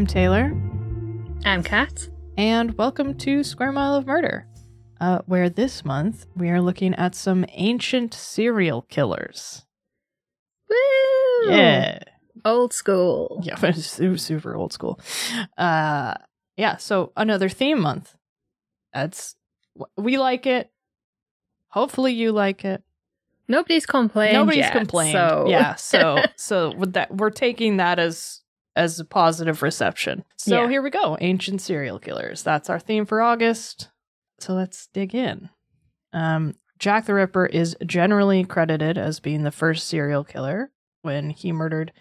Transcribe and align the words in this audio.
I'm 0.00 0.06
Taylor, 0.06 0.56
I'm 1.44 1.62
Kat. 1.62 2.08
and 2.38 2.72
welcome 2.78 3.12
to 3.18 3.44
Square 3.44 3.72
Mile 3.72 3.94
of 3.96 4.06
Murder, 4.06 4.46
uh, 4.98 5.18
where 5.26 5.50
this 5.50 5.84
month 5.84 6.24
we 6.34 6.48
are 6.48 6.62
looking 6.62 6.94
at 6.94 7.14
some 7.14 7.44
ancient 7.50 8.14
serial 8.14 8.80
killers. 8.80 9.66
Woo! 10.70 11.50
Yeah. 11.52 11.98
Old 12.46 12.72
school. 12.72 13.42
Yeah, 13.44 13.56
but 13.60 13.76
super 13.76 14.54
old 14.54 14.72
school. 14.72 14.98
Uh, 15.58 16.14
yeah, 16.56 16.78
so 16.78 17.12
another 17.14 17.50
theme 17.50 17.80
month. 17.80 18.14
That's 18.94 19.36
we 19.98 20.16
like 20.16 20.46
it. 20.46 20.70
Hopefully, 21.68 22.14
you 22.14 22.32
like 22.32 22.64
it. 22.64 22.82
Nobody's 23.48 23.84
complained. 23.84 24.32
Nobody's 24.32 24.60
yet, 24.60 24.72
complained. 24.72 25.12
So. 25.12 25.44
Yeah, 25.46 25.74
so 25.74 26.22
so 26.36 26.74
with 26.74 26.94
that, 26.94 27.14
we're 27.14 27.28
taking 27.28 27.76
that 27.76 27.98
as 27.98 28.40
as 28.80 28.98
a 28.98 29.04
positive 29.04 29.62
reception. 29.62 30.24
So 30.36 30.62
Yeah. 30.62 30.68
here 30.70 30.80
we 30.82 30.88
go, 30.90 31.18
ancient 31.20 31.60
serial 31.60 31.98
killers. 31.98 32.42
That's 32.42 32.70
our 32.70 32.80
theme 32.80 33.04
for 33.04 33.20
August. 33.20 33.90
So 34.38 34.54
let's 34.54 34.86
dig 34.86 35.14
in. 35.14 35.50
Um, 36.14 36.54
Jack 36.78 37.04
the 37.04 37.12
Ripper 37.14 37.44
is 37.44 37.76
generally 37.84 38.42
credited 38.44 38.96
as 38.96 39.20
being 39.20 39.42
the 39.42 39.50
first 39.50 39.86
serial 39.86 40.24
killer 40.24 40.72
when 41.02 41.28
he 41.28 41.52
murdered 41.52 41.92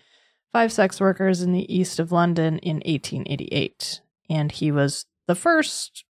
five 0.53 0.71
sex 0.71 1.01
workers 1.01 1.41
in 1.41 1.51
the 1.51 1.73
east 1.73 1.99
of 1.99 2.13
London 2.13 2.57
in 2.59 2.77
1888, 2.77 3.99
and 4.29 4.51
he 4.53 4.71
was 4.71 5.05
the 5.27 5.35
first 5.35 6.05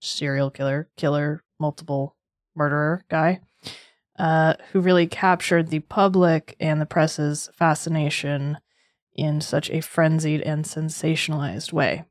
serial 0.00 0.50
killer, 0.50 0.88
killer, 0.96 1.44
multiple 1.58 2.16
murderer 2.56 3.04
guy 3.10 3.40
uh, 4.18 4.54
who 4.72 4.80
really 4.80 5.06
captured 5.06 5.68
the 5.68 5.80
public 5.80 6.56
and 6.58 6.80
the 6.80 6.86
press's 6.86 7.50
fascination 7.54 8.56
in 9.14 9.40
such 9.40 9.70
a 9.70 9.80
frenzied 9.80 10.40
and 10.42 10.64
sensationalized 10.64 11.72
way. 11.72 12.04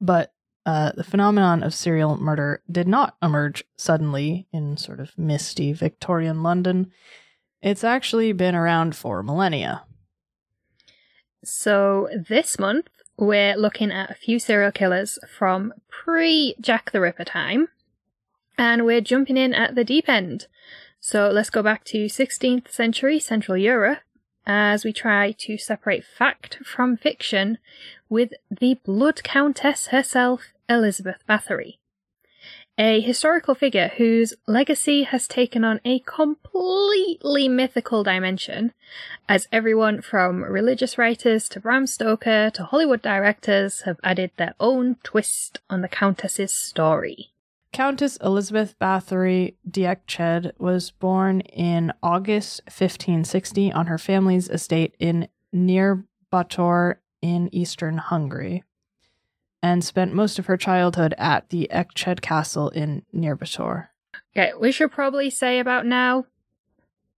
But 0.00 0.32
uh, 0.66 0.92
the 0.92 1.04
phenomenon 1.04 1.62
of 1.62 1.74
serial 1.74 2.16
murder 2.16 2.62
did 2.70 2.86
not 2.86 3.16
emerge 3.22 3.64
suddenly 3.76 4.46
in 4.52 4.76
sort 4.76 5.00
of 5.00 5.16
misty 5.18 5.72
Victorian 5.72 6.42
London. 6.42 6.92
It's 7.62 7.84
actually 7.84 8.32
been 8.32 8.54
around 8.54 8.94
for 8.94 9.22
millennia. 9.22 9.84
So 11.42 12.08
this 12.28 12.58
month 12.58 12.88
we're 13.16 13.56
looking 13.56 13.90
at 13.90 14.10
a 14.10 14.14
few 14.14 14.38
serial 14.38 14.72
killers 14.72 15.18
from 15.28 15.72
pre 15.88 16.54
Jack 16.60 16.90
the 16.90 17.00
Ripper 17.00 17.24
time, 17.24 17.68
and 18.56 18.84
we're 18.84 19.00
jumping 19.00 19.36
in 19.36 19.54
at 19.54 19.74
the 19.74 19.84
deep 19.84 20.08
end. 20.08 20.46
So 21.00 21.30
let's 21.30 21.50
go 21.50 21.62
back 21.62 21.84
to 21.84 22.06
16th 22.06 22.70
century 22.70 23.18
Central 23.18 23.56
Europe 23.56 24.00
as 24.46 24.84
we 24.84 24.92
try 24.92 25.32
to 25.32 25.58
separate 25.58 26.04
fact 26.04 26.58
from 26.64 26.96
fiction 26.96 27.58
with 28.08 28.32
the 28.50 28.78
Blood 28.84 29.22
Countess 29.22 29.88
herself, 29.88 30.52
Elizabeth 30.68 31.22
Bathory. 31.28 31.78
A 32.78 33.00
historical 33.00 33.54
figure 33.54 33.92
whose 33.98 34.32
legacy 34.46 35.02
has 35.02 35.28
taken 35.28 35.64
on 35.64 35.80
a 35.84 35.98
completely 36.00 37.46
mythical 37.46 38.02
dimension, 38.02 38.72
as 39.28 39.48
everyone 39.52 40.00
from 40.00 40.42
religious 40.44 40.96
writers 40.96 41.48
to 41.50 41.60
Bram 41.60 41.86
Stoker 41.86 42.50
to 42.54 42.64
Hollywood 42.64 43.02
directors 43.02 43.82
have 43.82 44.00
added 44.02 44.30
their 44.36 44.54
own 44.58 44.96
twist 45.02 45.58
on 45.68 45.82
the 45.82 45.88
Countess's 45.88 46.52
story. 46.52 47.32
Countess 47.72 48.16
Elizabeth 48.16 48.76
Bathory 48.80 49.54
Diekched 49.68 50.52
was 50.58 50.90
born 50.90 51.40
in 51.40 51.92
August 52.02 52.62
1560 52.64 53.72
on 53.72 53.86
her 53.86 53.98
family's 53.98 54.48
estate 54.48 54.96
in 54.98 55.28
near 55.52 56.04
Bator 56.32 56.96
in 57.22 57.48
eastern 57.54 57.98
Hungary, 57.98 58.64
and 59.62 59.84
spent 59.84 60.14
most 60.14 60.38
of 60.38 60.46
her 60.46 60.56
childhood 60.56 61.14
at 61.16 61.50
the 61.50 61.70
Ecsed 61.70 62.22
Castle 62.22 62.70
in 62.70 63.04
Nyírbátor. 63.14 63.88
Okay, 64.36 64.52
we 64.58 64.72
should 64.72 64.90
probably 64.90 65.30
say 65.30 65.58
about 65.58 65.86
now. 65.86 66.26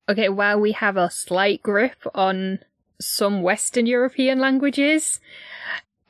Okay, 0.09 0.29
while 0.29 0.61
we 0.61 0.73
have 0.73 0.97
a 0.97 1.11
slight 1.11 1.63
grip 1.63 1.97
on 2.15 2.59
some 3.01 3.43
Western 3.43 3.87
European 3.87 4.39
languages, 4.39 5.21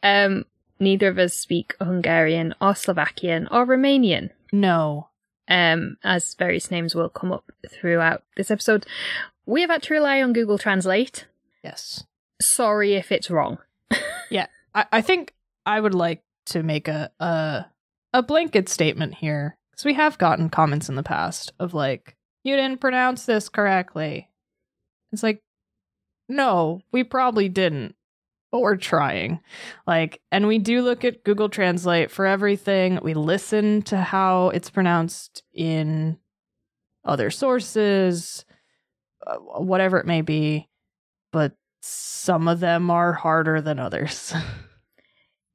um, 0.02 0.46
neither 0.80 1.08
of 1.08 1.18
us 1.18 1.34
speak 1.34 1.74
Hungarian 1.80 2.54
or 2.60 2.74
Slovakian 2.74 3.46
or 3.48 3.66
Romanian. 3.66 4.30
No, 4.52 5.08
um, 5.48 5.96
as 6.04 6.34
various 6.34 6.70
names 6.70 6.94
will 6.94 7.08
come 7.08 7.32
up 7.32 7.50
throughout 7.68 8.22
this 8.36 8.50
episode. 8.50 8.86
We 9.46 9.62
have 9.62 9.70
had 9.70 9.82
to 9.84 9.94
rely 9.94 10.22
on 10.22 10.32
Google 10.32 10.58
Translate. 10.58 11.26
yes. 11.64 12.04
Sorry 12.40 12.94
if 12.94 13.12
it's 13.12 13.30
wrong. 13.30 13.58
Yeah. 14.30 14.46
I, 14.74 14.86
I 14.92 15.00
think 15.02 15.34
I 15.66 15.78
would 15.78 15.94
like 15.94 16.22
to 16.46 16.62
make 16.62 16.88
a 16.88 17.10
a, 17.20 17.66
a 18.14 18.22
blanket 18.22 18.68
statement 18.68 19.16
here 19.16 19.58
because 19.70 19.84
we 19.84 19.92
have 19.94 20.16
gotten 20.16 20.48
comments 20.48 20.88
in 20.88 20.94
the 20.94 21.02
past 21.02 21.52
of 21.58 21.74
like 21.74 22.16
you 22.42 22.56
didn't 22.56 22.80
pronounce 22.80 23.26
this 23.26 23.50
correctly. 23.50 24.30
It's 25.12 25.22
like 25.22 25.42
no, 26.28 26.80
we 26.92 27.04
probably 27.04 27.50
didn't, 27.50 27.94
but 28.52 28.60
we're 28.60 28.76
trying. 28.76 29.40
Like, 29.86 30.20
and 30.30 30.46
we 30.46 30.58
do 30.58 30.82
look 30.82 31.04
at 31.04 31.24
Google 31.24 31.48
Translate 31.48 32.10
for 32.10 32.26
everything. 32.26 33.00
We 33.02 33.14
listen 33.14 33.82
to 33.82 33.96
how 33.96 34.50
it's 34.50 34.70
pronounced 34.70 35.42
in 35.52 36.18
other 37.04 37.30
sources, 37.30 38.44
uh, 39.26 39.36
whatever 39.38 39.98
it 39.98 40.06
may 40.06 40.20
be, 40.20 40.68
but 41.32 41.56
some 41.80 42.46
of 42.46 42.60
them 42.60 42.90
are 42.90 43.12
harder 43.14 43.60
than 43.60 43.80
others. 43.80 44.32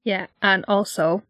Yeah, 0.04 0.28
and 0.42 0.64
also, 0.70 1.24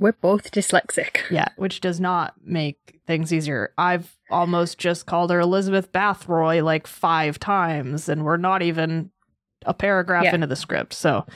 we're 0.00 0.10
both 0.10 0.50
dyslexic. 0.50 1.18
yeah, 1.30 1.50
which 1.54 1.80
does 1.80 2.00
not 2.00 2.34
make 2.42 2.98
things 3.06 3.32
easier. 3.32 3.72
I've 3.78 4.16
almost 4.28 4.76
just 4.76 5.06
called 5.06 5.30
her 5.30 5.38
Elizabeth 5.38 5.92
Bathroy 5.92 6.60
like 6.60 6.88
five 6.88 7.38
times, 7.38 8.08
and 8.08 8.24
we're 8.24 8.36
not 8.36 8.60
even 8.60 9.12
a 9.66 9.74
paragraph 9.74 10.24
Yeah. 10.24 10.34
into 10.34 10.46
the 10.46 10.56
script. 10.56 10.92
So, 10.94 11.26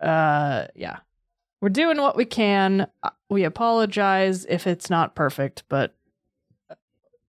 uh, 0.00 0.66
yeah, 0.74 0.98
we're 1.60 1.68
doing 1.68 1.98
what 1.98 2.16
we 2.16 2.24
can. 2.24 2.88
Uh, 3.02 3.10
We 3.30 3.44
apologize 3.44 4.44
if 4.46 4.66
it's 4.66 4.88
not 4.88 5.14
perfect, 5.14 5.64
but 5.68 5.94
uh, 6.70 6.74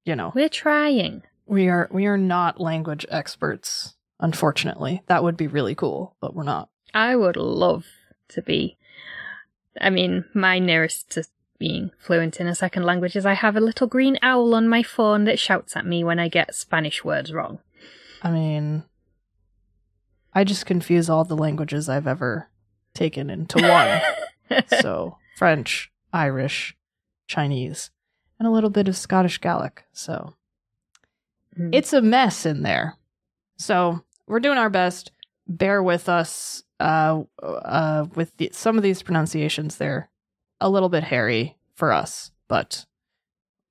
you 0.05 0.15
know, 0.15 0.31
We're 0.33 0.49
trying. 0.49 1.23
we 1.45 1.67
are 1.69 1.89
we 1.91 2.05
are 2.05 2.17
not 2.17 2.59
language 2.59 3.05
experts. 3.09 3.95
Unfortunately, 4.21 5.01
that 5.07 5.23
would 5.23 5.37
be 5.37 5.47
really 5.47 5.75
cool, 5.75 6.15
but 6.21 6.33
we're 6.35 6.43
not. 6.43 6.69
I 6.93 7.15
would 7.15 7.35
love 7.37 7.85
to 8.29 8.41
be. 8.41 8.77
I 9.79 9.89
mean, 9.89 10.25
my 10.33 10.59
nearest 10.59 11.09
to 11.11 11.23
being 11.57 11.91
fluent 11.97 12.39
in 12.39 12.47
a 12.47 12.55
second 12.55 12.83
language 12.83 13.15
is 13.15 13.25
I 13.25 13.33
have 13.33 13.55
a 13.57 13.61
little 13.61 13.87
green 13.87 14.17
owl 14.21 14.55
on 14.55 14.67
my 14.69 14.83
phone 14.83 15.25
that 15.25 15.39
shouts 15.39 15.75
at 15.75 15.85
me 15.85 16.03
when 16.03 16.19
I 16.19 16.27
get 16.29 16.55
Spanish 16.55 17.03
words 17.03 17.31
wrong. 17.33 17.59
I 18.21 18.31
mean, 18.31 18.83
I 20.33 20.43
just 20.43 20.65
confuse 20.65 21.09
all 21.09 21.23
the 21.23 21.35
languages 21.37 21.89
I've 21.89 22.07
ever 22.07 22.49
taken 22.93 23.29
into 23.29 23.61
one. 23.61 24.63
so 24.81 25.17
French, 25.37 25.91
Irish, 26.13 26.75
Chinese, 27.27 27.91
and 28.37 28.47
a 28.47 28.51
little 28.51 28.69
bit 28.69 28.87
of 28.87 28.95
Scottish 28.97 29.39
Gaelic. 29.41 29.85
So 29.93 30.33
Mm. 31.57 31.71
it's 31.73 31.91
a 31.93 32.01
mess 32.01 32.45
in 32.45 32.61
there. 32.61 32.95
So 33.57 34.01
we're 34.27 34.39
doing 34.39 34.57
our 34.59 34.69
best. 34.69 35.11
Bear 35.47 35.81
with 35.81 36.07
us 36.07 36.63
uh, 36.79 37.23
uh, 37.41 38.05
with 38.15 38.37
the, 38.37 38.51
some 38.53 38.77
of 38.77 38.83
these 38.83 39.01
pronunciations. 39.01 39.75
They're 39.77 40.09
a 40.61 40.69
little 40.69 40.89
bit 40.89 41.03
hairy 41.03 41.57
for 41.73 41.91
us, 41.91 42.31
but 42.47 42.85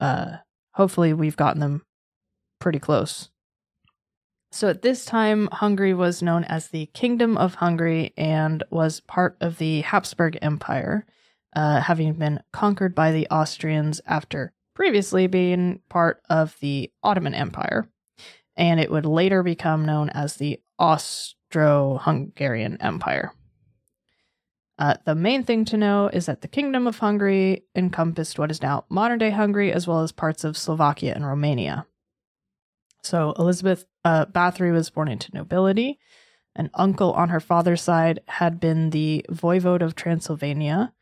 uh, 0.01 0.39
hopefully 0.73 1.13
we've 1.15 1.37
gotten 1.37 1.61
them 1.61 1.87
pretty 2.59 2.81
close. 2.81 3.31
So 4.51 4.69
at 4.69 4.83
this 4.83 5.05
time, 5.05 5.49
Hungary 5.53 5.93
was 5.93 6.23
known 6.23 6.45
as 6.45 6.69
the 6.69 6.87
Kingdom 6.87 7.37
of 7.37 7.57
Hungary 7.57 8.15
and 8.17 8.63
was 8.71 9.01
part 9.01 9.37
of 9.41 9.59
the 9.59 9.83
Habsburg 9.83 10.39
Empire, 10.41 11.05
uh, 11.55 11.81
having 11.81 12.15
been 12.15 12.41
conquered 12.53 12.95
by 12.95 13.13
the 13.13 13.29
Austrians 13.29 14.01
after 14.07 14.53
previously 14.75 15.27
being 15.27 15.81
part 15.89 16.23
of 16.31 16.57
the 16.61 16.91
Ottoman 17.03 17.35
Empire. 17.35 17.89
And 18.57 18.81
it 18.81 18.91
would 18.91 19.07
later 19.07 19.43
become 19.43 19.85
known 19.85 20.09
as 20.11 20.37
the 20.37 20.61
Austro 20.79 21.99
Hungarian 22.03 22.81
Empire. 22.81 23.33
Uh, 24.79 24.95
the 25.05 25.15
main 25.15 25.43
thing 25.43 25.65
to 25.67 25.77
know 25.77 26.09
is 26.13 26.27
that 26.27 26.41
the 26.41 26.49
Kingdom 26.49 26.87
of 26.87 26.99
Hungary 26.99 27.65
encompassed 27.75 28.39
what 28.39 28.51
is 28.51 28.63
now 28.63 28.85
modern 28.89 29.19
day 29.19 29.31
Hungary, 29.31 29.73
as 29.73 29.87
well 29.87 30.03
as 30.03 30.13
parts 30.13 30.45
of 30.45 30.57
Slovakia 30.57 31.13
and 31.15 31.27
Romania. 31.27 31.85
So 33.03 33.35
Elizabeth 33.39 33.87
uh, 34.05 34.27
Bathory 34.27 34.73
was 34.73 34.91
born 34.91 35.09
into 35.09 35.31
nobility. 35.35 35.99
An 36.57 36.71
uncle 36.75 37.13
on 37.13 37.29
her 37.29 37.41
father's 37.41 37.83
side 37.83 38.21
had 38.27 38.59
been 38.59 38.91
the 38.91 39.25
voivode 39.31 39.83
of 39.83 39.95
Transylvania, 39.95 40.93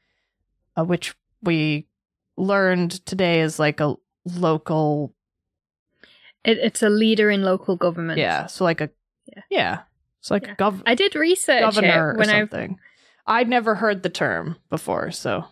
uh, 0.76 0.84
which 0.84 1.14
we 1.42 1.86
learned 2.36 3.04
today 3.06 3.40
is 3.40 3.58
like 3.58 3.80
a 3.80 3.94
local, 4.24 5.14
It, 6.44 6.58
it's 6.58 6.82
a 6.82 6.90
leader 6.90 7.30
in 7.30 7.42
local 7.42 7.76
government. 7.76 8.18
yeah, 8.18 8.46
so 8.46 8.64
like 8.64 8.80
a, 8.80 8.90
Yeah. 9.34 9.42
yeah, 9.50 9.78
It's 10.20 10.30
like 10.30 10.46
Yeah. 10.46 10.54
gov- 10.56 10.82
I 10.86 10.94
did 10.94 11.14
research 11.14 11.60
governor 11.60 12.10
it 12.10 12.14
or 12.16 12.18
when 12.18 12.28
I 12.30 12.40
something. 12.40 12.78
I'd 13.26 13.48
never 13.48 13.76
heard 13.76 14.02
the 14.02 14.10
term 14.10 14.56
before, 14.68 15.10
so 15.10 15.44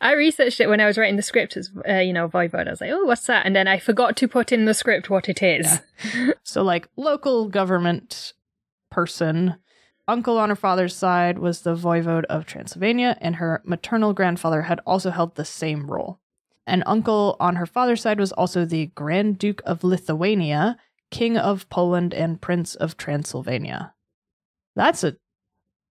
I 0.00 0.14
researched 0.14 0.60
it 0.60 0.68
when 0.68 0.80
I 0.80 0.86
was 0.86 0.98
writing 0.98 1.16
the 1.16 1.22
script 1.22 1.56
as 1.56 1.70
uh, 1.88 1.94
you 1.94 2.12
know 2.12 2.28
voivode. 2.28 2.66
I 2.66 2.70
was 2.70 2.80
like, 2.80 2.90
oh, 2.90 3.04
what's 3.04 3.26
that? 3.26 3.46
And 3.46 3.54
then 3.54 3.68
I 3.68 3.78
forgot 3.78 4.16
to 4.18 4.28
put 4.28 4.52
in 4.52 4.64
the 4.64 4.74
script 4.74 5.10
what 5.10 5.28
it 5.28 5.42
is. 5.42 5.80
so 6.42 6.62
like 6.62 6.88
local 6.96 7.48
government 7.48 8.32
person. 8.90 9.56
Uncle 10.08 10.36
on 10.36 10.48
her 10.48 10.56
father's 10.56 10.96
side 10.96 11.38
was 11.38 11.60
the 11.62 11.76
voivode 11.76 12.24
of 12.24 12.44
Transylvania, 12.44 13.16
and 13.20 13.36
her 13.36 13.62
maternal 13.64 14.12
grandfather 14.12 14.62
had 14.62 14.80
also 14.84 15.10
held 15.10 15.36
the 15.36 15.44
same 15.44 15.86
role. 15.86 16.18
An 16.66 16.82
uncle 16.86 17.36
on 17.38 17.56
her 17.56 17.66
father's 17.66 18.02
side 18.02 18.18
was 18.18 18.32
also 18.32 18.64
the 18.64 18.86
Grand 18.86 19.38
Duke 19.38 19.62
of 19.64 19.84
Lithuania, 19.84 20.76
King 21.10 21.36
of 21.36 21.68
Poland, 21.70 22.12
and 22.14 22.40
Prince 22.40 22.74
of 22.74 22.96
Transylvania. 22.96 23.94
That's 24.74 25.04
a 25.04 25.16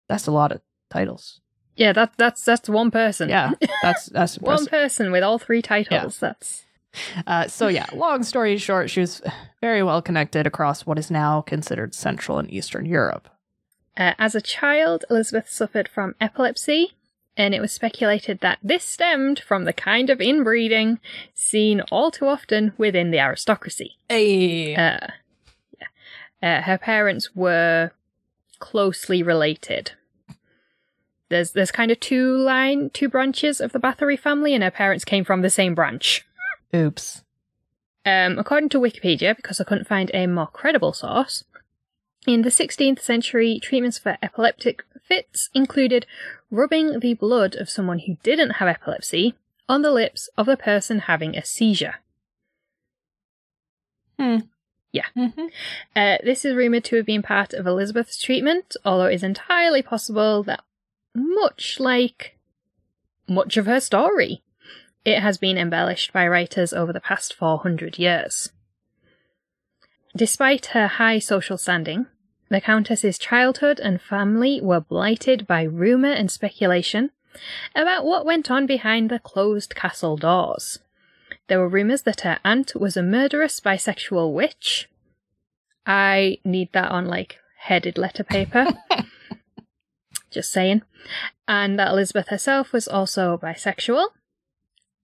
that's 0.09 0.27
a 0.27 0.33
lot 0.33 0.53
of 0.53 0.63
titles. 0.91 1.41
Yeah, 1.79 1.93
that 1.93 2.13
that's 2.17 2.45
that's 2.45 2.69
one 2.69 2.91
person. 2.91 3.29
Yeah, 3.29 3.53
that's 3.83 4.07
that's 4.07 4.39
one 4.39 4.67
person 4.67 5.13
with 5.13 5.23
all 5.23 5.39
three 5.39 5.63
titles. 5.63 6.19
That's 6.19 6.65
Uh, 7.27 7.47
so 7.47 7.69
yeah, 7.69 7.87
long 7.95 8.25
story 8.25 8.59
short, 8.59 8.91
she 8.91 9.01
was 9.01 9.23
very 9.61 9.83
well 9.85 10.03
connected 10.03 10.47
across 10.47 10.85
what 10.85 10.99
is 10.99 11.11
now 11.11 11.41
considered 11.43 11.95
Central 11.95 12.39
and 12.39 12.51
Eastern 12.51 12.85
Europe. 12.85 13.29
uh, 13.97 14.15
as 14.19 14.35
a 14.35 14.41
child, 14.41 15.05
Elizabeth 15.09 15.49
suffered 15.49 15.89
from 15.89 16.17
epilepsy, 16.21 16.95
and 17.37 17.55
it 17.55 17.61
was 17.61 17.71
speculated 17.73 18.41
that 18.41 18.59
this 18.61 18.83
stemmed 18.83 19.39
from 19.39 19.65
the 19.65 19.73
kind 19.73 20.11
of 20.11 20.21
inbreeding 20.21 20.99
seen 21.35 21.81
all 21.93 22.11
too 22.11 22.27
often 22.27 22.73
within 22.77 23.13
the 23.13 23.21
aristocracy. 23.21 23.99
Hey. 24.09 24.75
Uh, 24.75 25.07
yeah. 25.79 26.59
uh, 26.59 26.63
her 26.63 26.79
parents 26.79 27.37
were 27.37 27.93
closely 28.59 29.23
related. 29.23 29.93
There's 31.31 31.53
there's 31.53 31.71
kind 31.71 31.91
of 31.91 32.01
two 32.01 32.37
line 32.37 32.91
two 32.91 33.09
branches 33.09 33.61
of 33.61 33.73
the 33.73 33.81
Bathory 33.81 34.19
family, 34.19 34.55
and 34.55 34.65
her 34.65 34.71
parents 34.71 35.05
came 35.05 35.25
from 35.25 35.43
the 35.43 35.51
same 35.51 35.75
branch. 35.75 36.27
Oops. 36.75 37.23
Um, 38.07 38.39
according 38.39 38.71
to 38.71 38.81
Wikipedia, 38.81 39.37
because 39.37 39.61
I 39.61 39.65
couldn't 39.65 39.87
find 39.87 40.11
a 40.15 40.27
more 40.27 40.47
credible 40.47 40.95
source, 40.95 41.45
in 42.27 42.43
the 42.43 42.51
16th 42.51 43.01
century, 43.01 43.61
treatments 43.63 43.99
for 43.99 44.19
epileptic 44.23 44.85
fits 45.03 45.49
included 45.55 46.07
rubbing 46.51 47.01
the 47.01 47.15
blood 47.15 47.55
of 47.55 47.71
someone 47.71 48.01
who 48.01 48.17
didn't 48.23 48.57
have 48.57 48.69
epilepsy 48.69 49.35
on 49.69 49.83
the 49.83 49.91
lips 49.91 50.29
of 50.37 50.47
the 50.47 50.57
person 50.57 51.01
having 51.01 51.37
a 51.37 51.45
seizure. 51.45 51.97
Mm-hmm. 55.17 55.47
Uh, 55.95 56.17
this 56.25 56.45
is 56.45 56.55
rumoured 56.55 56.85
to 56.85 56.97
have 56.97 57.07
been 57.07 57.23
part 57.23 57.53
of 57.53 57.67
Elizabeth's 57.67 58.21
treatment, 58.21 58.77
although 58.85 59.07
it 59.07 59.15
is 59.15 59.23
entirely 59.23 59.83
possible 59.83 60.43
that, 60.43 60.63
much 61.19 61.79
like 61.79 62.39
much 63.29 63.57
of 63.57 63.67
her 63.67 63.81
story, 63.81 64.43
it 65.05 65.21
has 65.21 65.39
been 65.39 65.59
embellished 65.59 66.13
by 66.13 66.27
writers 66.27 66.73
over 66.73 66.93
the 66.93 67.01
past 67.01 67.35
400 67.35 67.99
years. 67.99 68.51
Despite 70.17 70.67
her 70.67 70.87
high 70.87 71.19
social 71.19 71.59
standing, 71.59 72.07
the 72.49 72.61
Countess's 72.61 73.19
childhood 73.19 73.79
and 73.79 74.01
family 74.01 74.61
were 74.61 74.81
blighted 74.81 75.47
by 75.47 75.63
rumour 75.63 76.13
and 76.13 76.31
speculation 76.31 77.11
about 77.75 78.05
what 78.05 78.25
went 78.25 78.51
on 78.51 78.67
behind 78.67 79.11
the 79.11 79.19
closed 79.19 79.75
castle 79.75 80.17
doors. 80.17 80.79
There 81.49 81.59
were 81.59 81.69
rumours 81.69 82.03
that 82.03 82.23
her 82.23 82.39
aunt 82.45 82.75
was 82.75 82.97
a 82.97 83.03
murderous 83.03 83.61
bisexual 83.61 84.33
witch. 84.33 84.89
I 85.87 86.39
need 86.45 86.73
that 86.73 86.91
on 86.91 87.07
like 87.07 87.39
headed 87.59 87.99
letter 87.99 88.25
paper. 88.25 88.67
Just 90.39 90.53
saying. 90.53 90.83
And 91.49 91.77
that 91.81 91.89
Elizabeth 91.89 92.29
herself 92.29 92.73
was 92.73 92.87
also 92.87 93.37
bisexual. 93.43 94.07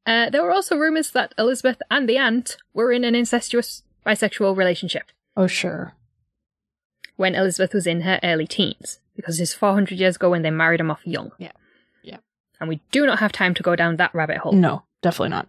Uh, 0.06 0.30
there 0.30 0.44
were 0.44 0.52
also 0.52 0.76
rumours 0.76 1.10
that 1.10 1.34
Elizabeth 1.36 1.82
and 1.90 2.08
the 2.08 2.16
aunt 2.18 2.56
were 2.72 2.92
in 2.92 3.02
an 3.02 3.16
incestuous 3.16 3.82
bisexual 4.06 4.56
relationship 4.56 5.10
Oh 5.36 5.48
sure. 5.48 5.94
when 7.16 7.34
Elizabeth 7.34 7.74
was 7.74 7.84
in 7.88 8.02
her 8.02 8.20
early 8.22 8.46
teens, 8.46 9.00
because 9.16 9.40
it's 9.40 9.54
400 9.54 9.98
years 9.98 10.14
ago 10.14 10.30
when 10.30 10.42
they 10.42 10.50
married 10.52 10.78
him 10.78 10.90
off 10.92 11.00
young. 11.04 11.32
Yeah. 11.36 11.50
Yeah. 12.04 12.18
And 12.60 12.68
we 12.68 12.80
do 12.92 13.06
not 13.06 13.18
have 13.18 13.32
time 13.32 13.54
to 13.54 13.62
go 13.64 13.74
down 13.74 13.96
that 13.96 14.14
rabbit 14.14 14.36
hole. 14.38 14.52
No, 14.52 14.84
definitely 15.02 15.30
not. 15.30 15.48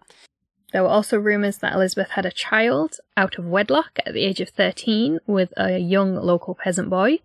There 0.72 0.82
were 0.82 0.88
also 0.88 1.16
rumours 1.16 1.58
that 1.58 1.74
Elizabeth 1.74 2.10
had 2.10 2.26
a 2.26 2.32
child 2.32 2.96
out 3.16 3.38
of 3.38 3.46
wedlock 3.46 4.00
at 4.04 4.14
the 4.14 4.24
age 4.24 4.40
of 4.40 4.48
13 4.48 5.20
with 5.24 5.52
a 5.56 5.78
young 5.78 6.16
local 6.16 6.56
peasant 6.56 6.90
boy, 6.90 7.20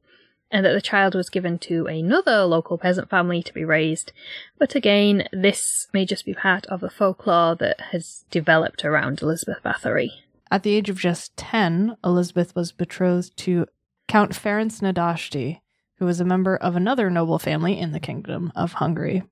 and 0.51 0.65
that 0.65 0.73
the 0.73 0.81
child 0.81 1.15
was 1.15 1.29
given 1.29 1.57
to 1.59 1.87
another 1.87 2.43
local 2.43 2.77
peasant 2.77 3.09
family 3.09 3.41
to 3.43 3.53
be 3.53 3.63
raised. 3.63 4.11
But 4.57 4.75
again, 4.75 5.27
this 5.31 5.87
may 5.93 6.05
just 6.05 6.25
be 6.25 6.33
part 6.33 6.65
of 6.67 6.81
the 6.81 6.89
folklore 6.89 7.55
that 7.55 7.79
has 7.91 8.25
developed 8.29 8.83
around 8.83 9.21
Elizabeth 9.21 9.59
Bathory. 9.63 10.09
At 10.49 10.63
the 10.63 10.73
age 10.75 10.89
of 10.89 10.99
just 10.99 11.35
10, 11.37 11.97
Elizabeth 12.03 12.53
was 12.55 12.71
betrothed 12.71 13.37
to 13.37 13.65
Count 14.07 14.31
Ferenc 14.31 14.81
Nádasdy, 14.81 15.61
who 15.95 16.05
was 16.05 16.19
a 16.19 16.25
member 16.25 16.57
of 16.57 16.75
another 16.75 17.09
noble 17.09 17.39
family 17.39 17.79
in 17.79 17.93
the 17.93 17.99
Kingdom 17.99 18.51
of 18.55 18.73
Hungary. 18.73 19.23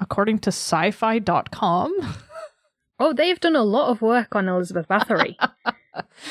According 0.00 0.38
to 0.40 0.48
sci 0.48 0.90
fi.com, 0.90 2.16
Oh, 2.98 3.12
they've 3.12 3.40
done 3.40 3.56
a 3.56 3.64
lot 3.64 3.88
of 3.90 4.02
work 4.02 4.36
on 4.36 4.48
Elizabeth 4.48 4.86
Bathory. 4.88 5.36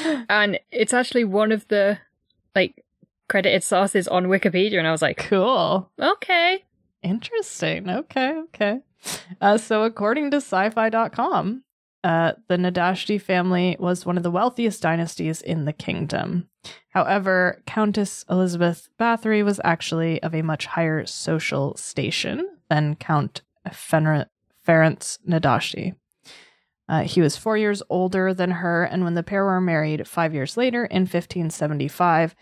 and 0.29 0.59
it's 0.71 0.93
actually 0.93 1.25
one 1.25 1.51
of 1.51 1.67
the 1.67 1.99
like 2.55 2.82
credited 3.33 3.63
sources 3.63 4.07
on 4.07 4.27
Wikipedia, 4.27 4.77
and 4.77 4.87
I 4.87 4.91
was 4.91 5.01
like, 5.01 5.17
cool. 5.17 5.89
okay. 5.99 6.63
Interesting. 7.01 7.89
Okay, 7.89 8.39
okay. 8.43 8.81
Uh, 9.41 9.57
so, 9.57 9.81
according 9.81 10.29
to 10.29 10.37
sci 10.37 10.69
fi.com, 10.69 11.63
uh, 12.03 12.33
the 12.47 12.57
Nádasdy 12.57 13.19
family 13.19 13.75
was 13.79 14.05
one 14.05 14.17
of 14.17 14.23
the 14.23 14.29
wealthiest 14.29 14.83
dynasties 14.83 15.41
in 15.41 15.65
the 15.65 15.73
kingdom. 15.73 16.47
However, 16.89 17.63
Countess 17.65 18.23
Elizabeth 18.29 18.87
Bathory 18.99 19.43
was 19.43 19.59
actually 19.63 20.21
of 20.21 20.35
a 20.35 20.43
much 20.43 20.67
higher 20.67 21.03
social 21.07 21.75
station 21.75 22.47
than 22.69 22.95
Count 22.97 23.41
Ferenc 23.67 24.27
Nádasdy. 25.27 25.95
Uh, 26.87 27.01
he 27.01 27.19
was 27.19 27.35
four 27.35 27.57
years 27.57 27.81
older 27.89 28.31
than 28.31 28.51
her, 28.51 28.83
and 28.83 29.03
when 29.03 29.15
the 29.15 29.23
pair 29.23 29.43
were 29.43 29.59
married 29.59 30.07
five 30.07 30.35
years 30.35 30.55
later 30.55 30.85
in 30.85 31.01
1575, 31.01 32.35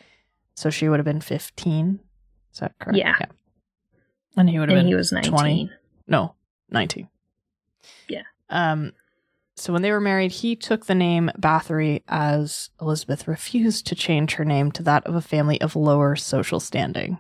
so 0.55 0.69
she 0.69 0.87
would 0.89 0.99
have 0.99 1.05
been 1.05 1.21
15. 1.21 1.99
Is 2.53 2.59
that 2.59 2.73
correct? 2.79 2.97
Yeah. 2.97 3.15
And 4.37 4.49
he 4.49 4.59
would 4.59 4.69
have 4.69 4.77
And 4.77 4.85
been 4.85 4.91
he 4.91 4.95
was 4.95 5.11
19. 5.11 5.31
20. 5.31 5.71
No, 6.07 6.35
19. 6.69 7.07
Yeah. 8.07 8.23
Um, 8.49 8.93
so 9.55 9.73
when 9.73 9.81
they 9.81 9.91
were 9.91 10.01
married, 10.01 10.31
he 10.31 10.55
took 10.55 10.85
the 10.85 10.95
name 10.95 11.29
Bathory 11.39 12.01
as 12.07 12.69
Elizabeth 12.81 13.27
refused 13.27 13.85
to 13.87 13.95
change 13.95 14.35
her 14.35 14.45
name 14.45 14.71
to 14.73 14.83
that 14.83 15.05
of 15.05 15.15
a 15.15 15.21
family 15.21 15.59
of 15.61 15.75
lower 15.75 16.15
social 16.15 16.59
standing. 16.59 17.17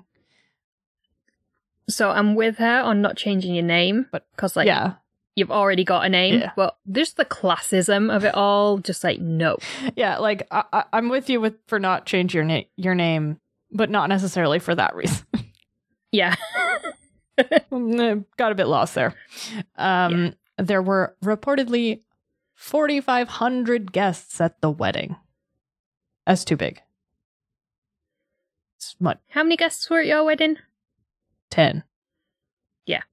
So 1.89 2.09
I'm 2.11 2.35
with 2.35 2.57
her 2.57 2.81
on 2.81 3.01
not 3.01 3.17
changing 3.17 3.53
your 3.55 3.65
name, 3.65 4.07
But- 4.11 4.27
because 4.35 4.55
like 4.55 4.67
yeah. 4.67 4.93
You've 5.35 5.51
already 5.51 5.83
got 5.83 6.05
a 6.05 6.09
name, 6.09 6.39
Yeah. 6.41 6.51
but 6.55 6.77
just 6.91 7.17
the 7.17 7.25
classism 7.25 8.13
of 8.15 8.25
it 8.25 8.35
all, 8.35 8.77
just 8.79 9.03
like 9.03 9.19
no. 9.19 9.57
Yeah, 9.95 10.17
like 10.17 10.47
I, 10.51 10.63
I, 10.73 10.83
I'm 10.93 11.09
with 11.09 11.29
you 11.29 11.39
with 11.41 11.55
for 11.67 11.79
not 11.79 12.05
change 12.05 12.33
your 12.35 12.43
name 12.43 12.65
your 12.75 12.95
name, 12.95 13.39
but 13.71 13.89
not 13.89 14.09
necessarily 14.09 14.59
for 14.59 14.75
that 14.75 14.95
reason. 14.95 15.25
Yeah, 16.13 16.35
Mm, 17.71 18.25
Got 18.35 18.51
a 18.51 18.55
bit 18.55 18.67
lost 18.67 18.95
there. 18.95 19.13
Um, 19.77 20.33
There 20.57 20.81
were 20.81 21.15
reportedly 21.23 22.01
4,500 22.55 23.93
guests 23.93 24.41
at 24.41 24.59
the 24.59 24.69
wedding. 24.69 25.15
That's 26.27 26.43
too 26.43 26.57
big. 26.57 26.81
How 29.29 29.43
many 29.43 29.55
guests 29.55 29.89
were 29.89 29.99
at 30.01 30.05
your 30.05 30.23
wedding? 30.23 30.57
10? 31.49 31.83
Yeah. 32.85 33.03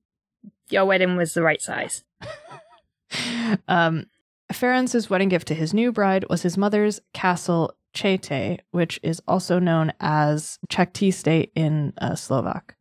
Your 0.70 0.84
wedding 0.84 1.16
was 1.16 1.34
the 1.34 1.42
right 1.42 1.62
size. 1.62 2.04
um, 3.68 4.06
Ferenc's 4.52 5.10
wedding 5.10 5.28
gift 5.28 5.48
to 5.48 5.54
his 5.54 5.74
new 5.74 5.92
bride 5.92 6.24
was 6.30 6.42
his 6.42 6.56
mother's 6.56 7.00
castle 7.12 7.74
Csejte, 7.94 8.60
which 8.70 9.00
is 9.02 9.20
also 9.26 9.58
known 9.58 9.92
as 10.00 10.58
Čachtice 10.68 11.50
in 11.54 11.92
uh, 11.98 12.14
Slovak. 12.14 12.76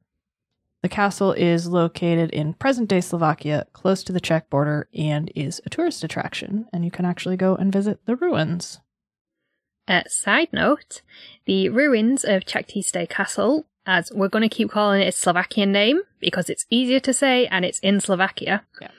The 0.83 0.89
castle 0.89 1.33
is 1.33 1.67
located 1.67 2.29
in 2.29 2.53
present 2.53 2.87
day 2.87 3.01
Slovakia, 3.01 3.65
close 3.73 4.03
to 4.03 4.13
the 4.13 4.21
Czech 4.21 4.49
border, 4.49 4.87
and 4.93 5.31
is 5.35 5.59
a 5.65 5.69
tourist 5.69 6.03
attraction, 6.03 6.67
and 6.71 6.85
you 6.85 6.91
can 6.91 7.03
actually 7.03 7.35
go 7.35 7.55
and 7.55 7.73
visit 7.73 7.99
the 8.05 8.15
ruins. 8.15 8.79
Uh, 9.87 10.03
side 10.07 10.49
note, 10.51 11.01
the 11.45 11.69
ruins 11.69 12.23
of 12.23 12.45
Čachtice 12.45 13.09
Castle, 13.09 13.65
as 13.85 14.11
we're 14.13 14.27
going 14.27 14.47
to 14.47 14.55
keep 14.55 14.69
calling 14.69 15.01
it 15.01 15.07
its 15.07 15.17
Slovakian 15.17 15.71
name 15.71 16.01
because 16.19 16.49
it's 16.49 16.65
easier 16.69 16.99
to 16.99 17.13
say 17.13 17.47
and 17.47 17.65
it's 17.65 17.79
in 17.79 17.99
Slovakia. 17.99 18.65
Yeah. 18.81 18.89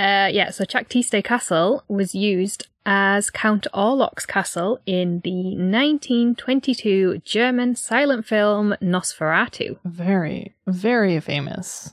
Uh, 0.00 0.30
yeah, 0.32 0.48
so 0.50 0.64
Čachtice 0.64 1.22
Castle 1.22 1.84
was 1.86 2.14
used 2.14 2.68
as 2.86 3.28
Count 3.28 3.66
Orlok's 3.74 4.24
castle 4.24 4.80
in 4.86 5.20
the 5.24 5.54
1922 5.56 7.18
German 7.22 7.76
silent 7.76 8.24
film 8.24 8.74
Nosferatu, 8.80 9.76
Very, 9.84 10.54
very 10.66 11.20
famous 11.20 11.92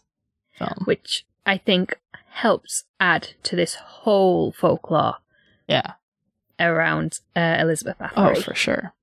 film. 0.58 0.84
which 0.86 1.26
I 1.46 1.58
think 1.58 2.00
helps 2.30 2.86
add 2.98 3.34
to 3.44 3.58
this 3.58 3.76
whole 3.76 4.54
folklore 4.54 5.16
Yeah. 5.68 5.94
around 6.58 7.20
uh, 7.36 7.58
Elizabeth 7.60 7.98
Oh, 8.16 8.34
for 8.36 8.56
sure. 8.56 8.94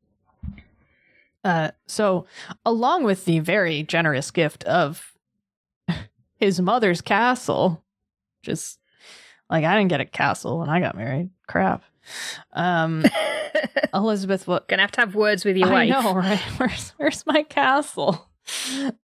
Uh, 1.44 1.72
so, 1.86 2.24
along 2.64 3.04
with 3.04 3.26
the 3.26 3.38
very 3.40 3.82
generous 3.82 4.30
gift 4.30 4.64
of 4.64 5.12
his 6.36 6.58
mother's 6.58 7.02
castle, 7.02 7.84
just 8.42 8.78
like 9.50 9.64
I 9.64 9.76
didn't 9.76 9.90
get 9.90 10.00
a 10.00 10.04
castle 10.06 10.58
when 10.58 10.68
I 10.68 10.80
got 10.80 10.96
married. 10.96 11.30
Crap. 11.46 11.82
Um, 12.52 13.04
Elizabeth, 13.94 14.46
what? 14.46 14.68
Gonna 14.68 14.82
have 14.82 14.92
to 14.92 15.00
have 15.00 15.14
words 15.14 15.44
with 15.44 15.56
your 15.56 15.68
I 15.68 15.86
wife. 15.86 15.88
know, 15.90 16.14
right? 16.14 16.38
Where's 16.58 16.90
where's 16.96 17.26
my 17.26 17.42
castle? 17.42 18.28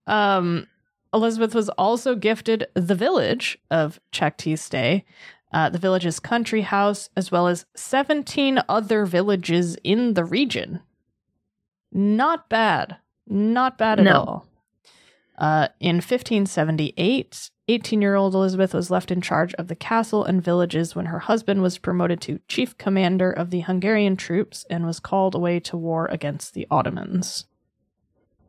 Um, 0.06 0.66
Elizabeth 1.14 1.54
was 1.54 1.68
also 1.70 2.14
gifted 2.14 2.66
the 2.74 2.94
village 2.94 3.58
of 3.70 3.98
Čachtice, 4.12 5.02
uh, 5.52 5.70
the 5.70 5.78
village's 5.78 6.20
country 6.20 6.60
house, 6.60 7.08
as 7.16 7.30
well 7.32 7.46
as 7.48 7.64
17 7.74 8.60
other 8.68 9.06
villages 9.06 9.76
in 9.82 10.14
the 10.14 10.24
region. 10.24 10.80
Not 11.92 12.48
bad. 12.48 12.96
Not 13.26 13.78
bad 13.78 13.98
at 13.98 14.04
No. 14.04 14.12
all. 14.14 14.46
Uh, 15.38 15.68
in 15.80 15.96
1578, 15.96 17.50
18 17.70 18.02
year 18.02 18.16
old 18.16 18.34
Elizabeth 18.34 18.74
was 18.74 18.90
left 18.90 19.10
in 19.10 19.20
charge 19.20 19.54
of 19.54 19.68
the 19.68 19.76
castle 19.76 20.24
and 20.24 20.42
villages 20.42 20.96
when 20.96 21.06
her 21.06 21.20
husband 21.20 21.62
was 21.62 21.78
promoted 21.78 22.20
to 22.22 22.40
chief 22.48 22.76
commander 22.78 23.30
of 23.30 23.50
the 23.50 23.60
Hungarian 23.60 24.16
troops 24.16 24.66
and 24.68 24.84
was 24.84 24.98
called 24.98 25.34
away 25.34 25.60
to 25.60 25.76
war 25.76 26.06
against 26.06 26.54
the 26.54 26.66
Ottomans. 26.70 27.46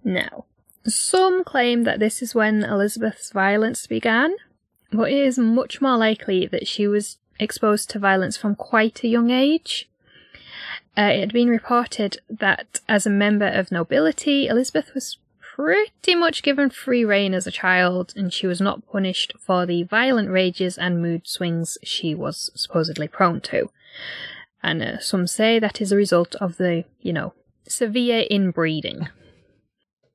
Now, 0.03 0.45
some 0.87 1.43
claim 1.43 1.83
that 1.83 1.99
this 1.99 2.21
is 2.21 2.33
when 2.33 2.63
Elizabeth's 2.63 3.31
violence 3.31 3.85
began, 3.85 4.35
but 4.91 5.11
it 5.11 5.17
is 5.17 5.37
much 5.37 5.81
more 5.81 5.97
likely 5.97 6.47
that 6.47 6.67
she 6.67 6.87
was 6.87 7.17
exposed 7.39 7.89
to 7.91 7.99
violence 7.99 8.37
from 8.37 8.55
quite 8.55 9.03
a 9.03 9.07
young 9.07 9.29
age. 9.29 9.87
Uh, 10.97 11.11
it 11.13 11.19
had 11.19 11.33
been 11.33 11.49
reported 11.49 12.17
that 12.29 12.81
as 12.89 13.05
a 13.05 13.09
member 13.09 13.47
of 13.47 13.71
nobility, 13.71 14.47
Elizabeth 14.47 14.93
was 14.93 15.17
pretty 15.55 16.15
much 16.15 16.43
given 16.43 16.69
free 16.69 17.03
rein 17.05 17.33
as 17.33 17.45
a 17.47 17.51
child, 17.51 18.13
and 18.15 18.31
she 18.33 18.47
was 18.47 18.61
not 18.61 18.87
punished 18.91 19.33
for 19.39 19.65
the 19.65 19.83
violent 19.83 20.29
rages 20.29 20.77
and 20.77 21.01
mood 21.01 21.27
swings 21.27 21.77
she 21.83 22.15
was 22.15 22.49
supposedly 22.55 23.07
prone 23.07 23.41
to. 23.41 23.69
And 24.63 24.81
uh, 24.81 24.99
some 24.99 25.27
say 25.27 25.59
that 25.59 25.81
is 25.81 25.91
a 25.91 25.97
result 25.97 26.35
of 26.35 26.57
the, 26.57 26.85
you 27.01 27.13
know, 27.13 27.33
severe 27.67 28.25
inbreeding. 28.29 29.09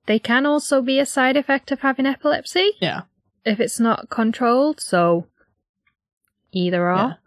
They 0.07 0.19
can 0.19 0.47
also 0.47 0.83
be 0.83 0.99
a 1.01 1.07
side 1.07 1.37
effect 1.37 1.73
of 1.73 1.81
having 1.81 2.07
epilepsy 2.07 2.71
Yeah. 2.81 3.03
if 3.45 3.59
it's 3.61 3.81
not 3.81 4.09
controlled, 4.09 4.81
so 4.81 5.27
either 6.53 6.89
or. 6.91 7.19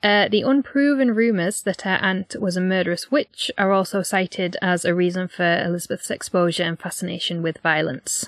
Uh, 0.00 0.28
the 0.28 0.42
unproven 0.42 1.12
rumours 1.12 1.62
that 1.62 1.82
her 1.82 1.98
aunt 2.00 2.36
was 2.38 2.56
a 2.56 2.60
murderous 2.60 3.10
witch 3.10 3.50
are 3.58 3.72
also 3.72 4.00
cited 4.00 4.56
as 4.62 4.84
a 4.84 4.94
reason 4.94 5.26
for 5.26 5.60
Elizabeth's 5.60 6.10
exposure 6.10 6.62
and 6.62 6.78
fascination 6.78 7.42
with 7.42 7.58
violence. 7.58 8.26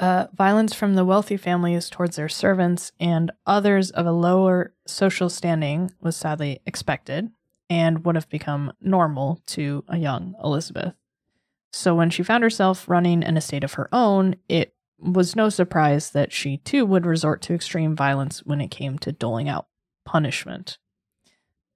Uh, 0.00 0.26
violence 0.34 0.74
from 0.74 0.96
the 0.96 1.04
wealthy 1.04 1.36
families 1.36 1.88
towards 1.88 2.16
their 2.16 2.28
servants 2.28 2.90
and 2.98 3.30
others 3.46 3.92
of 3.92 4.04
a 4.04 4.10
lower 4.10 4.74
social 4.84 5.28
standing 5.28 5.92
was 6.00 6.16
sadly 6.16 6.60
expected 6.66 7.30
and 7.70 8.04
would 8.04 8.16
have 8.16 8.28
become 8.28 8.72
normal 8.80 9.40
to 9.46 9.84
a 9.86 9.96
young 9.96 10.34
Elizabeth. 10.42 10.94
So 11.72 11.94
when 11.94 12.10
she 12.10 12.24
found 12.24 12.42
herself 12.42 12.88
running 12.88 13.22
an 13.22 13.36
estate 13.36 13.62
of 13.62 13.74
her 13.74 13.88
own, 13.92 14.34
it 14.48 14.74
was 14.98 15.36
no 15.36 15.48
surprise 15.48 16.10
that 16.10 16.32
she 16.32 16.56
too 16.58 16.84
would 16.84 17.06
resort 17.06 17.40
to 17.42 17.54
extreme 17.54 17.94
violence 17.94 18.40
when 18.44 18.60
it 18.60 18.72
came 18.72 18.98
to 18.98 19.12
doling 19.12 19.48
out 19.48 19.66
punishment. 20.04 20.78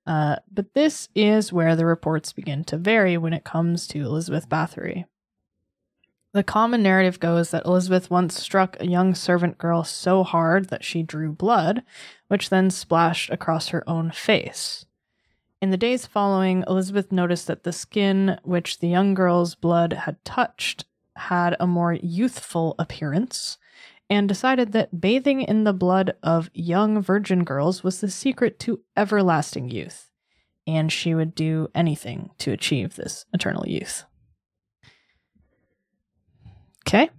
Uh, 0.07 0.37
but 0.53 0.75
this 0.75 1.09
is 1.15 1.53
where 1.53 1.75
the 1.75 1.87
reports 1.87 2.33
begin 2.33 2.63
to 2.65 2.77
vary 2.77 3.17
when 3.19 3.33
it 3.33 3.45
comes 3.45 3.87
to 3.89 4.05
Elizabeth 4.05 4.49
Bathory. 4.49 5.05
The 6.33 6.45
common 6.45 6.83
narrative 6.83 7.19
goes 7.19 7.51
that 7.51 7.65
Elizabeth 7.65 8.11
once 8.11 8.39
struck 8.39 8.77
a 8.79 8.87
young 8.87 9.15
servant 9.15 9.59
girl 9.59 9.85
so 9.85 10.23
hard 10.23 10.69
that 10.69 10.85
she 10.85 11.03
drew 11.03 11.33
blood, 11.33 11.83
which 12.29 12.51
then 12.51 12.71
splashed 12.71 13.31
across 13.31 13.69
her 13.69 13.89
own 13.89 14.11
face. 14.11 14.85
In 15.63 15.71
the 15.71 15.79
days 15.79 16.05
following, 16.05 16.63
Elizabeth 16.69 17.11
noticed 17.11 17.47
that 17.47 17.65
the 17.65 17.73
skin 17.73 18.39
which 18.45 18.79
the 18.79 18.89
young 18.89 19.15
girl's 19.15 19.55
blood 19.55 19.95
had 19.95 20.23
touched 20.25 20.85
had 21.17 21.57
a 21.59 21.67
more 21.67 21.95
youthful 21.95 22.75
appearance, 22.79 23.57
and 24.09 24.29
decided 24.29 24.73
that 24.73 25.01
bathing 25.01 25.43
in 25.43 25.65
the 25.65 25.73
blood 25.73 26.15
of 26.23 26.51
young 26.55 27.01
virgin 27.03 27.45
girls 27.45 27.83
was 27.83 28.01
the 28.01 28.11
secret 28.11 28.59
to 28.61 28.81
everlasting 28.97 29.71
youth, 29.71 30.11
and 30.67 30.93
she 30.93 31.15
would 31.15 31.35
do 31.35 31.69
anything 31.75 32.31
to 32.39 32.53
achieve 32.53 32.95
this 32.97 33.25
eternal 33.33 33.67
youth. 33.67 34.05
Okay. 36.87 37.11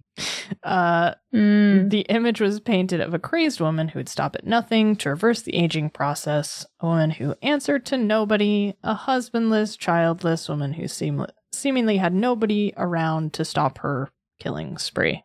Uh, 0.63 1.13
Mm. 1.31 1.91
the 1.91 1.99
image 2.09 2.41
was 2.41 2.59
painted 2.59 3.01
of 3.01 3.13
a 3.13 3.19
crazed 3.19 3.59
woman 3.59 3.89
who 3.89 3.99
would 3.99 4.09
stop 4.09 4.35
at 4.35 4.47
nothing 4.47 4.95
to 4.95 5.09
reverse 5.09 5.43
the 5.43 5.53
aging 5.53 5.91
process, 5.91 6.65
a 6.79 6.87
woman 6.87 7.11
who 7.11 7.35
answered 7.43 7.85
to 7.85 7.97
nobody, 7.97 8.73
a 8.83 8.95
husbandless, 8.95 9.77
childless 9.77 10.49
woman 10.49 10.73
who 10.73 10.87
seem- 10.87 11.27
seemingly 11.51 11.97
had 11.97 12.13
nobody 12.13 12.73
around 12.77 13.33
to 13.33 13.45
stop 13.45 13.77
her 13.79 14.09
killing 14.39 14.77
spree. 14.79 15.23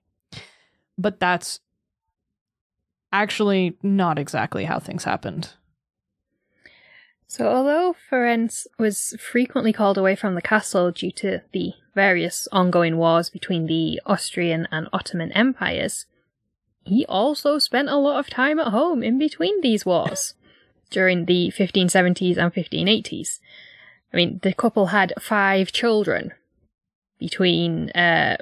But 0.99 1.21
that's 1.21 1.61
actually 3.13 3.77
not 3.83 4.19
exactly 4.19 4.65
how 4.65 4.79
things 4.79 5.05
happened. 5.05 5.55
So, 7.27 7.49
although 7.49 7.97
Ferenc 8.11 8.67
was 8.79 9.17
frequently 9.19 9.73
called 9.73 9.97
away 9.97 10.17
from 10.17 10.35
the 10.35 10.43
castle 10.43 10.91
due 10.91 11.13
to 11.13 11.41
the 11.53 11.73
various 11.95 12.47
ongoing 12.53 12.99
wars 12.99 13.31
between 13.31 13.67
the 13.67 14.01
Austrian 14.05 14.69
and 14.71 14.87
Ottoman 14.93 15.33
empires, 15.33 16.05
he 16.85 17.07
also 17.07 17.59
spent 17.59 17.89
a 17.89 17.97
lot 17.97 18.19
of 18.19 18.29
time 18.29 18.59
at 18.59 18.69
home 18.69 19.03
in 19.03 19.19
between 19.19 19.63
these 19.63 19.87
wars 19.87 20.35
during 20.91 21.25
the 21.25 21.51
1570s 21.57 22.37
and 22.37 22.53
1580s. 22.53 23.41
I 24.13 24.17
mean, 24.17 24.41
the 24.43 24.53
couple 24.53 24.87
had 24.87 25.15
five 25.19 25.73
children 25.73 26.33
between 27.19 27.89
uh, 27.91 28.37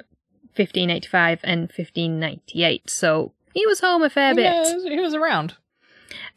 1585 0.55 1.39
and 1.43 1.61
1598, 1.61 2.89
so 2.89 3.31
he 3.53 3.65
was 3.65 3.81
home 3.81 4.03
a 4.03 4.09
fair 4.09 4.33
bit. 4.35 4.43
Yeah, 4.43 4.89
he 4.89 4.99
was 4.99 5.13
around. 5.13 5.55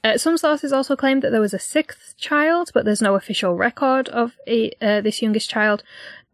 Uh, 0.02 0.18
some 0.18 0.37
sources 0.37 0.73
also 0.73 0.97
claim 0.97 1.21
that 1.21 1.30
there 1.30 1.40
was 1.40 1.54
a 1.54 1.59
sixth 1.59 2.16
child, 2.16 2.71
but 2.75 2.85
there's 2.85 3.02
no 3.02 3.14
official 3.14 3.54
record 3.54 4.09
of 4.11 4.37
a, 4.47 4.71
uh, 4.80 5.00
this 5.00 5.23
youngest 5.23 5.50
child, 5.50 5.83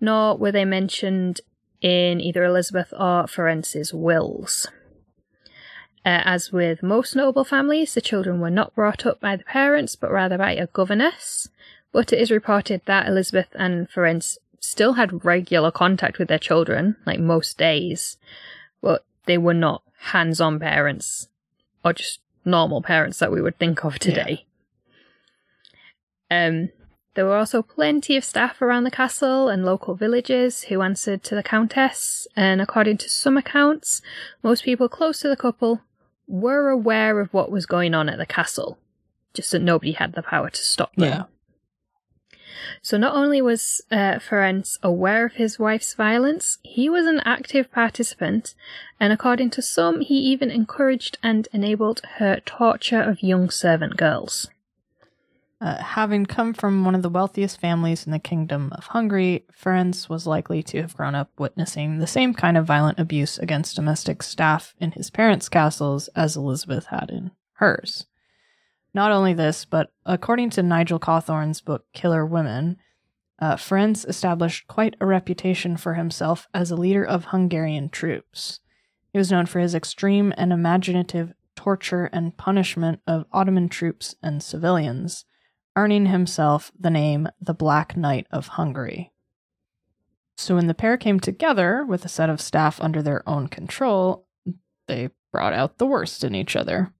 nor 0.00 0.36
were 0.36 0.52
they 0.52 0.64
mentioned 0.64 1.40
in 1.80 2.20
either 2.20 2.44
Elizabeth 2.44 2.92
or 2.92 3.24
Ferenc's 3.24 3.94
wills. 3.94 4.68
Uh, 6.04 6.24
as 6.24 6.50
with 6.50 6.82
most 6.82 7.14
noble 7.14 7.44
families, 7.44 7.94
the 7.94 8.00
children 8.00 8.40
were 8.40 8.50
not 8.50 8.74
brought 8.74 9.04
up 9.04 9.20
by 9.20 9.36
the 9.36 9.44
parents, 9.44 9.96
but 9.96 10.10
rather 10.10 10.38
by 10.38 10.52
a 10.52 10.66
governess. 10.66 11.48
But 11.92 12.12
it 12.12 12.20
is 12.20 12.30
reported 12.30 12.82
that 12.86 13.06
Elizabeth 13.06 13.48
and 13.54 13.90
Ferenc 13.90 14.38
still 14.60 14.92
had 14.92 15.24
regular 15.24 15.70
contact 15.70 16.18
with 16.18 16.28
their 16.28 16.38
children, 16.38 16.96
like 17.06 17.18
most 17.18 17.58
days, 17.58 18.18
but 18.80 19.04
they 19.26 19.38
were 19.38 19.54
not 19.54 19.82
hands 19.98 20.40
on 20.40 20.60
parents, 20.60 21.28
or 21.84 21.92
just 21.92 22.20
normal 22.44 22.82
parents 22.82 23.18
that 23.18 23.32
we 23.32 23.42
would 23.42 23.58
think 23.58 23.84
of 23.84 23.98
today. 23.98 24.44
Um, 26.30 26.70
there 27.14 27.24
were 27.24 27.36
also 27.36 27.62
plenty 27.62 28.16
of 28.16 28.24
staff 28.24 28.62
around 28.62 28.84
the 28.84 28.90
castle 28.90 29.48
and 29.48 29.64
local 29.64 29.94
villages 29.94 30.64
who 30.64 30.80
answered 30.80 31.22
to 31.24 31.34
the 31.34 31.42
Countess, 31.42 32.28
and 32.36 32.60
according 32.60 32.98
to 32.98 33.08
some 33.08 33.36
accounts, 33.36 34.00
most 34.42 34.64
people 34.64 34.88
close 34.88 35.20
to 35.20 35.28
the 35.28 35.36
couple 35.36 35.80
were 36.28 36.68
aware 36.68 37.18
of 37.18 37.34
what 37.34 37.50
was 37.50 37.66
going 37.66 37.94
on 37.94 38.08
at 38.08 38.18
the 38.18 38.26
castle, 38.26 38.78
just 39.34 39.50
that 39.50 39.62
nobody 39.62 39.92
had 39.92 40.12
the 40.12 40.22
power 40.22 40.48
to 40.50 40.62
stop 40.62 40.94
them. 40.94 41.08
Yeah. 41.08 41.24
So 42.82 42.96
not 42.96 43.14
only 43.14 43.40
was 43.42 43.82
uh, 43.90 44.18
Ferenc 44.18 44.78
aware 44.82 45.26
of 45.26 45.34
his 45.34 45.58
wife's 45.58 45.94
violence, 45.94 46.58
he 46.62 46.88
was 46.88 47.06
an 47.06 47.20
active 47.24 47.70
participant, 47.70 48.54
and 48.98 49.12
according 49.12 49.50
to 49.50 49.62
some, 49.62 50.00
he 50.00 50.16
even 50.16 50.50
encouraged 50.50 51.18
and 51.22 51.48
enabled 51.52 52.02
her 52.18 52.40
torture 52.40 53.02
of 53.02 53.22
young 53.22 53.50
servant 53.50 53.96
girls. 53.96 54.48
Uh, 55.62 55.76
having 55.82 56.24
come 56.24 56.54
from 56.54 56.86
one 56.86 56.94
of 56.94 57.02
the 57.02 57.10
wealthiest 57.10 57.60
families 57.60 58.06
in 58.06 58.12
the 58.12 58.18
Kingdom 58.18 58.72
of 58.72 58.86
Hungary, 58.86 59.44
Ferenc 59.52 60.08
was 60.08 60.26
likely 60.26 60.62
to 60.62 60.80
have 60.80 60.96
grown 60.96 61.14
up 61.14 61.30
witnessing 61.38 61.98
the 61.98 62.06
same 62.06 62.32
kind 62.32 62.56
of 62.56 62.64
violent 62.64 62.98
abuse 62.98 63.38
against 63.38 63.76
domestic 63.76 64.22
staff 64.22 64.74
in 64.80 64.92
his 64.92 65.10
parents' 65.10 65.50
castles 65.50 66.08
as 66.16 66.34
Elizabeth 66.34 66.86
had 66.86 67.10
in 67.10 67.32
hers. 67.54 68.06
Not 68.92 69.12
only 69.12 69.34
this, 69.34 69.64
but 69.64 69.92
according 70.04 70.50
to 70.50 70.62
Nigel 70.62 70.98
Cawthorne's 70.98 71.60
book 71.60 71.84
Killer 71.92 72.26
Women, 72.26 72.76
uh, 73.38 73.56
Ferenc 73.56 74.06
established 74.08 74.66
quite 74.66 74.96
a 75.00 75.06
reputation 75.06 75.76
for 75.76 75.94
himself 75.94 76.48
as 76.52 76.70
a 76.70 76.76
leader 76.76 77.04
of 77.04 77.26
Hungarian 77.26 77.88
troops. 77.88 78.60
He 79.12 79.18
was 79.18 79.30
known 79.30 79.46
for 79.46 79.60
his 79.60 79.74
extreme 79.74 80.32
and 80.36 80.52
imaginative 80.52 81.32
torture 81.56 82.06
and 82.12 82.36
punishment 82.36 83.00
of 83.06 83.26
Ottoman 83.32 83.68
troops 83.68 84.14
and 84.22 84.42
civilians, 84.42 85.24
earning 85.76 86.06
himself 86.06 86.72
the 86.78 86.90
name 86.90 87.28
the 87.40 87.54
Black 87.54 87.96
Knight 87.96 88.26
of 88.30 88.48
Hungary. 88.48 89.12
So 90.36 90.54
when 90.54 90.68
the 90.68 90.74
pair 90.74 90.96
came 90.96 91.20
together 91.20 91.84
with 91.84 92.04
a 92.04 92.08
set 92.08 92.30
of 92.30 92.40
staff 92.40 92.80
under 92.80 93.02
their 93.02 93.28
own 93.28 93.48
control, 93.48 94.26
they 94.86 95.10
brought 95.32 95.52
out 95.52 95.78
the 95.78 95.86
worst 95.86 96.24
in 96.24 96.34
each 96.34 96.56
other. 96.56 96.92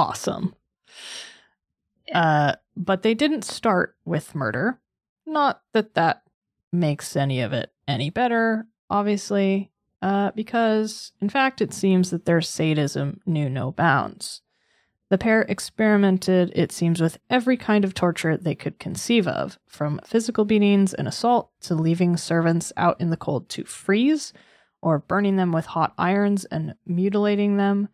Awesome. 0.00 0.54
Uh, 2.12 2.54
but 2.74 3.02
they 3.02 3.12
didn't 3.12 3.44
start 3.44 3.96
with 4.06 4.34
murder. 4.34 4.80
Not 5.26 5.60
that 5.74 5.94
that 5.94 6.22
makes 6.72 7.16
any 7.16 7.42
of 7.42 7.52
it 7.52 7.70
any 7.86 8.08
better, 8.08 8.66
obviously, 8.88 9.70
uh, 10.00 10.30
because 10.34 11.12
in 11.20 11.28
fact 11.28 11.60
it 11.60 11.74
seems 11.74 12.10
that 12.10 12.24
their 12.24 12.40
sadism 12.40 13.20
knew 13.26 13.50
no 13.50 13.72
bounds. 13.72 14.40
The 15.10 15.18
pair 15.18 15.42
experimented, 15.42 16.52
it 16.54 16.72
seems, 16.72 17.00
with 17.00 17.18
every 17.28 17.58
kind 17.58 17.84
of 17.84 17.92
torture 17.92 18.38
they 18.38 18.54
could 18.54 18.78
conceive 18.78 19.28
of, 19.28 19.58
from 19.66 20.00
physical 20.04 20.46
beatings 20.46 20.94
and 20.94 21.08
assault 21.08 21.50
to 21.62 21.74
leaving 21.74 22.16
servants 22.16 22.72
out 22.76 22.98
in 23.00 23.10
the 23.10 23.18
cold 23.18 23.50
to 23.50 23.64
freeze, 23.64 24.32
or 24.80 25.00
burning 25.00 25.36
them 25.36 25.52
with 25.52 25.66
hot 25.66 25.92
irons 25.98 26.46
and 26.46 26.74
mutilating 26.86 27.58
them. 27.58 27.88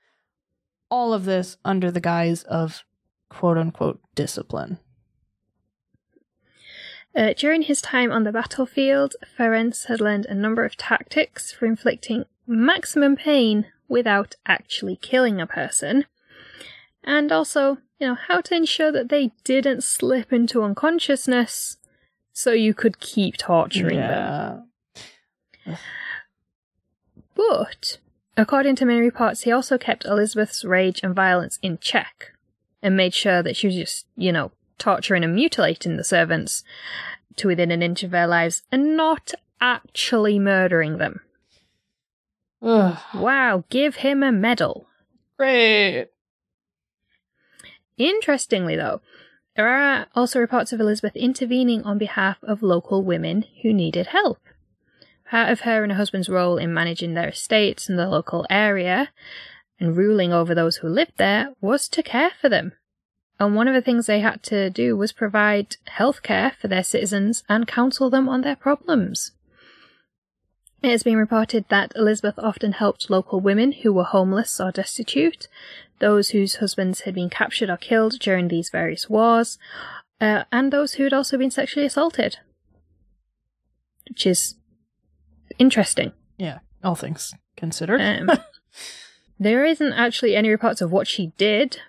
All 0.97 1.13
of 1.13 1.27
this 1.27 1.59
under 1.63 1.91
the 1.91 2.01
guise 2.01 2.43
of 2.45 2.83
quote 3.29 3.59
unquote 3.59 4.01
discipline. 4.15 4.79
Uh, 7.15 7.35
during 7.37 7.63
his 7.63 7.83
time 7.83 8.11
on 8.11 8.25
the 8.25 8.33
battlefield, 8.33 9.15
Ferenc 9.39 9.87
had 9.89 10.01
learned 10.01 10.25
a 10.25 10.35
number 10.35 10.65
of 10.65 10.75
tactics 10.79 11.53
for 11.53 11.67
inflicting 11.67 12.25
maximum 12.47 13.15
pain 13.15 13.67
without 13.89 14.37
actually 14.47 14.97
killing 14.97 15.39
a 15.39 15.47
person 15.47 16.07
and 17.05 17.31
also, 17.31 17.77
you 18.01 18.09
know, 18.09 18.15
how 18.15 18.41
to 18.41 18.55
ensure 18.55 18.91
that 18.91 19.11
they 19.11 19.33
didn't 19.45 19.85
slip 19.85 20.33
into 20.33 20.63
unconsciousness 20.63 21.77
so 22.33 22.53
you 22.53 22.73
could 22.73 23.01
keep 23.01 23.37
torturing 23.37 23.99
yeah. 23.99 24.61
them. 25.67 25.77
But, 27.35 27.99
according 28.37 28.77
to 28.77 28.85
many 28.85 29.01
reports, 29.01 29.43
he 29.43 29.53
also 29.53 29.79
kept 29.79 30.05
Elizabeth's 30.05 30.65
rage 30.65 31.01
and 31.03 31.15
violence 31.15 31.59
in 31.63 31.79
check 31.79 32.33
and 32.83 32.97
made 32.97 33.15
sure 33.15 33.43
that 33.43 33.57
she 33.57 33.67
was 33.67 33.77
just, 33.77 34.07
you 34.17 34.33
know, 34.33 34.53
torturing 34.79 35.25
and 35.25 35.35
mutilating 35.35 35.97
the 35.97 36.05
servants 36.05 36.63
to 37.37 37.49
within 37.49 37.71
an 37.71 37.83
inch 37.83 38.03
of 38.03 38.11
their 38.11 38.27
lives 38.27 38.63
and 38.71 38.97
not 38.97 39.33
actually 39.61 40.39
murdering 40.39 40.99
them. 40.99 41.21
Ugh. 42.63 42.99
Wow, 43.15 43.65
give 43.71 43.97
him 43.97 44.23
a 44.23 44.33
medal. 44.33 44.89
Great. 45.39 46.09
Interestingly, 47.99 48.77
though, 48.77 49.01
there 49.57 49.69
are 49.69 50.07
also 50.15 50.39
reports 50.39 50.73
of 50.73 50.81
Elizabeth 50.81 51.17
intervening 51.17 51.83
on 51.85 51.97
behalf 51.99 52.37
of 52.43 52.63
local 52.63 53.03
women 53.03 53.45
who 53.63 53.73
needed 53.73 54.09
help. 54.09 54.39
Part 55.31 55.51
of 55.51 55.61
her 55.61 55.83
and 55.83 55.93
her 55.93 55.97
husband's 55.97 56.29
role 56.29 56.57
in 56.57 56.73
managing 56.73 57.15
their 57.15 57.29
estates 57.29 57.89
in 57.89 57.97
the 57.97 58.09
local 58.09 58.47
area 58.49 59.11
and 59.81 59.97
ruling 59.97 60.33
over 60.33 60.55
those 60.55 60.77
who 60.77 60.89
lived 60.89 61.15
there 61.17 61.49
was 61.61 61.89
to 61.89 62.03
care 62.03 62.31
for 62.41 62.49
them. 62.49 62.73
And 63.39 63.55
one 63.55 63.69
of 63.69 63.75
the 63.75 63.83
things 63.83 64.07
they 64.07 64.21
had 64.21 64.43
to 64.45 64.71
do 64.71 64.97
was 64.97 65.13
provide 65.13 65.77
health 65.87 66.23
care 66.23 66.53
for 66.59 66.69
their 66.69 66.85
citizens 66.85 67.45
and 67.49 67.67
counsel 67.67 68.09
them 68.09 68.29
on 68.29 68.41
their 68.41 68.57
problems. 68.57 69.33
It 70.83 70.91
has 70.91 71.03
been 71.03 71.17
reported 71.17 71.67
that 71.69 71.93
Elizabeth 71.97 72.39
often 72.39 72.73
helped 72.73 73.11
local 73.11 73.41
women 73.41 73.73
who 73.73 73.93
were 73.93 74.05
homeless 74.05 74.61
or 74.61 74.71
destitute, 74.71 75.49
those 75.99 76.31
whose 76.31 76.57
husbands 76.57 77.01
had 77.01 77.15
been 77.15 77.31
captured 77.31 77.69
or 77.69 77.77
killed 77.77 78.19
during 78.21 78.49
these 78.49 78.71
various 78.71 79.11
wars, 79.11 79.59
uh, 80.21 80.45
and 80.53 80.73
those 80.73 80.95
who 80.95 81.05
had 81.05 81.13
also 81.13 81.37
been 81.37 81.51
sexually 81.51 81.87
assaulted. 81.87 82.39
Which 84.09 84.27
is 84.27 84.55
interesting. 85.59 86.13
Yeah, 86.37 86.59
all 86.83 86.95
things 86.95 87.35
considered. 87.57 88.01
Um, 88.01 88.31
there 89.39 89.65
isn't 89.65 89.93
actually 89.93 90.37
any 90.37 90.49
reports 90.49 90.81
of 90.81 90.93
what 90.93 91.07
she 91.07 91.33
did. 91.37 91.81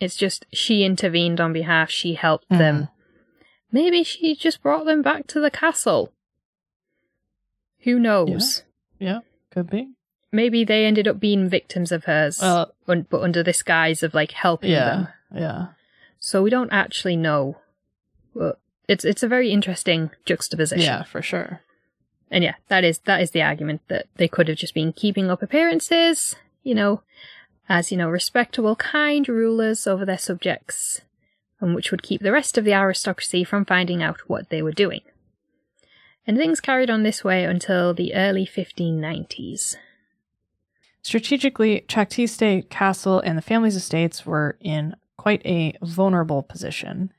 It's 0.00 0.16
just 0.16 0.46
she 0.52 0.84
intervened 0.84 1.40
on 1.40 1.52
behalf, 1.52 1.90
she 1.90 2.14
helped 2.14 2.48
mm. 2.48 2.58
them. 2.58 2.88
Maybe 3.70 4.02
she 4.02 4.34
just 4.34 4.62
brought 4.62 4.86
them 4.86 5.02
back 5.02 5.26
to 5.28 5.40
the 5.40 5.50
castle. 5.50 6.12
Who 7.80 7.98
knows? 7.98 8.62
Yeah, 8.98 9.08
yeah 9.08 9.18
could 9.50 9.70
be 9.70 9.90
maybe 10.32 10.64
they 10.64 10.84
ended 10.84 11.08
up 11.08 11.20
being 11.20 11.48
victims 11.48 11.92
of 11.92 12.04
hers, 12.04 12.42
uh, 12.42 12.66
un- 12.88 13.06
but 13.08 13.22
under 13.22 13.42
this 13.42 13.62
guise 13.62 14.02
of 14.02 14.14
like 14.14 14.32
helping 14.32 14.70
yeah, 14.70 14.84
them. 14.84 15.08
Yeah. 15.34 15.66
So 16.18 16.42
we 16.42 16.50
don't 16.50 16.72
actually 16.72 17.16
know. 17.16 17.58
But 18.34 18.60
it's 18.88 19.04
it's 19.04 19.22
a 19.22 19.28
very 19.28 19.50
interesting 19.50 20.10
juxtaposition. 20.24 20.84
Yeah, 20.84 21.02
for 21.02 21.22
sure. 21.22 21.62
And 22.30 22.44
yeah, 22.44 22.54
that 22.68 22.84
is 22.84 22.98
that 23.00 23.20
is 23.20 23.32
the 23.32 23.42
argument 23.42 23.82
that 23.88 24.06
they 24.16 24.28
could 24.28 24.48
have 24.48 24.58
just 24.58 24.74
been 24.74 24.92
keeping 24.92 25.30
up 25.30 25.42
appearances, 25.42 26.36
you 26.62 26.74
know, 26.74 27.02
as 27.68 27.90
you 27.90 27.98
know, 27.98 28.08
respectable, 28.08 28.76
kind 28.76 29.28
rulers 29.28 29.86
over 29.86 30.04
their 30.04 30.18
subjects, 30.18 31.00
and 31.60 31.74
which 31.74 31.90
would 31.90 32.02
keep 32.02 32.22
the 32.22 32.32
rest 32.32 32.56
of 32.56 32.64
the 32.64 32.74
aristocracy 32.74 33.44
from 33.44 33.64
finding 33.64 34.02
out 34.02 34.28
what 34.28 34.50
they 34.50 34.62
were 34.62 34.72
doing. 34.72 35.00
And 36.26 36.36
things 36.36 36.60
carried 36.60 36.90
on 36.90 37.02
this 37.02 37.24
way 37.24 37.44
until 37.44 37.94
the 37.94 38.14
early 38.14 38.46
1590s. 38.46 39.76
Strategically, 41.02 41.84
Čachtice 41.88 42.68
Castle 42.68 43.20
and 43.20 43.38
the 43.38 43.42
family's 43.42 43.74
estates 43.74 44.26
were 44.26 44.56
in 44.60 44.94
quite 45.16 45.42
a 45.44 45.74
vulnerable 45.82 46.42
position. 46.42 47.12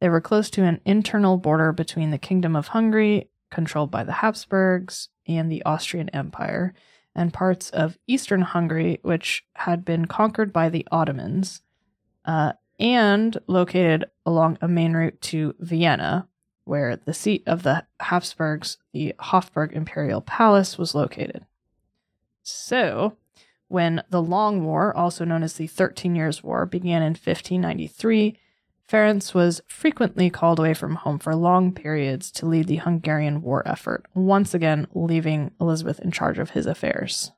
They 0.00 0.08
were 0.08 0.20
close 0.20 0.50
to 0.50 0.64
an 0.64 0.80
internal 0.84 1.38
border 1.38 1.72
between 1.72 2.10
the 2.10 2.18
Kingdom 2.18 2.56
of 2.56 2.68
Hungary, 2.68 3.28
controlled 3.50 3.90
by 3.90 4.04
the 4.04 4.12
Habsburgs, 4.12 5.08
and 5.26 5.50
the 5.50 5.62
Austrian 5.64 6.08
Empire, 6.10 6.74
and 7.14 7.32
parts 7.32 7.70
of 7.70 7.98
eastern 8.06 8.42
Hungary, 8.42 8.98
which 9.02 9.44
had 9.54 9.84
been 9.84 10.06
conquered 10.06 10.52
by 10.52 10.68
the 10.68 10.86
Ottomans, 10.90 11.62
uh, 12.24 12.52
and 12.78 13.36
located 13.46 14.04
along 14.24 14.58
a 14.60 14.68
main 14.68 14.92
route 14.94 15.20
to 15.20 15.54
Vienna, 15.58 16.28
where 16.64 16.96
the 16.96 17.14
seat 17.14 17.42
of 17.46 17.62
the 17.62 17.84
Habsburgs, 18.00 18.78
the 18.92 19.14
Hofburg 19.18 19.72
Imperial 19.72 20.20
Palace, 20.20 20.78
was 20.78 20.94
located. 20.94 21.44
So, 22.42 23.16
when 23.68 24.02
the 24.08 24.22
Long 24.22 24.64
War, 24.64 24.96
also 24.96 25.24
known 25.24 25.42
as 25.42 25.54
the 25.54 25.66
Thirteen 25.66 26.14
Years' 26.14 26.42
War, 26.42 26.66
began 26.66 27.02
in 27.02 27.12
1593, 27.12 28.38
Ferenc 28.88 29.34
was 29.34 29.60
frequently 29.68 30.30
called 30.30 30.58
away 30.58 30.72
from 30.72 30.94
home 30.94 31.18
for 31.18 31.34
long 31.34 31.72
periods 31.72 32.30
to 32.32 32.46
lead 32.46 32.68
the 32.68 32.76
Hungarian 32.76 33.42
war 33.42 33.66
effort, 33.68 34.06
once 34.14 34.54
again 34.54 34.86
leaving 34.94 35.50
Elizabeth 35.60 36.00
in 36.00 36.10
charge 36.10 36.38
of 36.38 36.50
his 36.50 36.66
affairs. 36.66 37.32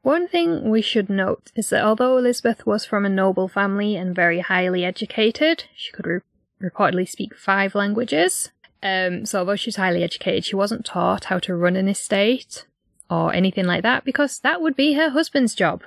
One 0.00 0.28
thing 0.28 0.70
we 0.70 0.80
should 0.82 1.10
note 1.10 1.50
is 1.56 1.68
that 1.70 1.84
although 1.84 2.16
Elizabeth 2.16 2.64
was 2.64 2.86
from 2.86 3.04
a 3.04 3.10
noble 3.10 3.48
family 3.48 3.96
and 3.96 4.14
very 4.14 4.40
highly 4.40 4.84
educated, 4.84 5.64
she 5.74 5.92
could 5.92 6.06
re- 6.06 6.20
reportedly 6.62 7.08
speak 7.08 7.34
five 7.34 7.74
languages. 7.74 8.52
Um, 8.82 9.26
so 9.26 9.40
although 9.40 9.56
she 9.56 9.68
was 9.68 9.76
highly 9.76 10.02
educated, 10.02 10.44
she 10.44 10.56
wasn't 10.56 10.86
taught 10.86 11.24
how 11.24 11.38
to 11.40 11.56
run 11.56 11.76
an 11.76 11.88
estate 11.88 12.66
or 13.10 13.34
anything 13.34 13.66
like 13.66 13.82
that 13.82 14.04
because 14.04 14.38
that 14.38 14.62
would 14.62 14.76
be 14.76 14.94
her 14.94 15.10
husband's 15.10 15.54
job. 15.54 15.82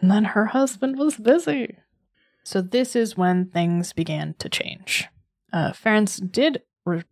And 0.00 0.10
then 0.10 0.24
her 0.24 0.46
husband 0.46 0.98
was 0.98 1.16
busy. 1.16 1.76
So 2.46 2.62
this 2.62 2.94
is 2.94 3.16
when 3.16 3.46
things 3.46 3.92
began 3.92 4.34
to 4.38 4.48
change. 4.48 5.08
Uh, 5.52 5.72
did 6.30 6.62
re- 6.84 7.02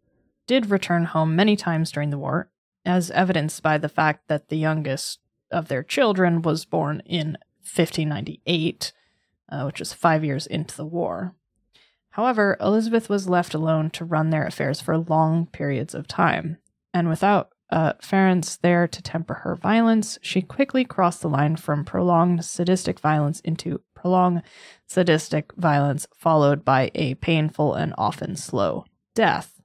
did 0.47 0.71
return 0.71 1.07
home 1.07 1.35
many 1.35 1.57
times 1.57 1.91
during 1.91 2.11
the 2.11 2.19
war, 2.19 2.53
as 2.85 3.11
evidenced 3.11 3.61
by 3.61 3.79
the 3.79 3.89
fact 3.89 4.29
that 4.29 4.49
the 4.49 4.57
youngest 4.57 5.19
of 5.51 5.67
their 5.67 5.83
children 5.83 6.41
was 6.41 6.65
born 6.65 7.03
in 7.05 7.37
1598, 7.63 8.93
uh, 9.51 9.65
which 9.65 9.81
was 9.81 9.93
five 9.93 10.23
years 10.23 10.47
into 10.47 10.77
the 10.77 10.87
war. 10.87 11.35
However, 12.11 12.57
Elizabeth 12.61 13.09
was 13.09 13.29
left 13.29 13.55
alone 13.55 13.91
to 13.91 14.05
run 14.05 14.31
their 14.31 14.47
affairs 14.47 14.81
for 14.81 14.97
long 14.97 15.47
periods 15.47 15.97
of 15.97 16.07
time, 16.07 16.59
and 16.93 17.09
without 17.09 17.51
uh, 17.71 17.95
Ferenc 17.95 18.61
there 18.61 18.87
to 18.87 19.03
temper 19.03 19.35
her 19.43 19.57
violence, 19.57 20.17
she 20.23 20.43
quickly 20.43 20.85
crossed 20.85 21.23
the 21.23 21.29
line 21.29 21.57
from 21.57 21.85
prolonged 21.85 22.45
sadistic 22.45 23.01
violence 23.01 23.41
into 23.41 23.81
prolonged 24.05 24.43
sadistic 24.87 25.51
violence, 25.57 26.07
followed 26.15 26.63
by 26.63 26.91
a 26.95 27.15
painful 27.15 27.73
and 27.73 27.95
often 27.97 28.37
slow 28.37 28.85
death. 29.15 29.63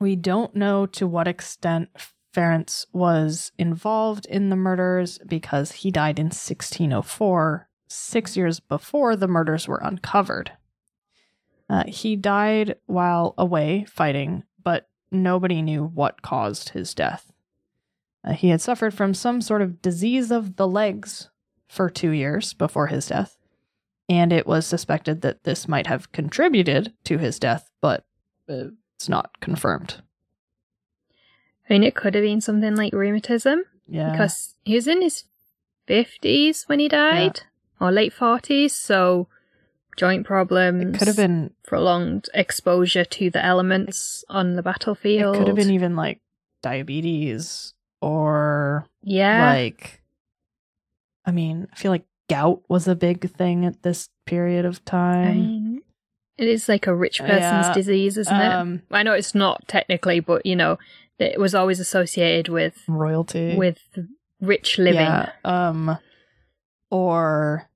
We 0.00 0.16
don't 0.16 0.56
know 0.56 0.86
to 0.86 1.06
what 1.06 1.28
extent 1.28 1.88
Ferenc 2.34 2.84
was 2.92 3.52
involved 3.58 4.26
in 4.26 4.48
the 4.48 4.56
murders 4.56 5.20
because 5.24 5.70
he 5.70 5.92
died 5.92 6.18
in 6.18 6.26
1604, 6.26 7.68
six 7.86 8.36
years 8.36 8.58
before 8.58 9.14
the 9.14 9.28
murders 9.28 9.68
were 9.68 9.80
uncovered. 9.84 10.50
Uh, 11.70 11.84
he 11.86 12.16
died 12.16 12.74
while 12.86 13.34
away 13.38 13.84
fighting, 13.88 14.42
but 14.64 14.88
nobody 15.12 15.62
knew 15.62 15.84
what 15.84 16.22
caused 16.22 16.70
his 16.70 16.92
death. 16.92 17.32
Uh, 18.24 18.32
he 18.32 18.48
had 18.48 18.60
suffered 18.60 18.92
from 18.92 19.14
some 19.14 19.40
sort 19.40 19.62
of 19.62 19.80
disease 19.80 20.32
of 20.32 20.56
the 20.56 20.66
legs 20.66 21.30
for 21.68 21.90
two 21.90 22.10
years 22.10 22.52
before 22.54 22.86
his 22.88 23.06
death, 23.08 23.36
and 24.08 24.32
it 24.32 24.46
was 24.46 24.66
suspected 24.66 25.20
that 25.22 25.44
this 25.44 25.66
might 25.68 25.86
have 25.86 26.12
contributed 26.12 26.92
to 27.04 27.18
his 27.18 27.38
death, 27.38 27.70
but 27.80 28.04
it's 28.48 29.08
not 29.08 29.40
confirmed. 29.40 30.02
I 31.68 31.72
mean, 31.74 31.82
it 31.82 31.94
could 31.96 32.14
have 32.14 32.22
been 32.22 32.40
something 32.40 32.76
like 32.76 32.92
rheumatism 32.92 33.64
Yeah. 33.88 34.12
because 34.12 34.54
he 34.64 34.74
was 34.76 34.86
in 34.86 35.02
his 35.02 35.24
50s 35.88 36.68
when 36.68 36.78
he 36.78 36.88
died, 36.88 37.40
or 37.80 37.90
late 37.90 38.12
40s, 38.14 38.70
so 38.70 39.28
joint 39.96 40.26
problems. 40.26 40.94
it 40.94 40.98
could 40.98 41.08
have 41.08 41.16
been 41.16 41.52
prolonged 41.66 42.28
exposure 42.34 43.04
to 43.04 43.30
the 43.30 43.44
elements 43.44 44.24
on 44.28 44.54
the 44.54 44.62
battlefield. 44.62 45.34
it 45.34 45.38
could 45.38 45.46
have 45.48 45.56
been 45.56 45.70
even 45.70 45.96
like 45.96 46.20
diabetes 46.62 47.72
or 48.00 48.86
yeah. 49.02 49.52
like 49.52 50.02
I 51.26 51.32
mean, 51.32 51.66
I 51.72 51.76
feel 51.76 51.90
like 51.90 52.06
gout 52.28 52.62
was 52.68 52.86
a 52.88 52.94
big 52.94 53.30
thing 53.30 53.64
at 53.64 53.82
this 53.82 54.08
period 54.26 54.64
of 54.64 54.80
I 54.86 54.90
time. 54.90 55.34
mean, 55.36 55.82
it 56.38 56.48
is 56.48 56.68
like 56.68 56.86
a 56.86 56.94
rich 56.94 57.18
person's 57.20 57.66
Yeah. 57.68 57.72
disease, 57.74 58.16
isn't 58.18 58.40
it? 58.40 58.52
Um, 58.52 58.82
I 58.90 59.02
know 59.02 59.12
it's 59.12 59.34
not 59.34 59.66
technically, 59.68 60.20
but 60.20 60.44
you 60.46 60.54
know, 60.56 60.78
it 61.18 61.40
was 61.40 61.54
always 61.54 61.80
associated 61.80 62.48
with 62.48 62.82
royalty. 62.86 63.56
with 63.56 63.78
rich 64.40 64.78
living. 64.78 65.00
Yeah, 65.00 65.30
um 65.44 65.98
or 66.90 67.68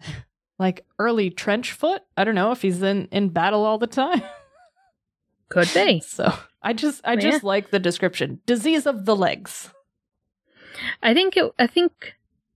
like 0.58 0.84
early 0.98 1.30
trench 1.30 1.72
foot. 1.72 2.02
I 2.16 2.24
don't 2.24 2.34
know 2.34 2.50
if 2.52 2.62
he's 2.62 2.82
in 2.82 3.06
in 3.10 3.28
battle 3.30 3.64
all 3.64 3.78
the 3.78 3.86
time. 3.86 4.22
Could 5.48 5.70
be. 5.72 6.00
So, 6.00 6.32
I 6.62 6.72
just 6.72 7.00
I 7.04 7.12
Yeah. 7.14 7.20
just 7.20 7.44
like 7.44 7.70
the 7.70 7.78
description. 7.78 8.40
Disease 8.46 8.86
of 8.86 9.04
the 9.04 9.14
legs. 9.14 9.70
I 11.02 11.14
think 11.14 11.36
it. 11.36 11.52
I 11.58 11.66
think 11.68 12.14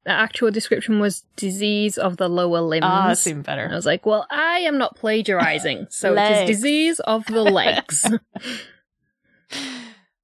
the 0.09 0.15
actual 0.15 0.51
description 0.51 1.01
was 1.01 1.25
disease 1.37 1.99
of 1.99 2.17
the 2.17 2.31
lower 2.31 2.61
limbs. 2.63 2.87
Ah, 2.87 3.09
that's 3.09 3.27
even 3.27 3.45
And 3.47 3.73
I 3.73 3.75
was 3.77 3.85
like, 3.85 4.07
well, 4.07 4.27
I 4.31 4.61
am 4.61 4.79
not 4.79 4.97
plagiarizing, 4.97 5.87
so 5.91 6.17
it 6.17 6.49
is 6.49 6.57
disease 6.57 6.99
of 7.01 7.27
the 7.27 7.43
legs. 7.61 8.11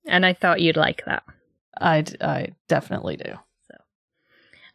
and 0.06 0.24
I 0.24 0.32
thought 0.32 0.62
you'd 0.62 0.78
like 0.78 1.04
that. 1.04 1.22
I 1.78 2.02
I 2.18 2.54
definitely 2.66 3.18
do. 3.18 3.34
So, 3.68 3.76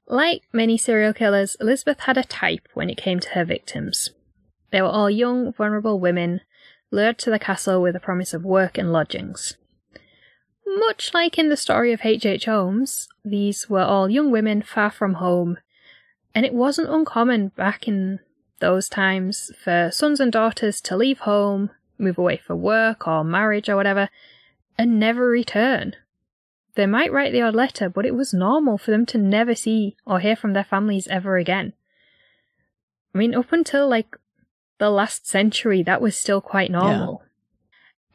Like 0.05 0.43
many 0.53 0.77
serial 0.77 1.13
killers, 1.13 1.57
Elizabeth 1.59 2.01
had 2.01 2.19
a 2.19 2.23
type 2.23 2.67
when 2.75 2.91
it 2.91 2.97
came 2.97 3.19
to 3.19 3.29
her 3.29 3.45
victims. 3.45 4.11
They 4.71 4.79
were 4.79 4.89
all 4.89 5.09
young, 5.09 5.51
vulnerable 5.51 5.99
women, 5.99 6.41
lured 6.91 7.17
to 7.19 7.31
the 7.31 7.39
castle 7.39 7.81
with 7.81 7.95
a 7.95 7.99
promise 7.99 8.35
of 8.35 8.45
work 8.45 8.77
and 8.77 8.93
lodgings. 8.93 9.57
Much 10.77 11.13
like 11.13 11.39
in 11.39 11.49
the 11.49 11.57
story 11.57 11.91
of 11.91 12.01
H.H. 12.03 12.25
H. 12.25 12.45
Holmes, 12.45 13.07
these 13.25 13.69
were 13.69 13.81
all 13.81 14.09
young 14.09 14.29
women 14.29 14.61
far 14.61 14.91
from 14.91 15.15
home, 15.15 15.57
and 16.35 16.45
it 16.45 16.53
wasn't 16.53 16.89
uncommon 16.89 17.47
back 17.49 17.87
in 17.87 18.19
those 18.59 18.87
times 18.87 19.51
for 19.63 19.89
sons 19.91 20.19
and 20.19 20.31
daughters 20.31 20.79
to 20.81 20.95
leave 20.95 21.19
home, 21.19 21.71
move 21.97 22.19
away 22.19 22.37
for 22.37 22.55
work 22.55 23.07
or 23.07 23.23
marriage 23.23 23.67
or 23.67 23.75
whatever, 23.75 24.09
and 24.77 24.99
never 24.99 25.27
return. 25.27 25.95
They 26.75 26.85
might 26.85 27.11
write 27.11 27.31
the 27.31 27.41
odd 27.41 27.55
letter, 27.55 27.89
but 27.89 28.05
it 28.05 28.13
was 28.15 28.33
normal 28.33 28.77
for 28.77 28.91
them 28.91 29.05
to 29.07 29.17
never 29.17 29.55
see 29.55 29.97
or 30.05 30.19
hear 30.19 30.35
from 30.35 30.53
their 30.53 30.63
families 30.63 31.07
ever 31.07 31.37
again. 31.37 31.73
I 33.13 33.17
mean, 33.17 33.33
up 33.33 33.51
until 33.51 33.89
like 33.89 34.15
the 34.77 34.91
last 34.91 35.27
century, 35.27 35.81
that 35.83 36.01
was 36.01 36.15
still 36.15 36.41
quite 36.41 36.69
normal. 36.69 37.23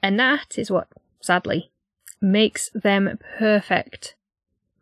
And 0.03 0.21
that 0.21 0.57
is 0.57 0.71
what, 0.71 0.89
sadly, 1.21 1.73
makes 2.21 2.71
them 2.71 3.19
perfect 3.39 4.15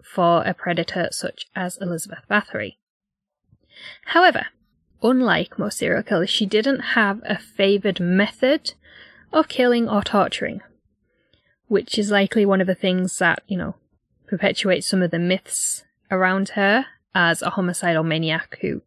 for 0.03 0.43
a 0.43 0.55
predator 0.55 1.09
such 1.11 1.47
as 1.57 1.79
Elizabeth 1.79 2.25
Bathory. 2.31 2.77
However, 4.07 4.47
unlike 5.03 5.59
most 5.59 5.79
serial 5.79 6.03
killers, 6.03 6.31
she 6.31 6.47
didn't 6.47 6.81
have 6.81 7.21
a 7.25 7.39
favoured 7.39 8.01
method 8.01 8.75
of 9.33 9.49
killing 9.49 9.89
or 9.89 10.03
torturing 10.03 10.61
which 11.73 11.99
is 11.99 12.11
likely 12.11 12.45
one 12.45 12.61
of 12.61 12.67
the 12.67 12.75
things 12.75 13.17
that, 13.17 13.43
you 13.47 13.57
know, 13.57 13.75
perpetuates 14.27 14.87
some 14.87 15.01
of 15.01 15.11
the 15.11 15.19
myths 15.19 15.85
around 16.11 16.51
her 16.51 16.85
as 17.15 17.41
a 17.41 17.49
homicidal 17.49 18.03
maniac 18.03 18.59
who 18.61 18.83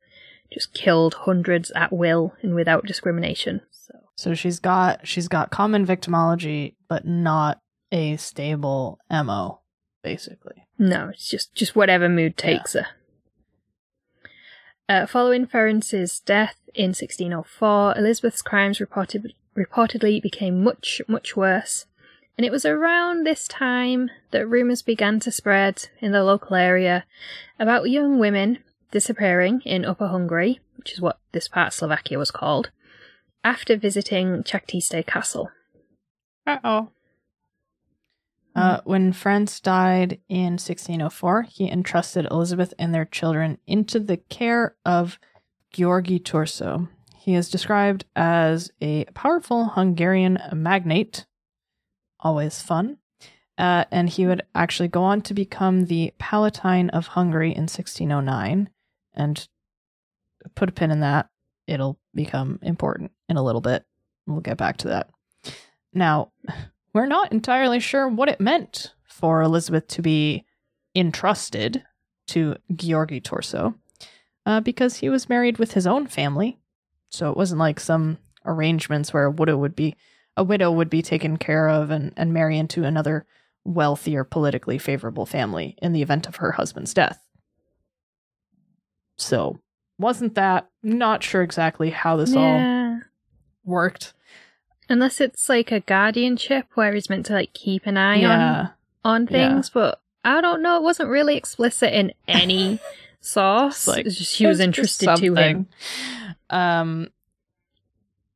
just 0.54 0.72
killed 0.76 1.16
hundreds 1.26 1.72
at 1.72 1.92
will 1.92 2.36
and 2.44 2.54
without 2.54 2.86
discrimination. 2.86 3.62
So 3.72 3.94
So 4.16 4.36
she's 4.36 4.60
got 4.60 5.08
she's 5.08 5.28
got 5.28 5.50
common 5.50 5.84
victimology, 5.84 6.76
but 6.88 7.08
not 7.08 7.60
a 7.96 8.18
stable 8.18 9.00
mo, 9.10 9.62
basically. 10.04 10.68
no, 10.78 11.10
it's 11.10 11.30
just 11.30 11.56
just 11.56 11.76
whatever 11.76 12.10
mood 12.10 12.36
takes 12.36 12.74
her. 12.74 12.88
Uh, 14.88 15.06
following 15.06 15.48
Ferenc's 15.48 16.20
death 16.20 16.58
in 16.76 16.90
1604, 16.90 17.98
Elizabeth's 17.98 18.44
crimes 18.44 18.80
reported, 18.80 19.34
reportedly 19.58 20.22
became 20.22 20.64
much, 20.64 21.02
much 21.08 21.36
worse, 21.36 21.86
and 22.38 22.46
it 22.46 22.52
was 22.52 22.66
around 22.66 23.26
this 23.26 23.48
time 23.48 24.12
that 24.32 24.46
rumours 24.46 24.84
began 24.84 25.20
to 25.22 25.32
spread 25.32 25.88
in 26.02 26.12
the 26.12 26.24
local 26.24 26.56
area 26.56 27.06
about 27.58 27.90
young 27.90 28.20
women 28.20 28.60
disappearing 28.92 29.62
in 29.64 29.86
Upper 29.86 30.08
Hungary, 30.08 30.60
which 30.78 30.92
is 30.92 31.02
what 31.02 31.18
this 31.32 31.48
part 31.48 31.68
of 31.68 31.74
Slovakia 31.74 32.20
was 32.20 32.30
called, 32.30 32.70
after 33.44 33.78
visiting 33.78 34.44
Čachtice 34.44 35.06
Castle. 35.08 35.50
Uh 36.46 36.60
oh. 36.64 36.90
Uh, 38.56 38.80
when 38.86 39.12
Ferenc 39.12 39.62
died 39.62 40.20
in 40.30 40.54
1604, 40.54 41.44
he 41.44 41.70
entrusted 41.70 42.26
Elizabeth 42.32 42.74
and 42.80 42.94
their 42.94 43.04
children 43.04 43.58
into 43.68 44.00
the 44.00 44.18
care 44.18 44.76
of 44.86 45.20
György 45.74 46.22
Thurzó. 46.22 46.88
He 47.18 47.36
is 47.36 47.50
described 47.50 48.06
as 48.16 48.72
a 48.80 49.06
powerful 49.06 49.66
Hungarian 49.66 50.40
magnate, 50.54 51.26
always 52.20 52.62
fun, 52.62 52.98
uh, 53.58 53.86
and 53.92 54.10
he 54.10 54.26
would 54.26 54.44
actually 54.54 54.88
go 54.88 55.04
on 55.04 55.22
to 55.24 55.34
become 55.34 55.86
the 55.86 56.14
Palatine 56.18 56.90
of 56.92 57.08
Hungary 57.08 57.50
in 57.50 57.64
1609. 57.64 58.70
And 59.14 59.48
put 60.56 60.70
a 60.70 60.72
pin 60.72 60.92
in 60.92 61.00
that; 61.02 61.30
it'll 61.68 61.98
become 62.14 62.60
important 62.62 63.12
in 63.28 63.38
a 63.38 63.44
little 63.44 63.62
bit. 63.62 63.86
We'll 64.28 64.42
get 64.42 64.58
back 64.58 64.78
to 64.78 64.90
that. 64.90 65.10
Now, 65.94 66.32
we're 66.96 67.06
not 67.06 67.34
entirely 67.34 67.82
sure 67.82 68.08
what 68.08 68.30
it 68.30 68.40
meant 68.40 68.94
for 69.04 69.42
Elizabeth 69.42 69.86
to 69.90 70.02
be 70.02 70.46
entrusted 70.96 71.84
to 72.28 72.56
György 72.72 73.22
Thurzó 73.22 73.76
uh, 74.46 74.62
because 74.62 74.96
he 74.96 75.10
was 75.10 75.28
married 75.28 75.58
with 75.58 75.74
his 75.74 75.86
own 75.86 76.08
family. 76.08 76.58
So 77.10 77.30
it 77.30 77.36
wasn't 77.36 77.60
like 77.60 77.82
some 77.82 78.18
arrangements 78.46 79.14
where 79.14 79.26
a 79.26 79.32
widow 79.32 79.58
would 79.58 79.76
be 79.76 79.98
a 80.38 80.44
widow 80.44 80.72
would 80.72 80.90
be 80.90 81.02
taken 81.02 81.36
care 81.36 81.68
of 81.68 81.92
and, 81.92 82.14
and 82.16 82.34
marry 82.34 82.58
into 82.58 82.86
another 82.86 83.26
wealthier, 83.66 84.24
politically 84.24 84.78
favorable 84.78 85.26
family 85.26 85.78
in 85.82 85.92
the 85.92 86.02
event 86.02 86.28
of 86.28 86.38
her 86.38 86.54
husband's 86.54 86.94
death. 86.94 87.20
So 89.18 89.60
wasn't 90.00 90.36
that 90.36 90.70
not 90.82 91.24
sure 91.24 91.42
exactly 91.42 91.90
how 91.90 92.16
this 92.16 92.34
all 92.36 93.02
worked. 93.66 94.14
Unless 94.90 95.20
it's 95.22 95.50
like 95.50 95.72
a 95.72 95.80
guardianship 95.80 96.68
where 96.76 96.94
he's 96.94 97.10
meant 97.10 97.26
to 97.28 97.34
like 97.34 97.54
keep 97.54 97.86
an 97.88 97.98
eye 97.98 98.18
on 98.18 98.22
yeah. 98.22 98.68
on 99.04 99.24
Yeah. 99.24 99.50
things, 99.50 99.70
but 99.70 100.00
I 100.24 100.42
don't 100.42 100.62
know. 100.62 100.78
It 100.78 100.84
wasn't 100.84 101.10
really 101.10 101.36
explicit 101.38 101.94
in 101.94 102.14
any 102.28 102.80
source. 103.22 103.88
Like, 103.88 104.06
It's 104.06 104.18
just 104.18 104.34
she 104.34 104.46
was 104.48 104.60
interested 104.60 105.16
to 105.16 105.36
him. 105.36 105.68
Um. 106.50 107.10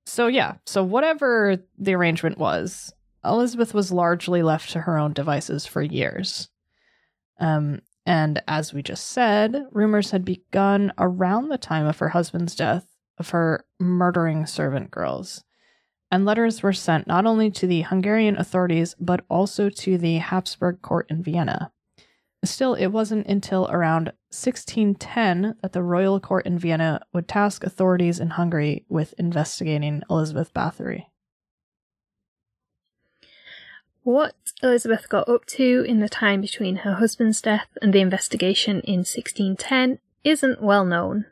So 0.06 0.28
yeah, 0.28 0.56
so 0.66 0.84
whatever 0.84 1.58
the 1.78 1.94
arrangement 1.94 2.40
was, 2.40 2.92
Elizabeth 3.24 3.74
was 3.76 3.92
largely 3.92 4.42
left 4.42 4.72
to 4.72 4.82
her 4.82 4.98
own 4.98 5.14
devices 5.14 5.68
for 5.68 5.84
years. 5.84 6.50
Um, 7.40 7.82
and 8.08 8.42
as 8.48 8.74
we 8.74 8.82
just 8.82 9.08
said, 9.10 9.68
rumors 9.72 10.10
had 10.10 10.26
begun 10.26 10.92
around 10.98 11.50
the 11.50 11.60
time 11.60 11.86
of 11.86 12.00
her 12.00 12.10
husband's 12.10 12.56
death 12.56 12.88
of 13.20 13.30
her 13.30 13.66
murdering 13.80 14.48
servant 14.48 14.90
girls. 14.90 15.44
And 16.12 16.26
letters 16.26 16.64
were 16.64 16.74
sent 16.74 17.08
not 17.08 17.26
only 17.26 17.52
to 17.52 17.68
the 17.68 17.82
Hungarian 17.82 18.38
authorities, 18.38 18.96
but 19.00 19.24
also 19.30 19.70
to 19.70 19.98
the 19.98 20.18
Habsburg 20.18 20.82
court 20.82 21.06
in 21.10 21.22
Vienna. 21.22 21.72
Still, 22.44 22.74
it 22.74 22.88
wasn't 22.88 23.28
until 23.28 23.68
around 23.70 24.06
1610 24.30 25.56
that 25.62 25.74
the 25.74 25.84
royal 25.84 26.20
court 26.20 26.46
in 26.46 26.58
Vienna 26.58 27.02
would 27.14 27.28
task 27.28 27.64
authorities 27.64 28.20
in 28.20 28.32
Hungary 28.32 28.86
with 28.88 29.14
investigating 29.18 30.04
Elizabeth 30.10 30.54
Bathory. 30.54 31.08
What 34.04 34.36
Elizabeth 34.64 35.10
got 35.10 35.28
up 35.28 35.46
to 35.48 35.84
in 35.88 36.00
the 36.00 36.10
time 36.10 36.40
between 36.42 36.78
her 36.78 36.96
husband's 36.96 37.42
death 37.42 37.68
and 37.82 37.94
the 37.94 38.00
investigation 38.00 38.80
in 38.82 39.00
1610 39.00 40.00
isn't 40.24 40.62
well 40.62 40.86
known. 40.86 41.26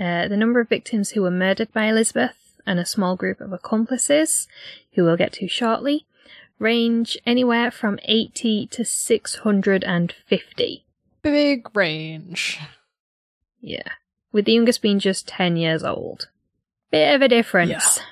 Uh, 0.00 0.28
the 0.28 0.36
number 0.36 0.60
of 0.60 0.68
victims 0.68 1.10
who 1.10 1.22
were 1.22 1.30
murdered 1.30 1.72
by 1.72 1.86
Elizabeth 1.86 2.34
and 2.68 2.78
a 2.78 2.86
small 2.86 3.16
group 3.16 3.40
of 3.40 3.52
accomplices, 3.52 4.46
who 4.92 5.04
we'll 5.04 5.16
get 5.16 5.32
to 5.32 5.48
shortly, 5.48 6.06
range 6.58 7.16
anywhere 7.24 7.70
from 7.70 7.98
80 8.02 8.66
to 8.68 8.84
650. 8.84 10.84
Big 11.22 11.76
range. 11.76 12.60
Yeah. 13.60 13.92
With 14.30 14.44
the 14.44 14.52
youngest 14.52 14.82
being 14.82 14.98
just 14.98 15.26
10 15.26 15.56
years 15.56 15.82
old. 15.82 16.28
Bit 16.90 17.14
of 17.14 17.22
a 17.22 17.28
difference. 17.28 17.70
Yeah. 17.70 18.04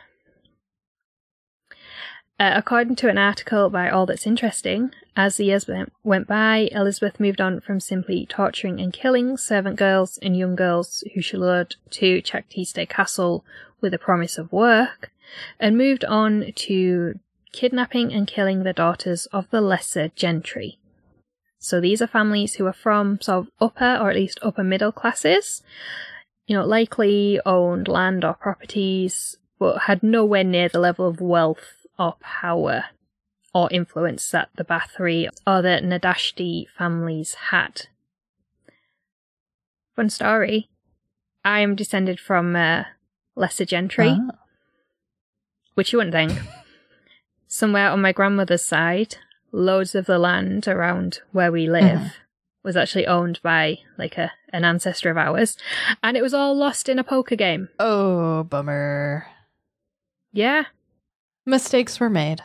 Uh, 2.38 2.52
according 2.54 2.94
to 2.94 3.08
an 3.08 3.16
article 3.16 3.70
by 3.70 3.88
All 3.88 4.04
That's 4.04 4.26
Interesting, 4.26 4.90
as 5.16 5.38
the 5.38 5.46
years 5.46 5.66
went- 5.66 6.28
by, 6.28 6.68
Elizabeth 6.70 7.18
moved 7.18 7.40
on 7.40 7.60
from 7.60 7.80
simply 7.80 8.26
torturing 8.26 8.78
and 8.78 8.92
killing 8.92 9.38
servant 9.38 9.76
girls 9.76 10.18
and 10.18 10.36
young 10.36 10.54
girls 10.54 11.02
who 11.14 11.22
she 11.22 11.38
lured 11.38 11.76
to 11.90 12.20
Čachtice 12.20 12.86
Castle 12.90 13.42
with 13.80 13.94
a 13.94 13.98
promise 13.98 14.38
of 14.38 14.52
work, 14.52 15.10
and 15.58 15.76
moved 15.76 16.04
on 16.04 16.52
to 16.54 17.18
kidnapping 17.52 18.12
and 18.12 18.26
killing 18.26 18.62
the 18.62 18.72
daughters 18.72 19.26
of 19.26 19.48
the 19.50 19.60
lesser 19.60 20.08
gentry. 20.08 20.78
So 21.58 21.80
these 21.80 22.02
are 22.02 22.06
families 22.06 22.54
who 22.54 22.66
are 22.66 22.72
from 22.72 23.20
sort 23.20 23.46
of 23.46 23.52
upper 23.60 23.96
or 24.00 24.10
at 24.10 24.16
least 24.16 24.38
upper 24.42 24.62
middle 24.62 24.92
classes, 24.92 25.62
you 26.46 26.56
know, 26.56 26.64
likely 26.64 27.40
owned 27.44 27.88
land 27.88 28.24
or 28.24 28.34
properties, 28.34 29.36
but 29.58 29.82
had 29.82 30.02
nowhere 30.02 30.44
near 30.44 30.68
the 30.68 30.78
level 30.78 31.08
of 31.08 31.20
wealth 31.20 31.86
or 31.98 32.16
power 32.20 32.86
or 33.54 33.68
influence 33.70 34.30
that 34.30 34.50
the 34.56 34.64
Bathory 34.64 35.28
or 35.46 35.62
the 35.62 35.80
Nádasdy 35.82 36.66
families 36.76 37.34
had. 37.50 37.86
Fun 39.96 40.10
story. 40.10 40.68
I 41.42 41.60
am 41.60 41.74
descended 41.74 42.20
from 42.20 42.54
uh, 42.54 42.84
lesser 43.36 43.64
gentry, 43.64 44.08
Ah. 44.18 44.34
which 45.74 45.92
you 45.92 45.98
wouldn't 45.98 46.14
think. 46.14 46.32
Somewhere 47.46 47.90
on 47.90 48.00
my 48.02 48.10
grandmother's 48.12 48.64
side, 48.64 49.16
loads 49.52 49.94
of 49.94 50.06
the 50.06 50.18
land 50.18 50.66
around 50.66 51.20
where 51.30 51.52
we 51.52 51.68
live 51.68 52.00
Mhm. 52.00 52.12
was 52.64 52.76
actually 52.76 53.06
owned 53.06 53.40
by 53.42 53.78
like 53.96 54.18
a 54.18 54.32
an 54.52 54.64
ancestor 54.64 55.10
of 55.10 55.16
ours, 55.18 55.56
and 56.02 56.16
it 56.16 56.22
was 56.22 56.32
all 56.34 56.56
lost 56.56 56.88
in 56.88 56.98
a 56.98 57.04
poker 57.04 57.36
game. 57.36 57.68
Oh, 57.78 58.42
bummer. 58.44 59.26
Yeah, 60.32 60.64
Mistakes 61.44 62.00
were 62.00 62.10
made. 62.10 62.42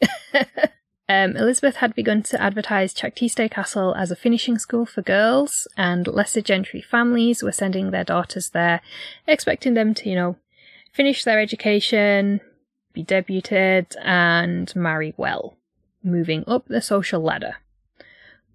um, 1.12 1.36
Elizabeth 1.36 1.76
had 1.76 1.94
begun 1.94 2.22
to 2.22 2.40
advertise 2.40 2.94
Čachtice 2.94 3.50
Castle 3.50 3.94
as 3.94 4.10
a 4.10 4.16
finishing 4.16 4.58
school 4.58 4.86
for 4.86 5.02
girls, 5.02 5.68
and 5.76 6.06
lesser 6.06 6.40
gentry 6.40 6.80
families 6.80 7.42
were 7.42 7.52
sending 7.52 7.90
their 7.90 8.04
daughters 8.04 8.50
there, 8.50 8.80
expecting 9.26 9.74
them 9.74 9.94
to, 9.94 10.08
you 10.08 10.14
know, 10.14 10.36
finish 10.92 11.24
their 11.24 11.40
education, 11.40 12.40
be 12.92 13.04
debuted, 13.04 13.94
and 14.02 14.74
marry 14.74 15.12
well, 15.16 15.56
moving 16.02 16.44
up 16.46 16.66
the 16.68 16.80
social 16.80 17.20
ladder. 17.20 17.56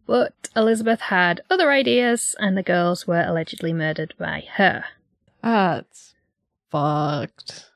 But 0.06 0.50
Elizabeth 0.56 1.02
had 1.02 1.42
other 1.50 1.72
ideas, 1.72 2.36
and 2.40 2.58
the 2.58 2.64
girls 2.64 3.06
were 3.06 3.26
allegedly 3.28 3.74
murdered 3.74 4.14
by 4.18 4.46
her. 4.56 4.86
That's 5.44 6.16
fucked. 6.72 7.70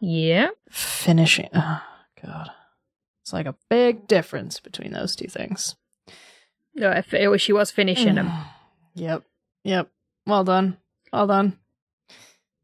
Yeah. 0.00 0.48
Finishing. 0.70 1.50
Oh, 1.54 1.82
God. 2.24 2.50
It's 3.24 3.32
like 3.32 3.46
a 3.46 3.54
big 3.70 4.06
difference 4.06 4.60
between 4.60 4.92
those 4.92 5.16
two 5.16 5.28
things. 5.28 5.76
No, 6.74 6.90
if 6.90 7.14
it 7.14 7.28
was, 7.28 7.40
she 7.40 7.54
was 7.54 7.70
finishing 7.70 8.16
them. 8.16 8.30
Yep. 8.96 9.24
Yep. 9.64 9.90
Well 10.24 10.44
done. 10.44 10.76
Well 11.12 11.26
done. 11.26 11.58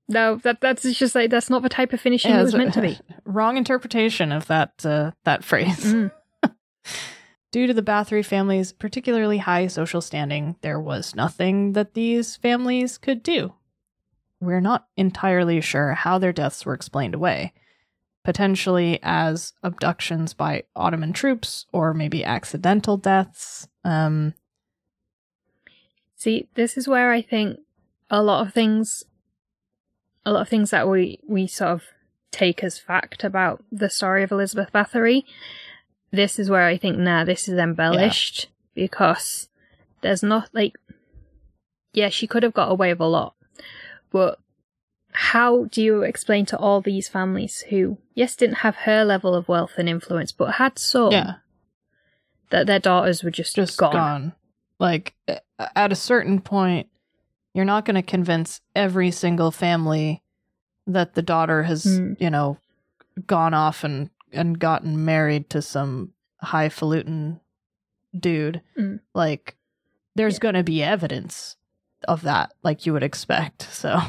No, 0.07 0.37
that 0.44 0.61
that's 0.61 0.85
just 0.94 1.16
like 1.16 1.29
that's 1.29 1.51
not 1.51 1.62
the 1.62 1.68
type 1.68 1.92
of 1.92 2.01
finishing 2.01 2.31
Yeah, 2.31 2.38
it 2.38 2.44
was 2.44 2.55
meant 2.55 2.75
to 2.75 2.83
be. 2.83 2.96
Wrong 3.25 3.57
interpretation 3.57 4.31
of 4.31 4.46
that 4.46 4.87
uh, 4.87 5.11
that 5.25 5.42
phrase. 5.42 5.92
Mm. 5.92 6.12
Due 7.51 7.66
to 7.66 7.75
the 7.75 7.83
Bathory 7.83 8.25
family's 8.25 8.70
particularly 8.70 9.38
high 9.38 9.66
social 9.66 10.01
standing, 10.01 10.55
there 10.61 10.79
was 10.79 11.16
nothing 11.16 11.73
that 11.73 11.94
these 11.94 12.37
families 12.37 12.96
could 12.96 13.25
do. 13.25 13.55
We're 14.40 14.61
not 14.61 14.87
entirely 14.96 15.61
sure 15.61 15.94
how 15.94 16.18
their 16.18 16.33
deaths 16.33 16.64
were 16.64 16.75
explained 16.75 17.16
away, 17.16 17.55
potentially 18.25 18.99
as 19.03 19.53
abductions 19.63 20.35
by 20.35 20.65
Ottoman 20.77 21.13
troops 21.13 21.67
or 21.73 21.95
maybe 21.95 22.25
accidental 22.25 22.97
deaths. 22.97 23.69
Um, 23.85 24.35
See, 26.17 26.49
this 26.55 26.77
is 26.77 26.87
where 26.87 27.13
I 27.13 27.23
think 27.23 27.61
a 28.11 28.23
lot 28.23 28.47
of 28.47 28.53
things, 28.53 29.05
a 30.27 30.33
lot 30.33 30.43
of 30.43 30.49
things 30.51 30.71
that 30.71 30.87
we 30.87 31.19
we 31.27 31.47
sort 31.47 31.71
of 31.71 31.85
take 32.31 32.63
as 32.63 32.79
fact 32.79 33.25
about 33.25 33.65
the 33.73 33.89
story 33.89 34.23
of 34.23 34.31
Elizabeth 34.31 34.71
Bathory. 34.71 35.25
This 36.11 36.39
is 36.39 36.51
where 36.51 36.67
I 36.67 36.77
think, 36.77 36.99
nah, 36.99 37.25
this 37.25 37.49
is 37.49 37.59
embellished 37.59 38.49
because 38.75 39.49
there's 40.03 40.23
not 40.23 40.51
like, 40.53 40.77
yeah, 41.95 42.11
she 42.11 42.27
could 42.27 42.43
have 42.43 42.53
got 42.53 42.71
away 42.71 42.93
with 42.93 43.01
a 43.01 43.07
lot, 43.07 43.35
but 44.11 44.39
how 45.12 45.64
do 45.64 45.83
you 45.83 46.03
explain 46.03 46.46
to 46.46 46.59
all 46.59 46.81
these 46.81 47.09
families 47.09 47.64
who, 47.70 47.99
yes, 48.14 48.37
didn't 48.37 48.57
have 48.57 48.77
her 48.77 49.05
level 49.05 49.35
of 49.35 49.49
wealth 49.49 49.73
and 49.77 49.88
influence, 49.88 50.33
but 50.33 50.53
had 50.55 50.79
some, 50.79 51.12
yeah, 51.12 51.35
that 52.51 52.66
their 52.66 52.79
daughters 52.79 53.23
were 53.23 53.31
just, 53.31 53.57
just 53.57 53.79
gone? 53.79 53.92
gone. 53.92 54.33
Like 54.79 55.14
at 55.77 55.92
a 55.92 55.96
certain 55.96 56.40
point, 56.40 56.88
you're 57.55 57.64
not 57.64 57.85
going 57.85 57.96
to 57.96 58.03
convince 58.03 58.61
every 58.75 59.11
single 59.11 59.51
family 59.51 60.23
that 60.87 61.14
the 61.14 61.23
daughter 61.23 61.64
has, 61.64 61.85
Mm. 61.85 62.20
you 62.20 62.31
know, 62.31 62.59
gone 63.27 63.55
off 63.55 63.85
and 63.85 64.11
and 64.33 64.59
gotten 64.61 65.05
married 65.05 65.51
to 65.51 65.61
some 65.61 66.12
highfalutin 66.40 67.40
dude. 68.18 68.61
Mm. 68.79 69.01
Like, 69.14 69.57
there's 70.14 70.35
Yeah. 70.35 70.40
going 70.40 70.55
to 70.55 70.62
be 70.62 70.83
evidence 70.85 71.57
of 72.07 72.23
that, 72.23 72.53
like 72.62 72.87
you 72.87 72.92
would 72.92 73.03
expect. 73.03 73.62
So, 73.73 74.01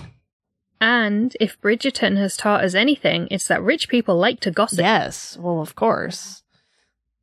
And 0.81 1.37
if 1.39 1.61
Bridgerton 1.61 2.17
has 2.17 2.35
taught 2.35 2.63
us 2.65 2.73
anything, 2.73 3.27
it's 3.29 3.47
that 3.47 3.61
rich 3.61 3.87
people 3.87 4.17
like 4.17 4.39
to 4.41 4.51
gossip. 4.51 4.79
yes, 4.79 5.37
well, 5.39 5.61
of 5.61 5.75
course, 5.75 6.41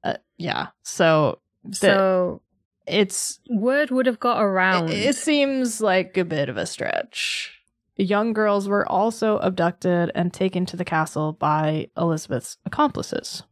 uh, 0.04 0.14
yeah. 0.38 0.68
So 0.84 1.40
the- 1.64 1.74
So 1.76 2.42
it's 2.86 3.40
word 3.50 3.90
would 3.90 4.06
have 4.06 4.20
got 4.20 4.40
around. 4.40 4.90
It, 4.90 5.08
it 5.08 5.16
seems 5.16 5.80
like 5.80 6.16
a 6.16 6.24
bit 6.24 6.48
of 6.48 6.56
a 6.56 6.66
stretch. 6.66 7.52
Young 7.96 8.32
girls 8.32 8.68
were 8.68 8.88
also 8.88 9.38
abducted 9.38 10.12
and 10.14 10.32
taken 10.32 10.64
to 10.66 10.76
the 10.76 10.84
castle 10.84 11.32
by 11.32 11.90
Elizabeth's 11.96 12.56
accomplices. 12.64 13.42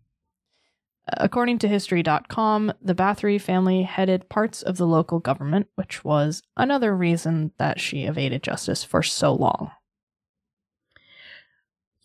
According 1.09 1.59
to 1.59 1.69
History.com, 1.69 2.73
the 2.81 2.95
Bathory 2.95 3.41
family 3.41 3.83
headed 3.83 4.29
parts 4.29 4.63
of 4.63 4.77
the 4.77 4.87
local 4.87 5.19
government, 5.19 5.67
which 5.75 6.05
was 6.05 6.43
another 6.57 6.97
reason 6.97 7.51
that 7.59 7.81
she 7.81 8.05
evaded 8.05 8.43
justice 8.45 8.83
for 8.85 9.03
so 9.03 9.33
long. 9.33 9.73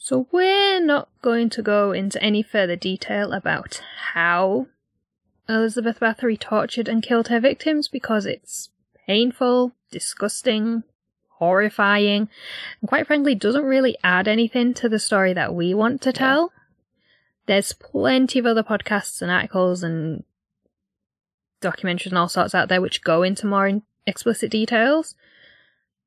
So 0.04 0.26
we're 0.32 0.84
not 0.84 1.10
going 1.22 1.48
to 1.52 1.62
go 1.62 1.92
into 1.92 2.20
any 2.24 2.42
further 2.42 2.76
detail 2.76 3.34
about 3.34 3.84
how 4.14 4.66
Elizabeth 5.48 6.00
Bathory 6.00 6.40
tortured 6.40 6.88
and 6.88 7.04
killed 7.04 7.28
her 7.28 7.40
victims 7.40 7.88
because 7.88 8.26
it's 8.26 8.72
painful, 9.06 9.74
disgusting, 9.92 10.82
horrifying, 11.38 12.30
and 12.82 12.90
quite 12.90 13.06
frankly 13.06 13.36
doesn't 13.36 13.64
really 13.64 13.96
add 14.04 14.28
anything 14.28 14.74
to 14.74 14.90
the 14.90 14.98
story 14.98 15.34
that 15.34 15.54
we 15.54 15.72
want 15.72 16.02
to 16.02 16.12
tell. 16.12 16.52
There's 17.46 17.72
plenty 17.72 18.40
of 18.40 18.48
other 18.48 18.64
podcasts 18.64 19.22
and 19.22 19.30
articles 19.30 19.84
and 19.84 20.24
documentaries 21.62 22.08
and 22.08 22.18
all 22.18 22.28
sorts 22.28 22.56
out 22.56 22.70
there 22.70 22.82
which 22.82 23.04
go 23.04 23.22
into 23.22 23.46
more 23.46 23.68
in- 23.68 23.84
explicit 24.08 24.50
details. 24.50 25.14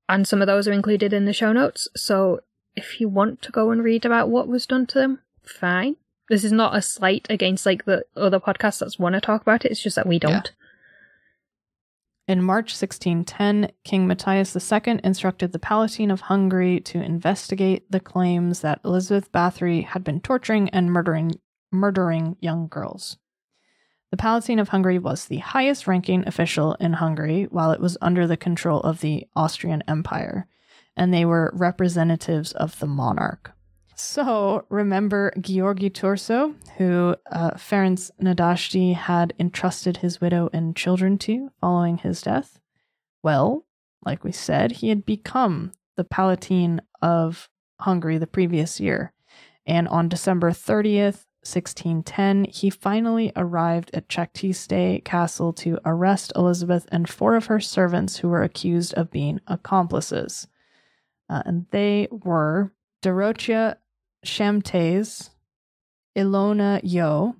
And 0.08 0.26
some 0.26 0.40
of 0.40 0.48
those 0.48 0.66
are 0.66 0.72
included 0.72 1.12
in 1.12 1.26
the 1.26 1.32
show 1.32 1.52
notes. 1.52 1.86
So 1.94 2.40
if 2.76 3.00
you 3.00 3.08
want 3.08 3.42
to 3.42 3.52
go 3.52 3.70
and 3.70 3.82
read 3.82 4.04
about 4.04 4.28
what 4.28 4.48
was 4.48 4.66
done 4.66 4.86
to 4.86 4.98
them, 4.98 5.20
fine. 5.42 5.96
This 6.28 6.44
is 6.44 6.52
not 6.52 6.76
a 6.76 6.82
slight 6.82 7.26
against 7.28 7.66
like 7.66 7.84
the 7.84 8.04
other 8.16 8.40
podcasts 8.40 8.78
that 8.78 8.98
want 8.98 9.14
to 9.14 9.20
talk 9.20 9.42
about 9.42 9.64
it. 9.64 9.70
It's 9.70 9.82
just 9.82 9.96
that 9.96 10.06
we 10.06 10.18
don't. 10.18 10.52
In 12.26 12.42
March 12.42 12.72
1610, 12.72 13.70
King 13.84 14.06
Matthias 14.06 14.56
II 14.56 15.00
instructed 15.04 15.52
the 15.52 15.58
Palatine 15.58 16.10
of 16.10 16.22
Hungary 16.22 16.80
to 16.80 17.02
investigate 17.02 17.90
the 17.90 18.00
claims 18.00 18.60
that 18.60 18.80
Elizabeth 18.82 19.30
Bathory 19.30 19.84
had 19.84 20.02
been 20.02 20.20
torturing 20.20 20.70
and 20.70 20.90
murdering 20.90 21.32
murdering 21.70 22.36
young 22.40 22.68
girls. 22.68 23.18
The 24.10 24.16
Palatine 24.16 24.60
of 24.60 24.68
Hungary 24.68 24.98
was 24.98 25.26
the 25.26 25.38
highest 25.38 25.86
ranking 25.86 26.26
official 26.26 26.74
in 26.74 26.94
Hungary 26.94 27.44
while 27.50 27.72
it 27.72 27.80
was 27.80 27.98
under 28.00 28.26
the 28.26 28.36
control 28.36 28.80
of 28.80 29.00
the 29.00 29.26
Austrian 29.34 29.82
Empire, 29.88 30.46
and 30.96 31.12
they 31.12 31.24
were 31.24 31.52
representatives 31.54 32.52
of 32.52 32.78
the 32.78 32.86
monarch. 32.86 33.52
So 33.96 34.66
remember 34.70 35.32
György 35.38 35.90
Thurzó, 35.90 36.54
who 36.76 37.14
uh, 37.30 37.52
Ferenc 37.52 38.10
Nádasdy 38.20 38.94
had 38.94 39.32
entrusted 39.38 39.98
his 39.98 40.20
widow 40.20 40.50
and 40.52 40.76
children 40.76 41.16
to 41.18 41.50
following 41.60 41.98
his 41.98 42.20
death? 42.20 42.58
Well, 43.22 43.66
like 44.04 44.24
we 44.24 44.32
said, 44.32 44.72
he 44.72 44.88
had 44.88 45.06
become 45.06 45.72
the 45.96 46.04
Palatine 46.04 46.80
of 47.00 47.48
Hungary 47.80 48.18
the 48.18 48.26
previous 48.26 48.80
year. 48.80 49.12
And 49.66 49.88
on 49.88 50.08
December 50.08 50.50
30th, 50.50 51.24
1610, 51.46 52.46
he 52.46 52.70
finally 52.70 53.30
arrived 53.36 53.90
at 53.92 54.08
Čachtice 54.08 55.04
Castle 55.04 55.52
to 55.54 55.78
arrest 55.84 56.32
Elizabeth 56.34 56.86
and 56.90 57.08
four 57.08 57.36
of 57.36 57.46
her 57.46 57.60
servants 57.60 58.16
who 58.16 58.28
were 58.28 58.42
accused 58.42 58.94
of 58.94 59.10
being 59.10 59.40
accomplices. 59.46 60.48
Uh, 61.28 61.42
and 61.46 61.66
they 61.70 62.08
were 62.10 62.72
Dorothea 63.02 63.78
Shamtes, 64.24 65.30
Ilona 66.16 66.82
Jó, 66.82 67.34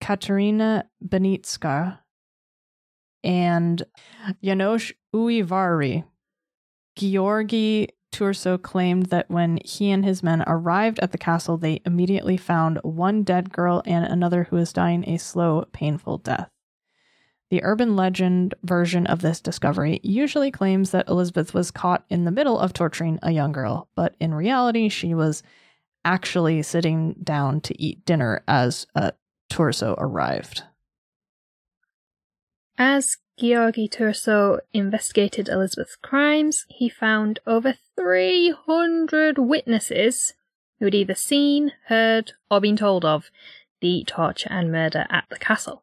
Katerina 0.00 0.84
Benitska, 1.06 1.98
and 3.24 3.82
János 4.42 4.92
Újváry. 5.14 6.04
György 6.98 7.88
Thurzó 8.12 8.60
claimed 8.60 9.06
that 9.06 9.30
when 9.30 9.58
he 9.64 9.90
and 9.90 10.04
his 10.04 10.22
men 10.22 10.44
arrived 10.46 10.98
at 11.00 11.12
the 11.12 11.18
castle, 11.18 11.56
they 11.56 11.80
immediately 11.86 12.36
found 12.36 12.78
one 12.82 13.22
dead 13.22 13.52
girl 13.52 13.82
and 13.86 14.04
another 14.04 14.44
who 14.44 14.56
was 14.56 14.72
dying 14.72 15.08
a 15.08 15.18
slow, 15.18 15.64
painful 15.72 16.18
death. 16.18 16.50
The 17.52 17.64
urban 17.64 17.96
legend 17.96 18.54
version 18.62 19.06
of 19.06 19.20
this 19.20 19.38
discovery 19.38 20.00
usually 20.02 20.50
claims 20.50 20.90
that 20.92 21.06
Elizabeth 21.06 21.52
was 21.52 21.70
caught 21.70 22.02
in 22.08 22.24
the 22.24 22.30
middle 22.30 22.58
of 22.58 22.72
torturing 22.72 23.18
a 23.22 23.30
young 23.30 23.52
girl, 23.52 23.88
but 23.94 24.14
in 24.18 24.32
reality, 24.32 24.88
she 24.88 25.12
was 25.12 25.42
actually 26.02 26.62
sitting 26.62 27.14
down 27.22 27.60
to 27.60 27.78
eat 27.78 28.06
dinner 28.06 28.42
as 28.48 28.86
a 28.94 29.12
Thurzó 29.50 29.94
arrived. 29.98 30.62
As 32.78 33.18
György 33.38 33.86
Thurzó 33.86 34.60
investigated 34.72 35.50
Elizabeth's 35.50 35.96
crimes, 35.96 36.64
he 36.70 36.88
found 36.88 37.38
over 37.46 37.74
300 37.96 39.36
witnesses 39.36 40.32
who 40.78 40.86
had 40.86 40.94
either 40.94 41.14
seen, 41.14 41.72
heard, 41.88 42.32
or 42.50 42.62
been 42.62 42.78
told 42.78 43.04
of 43.04 43.30
the 43.82 44.04
torture 44.06 44.48
and 44.50 44.72
murder 44.72 45.04
at 45.10 45.24
the 45.28 45.38
castle. 45.38 45.82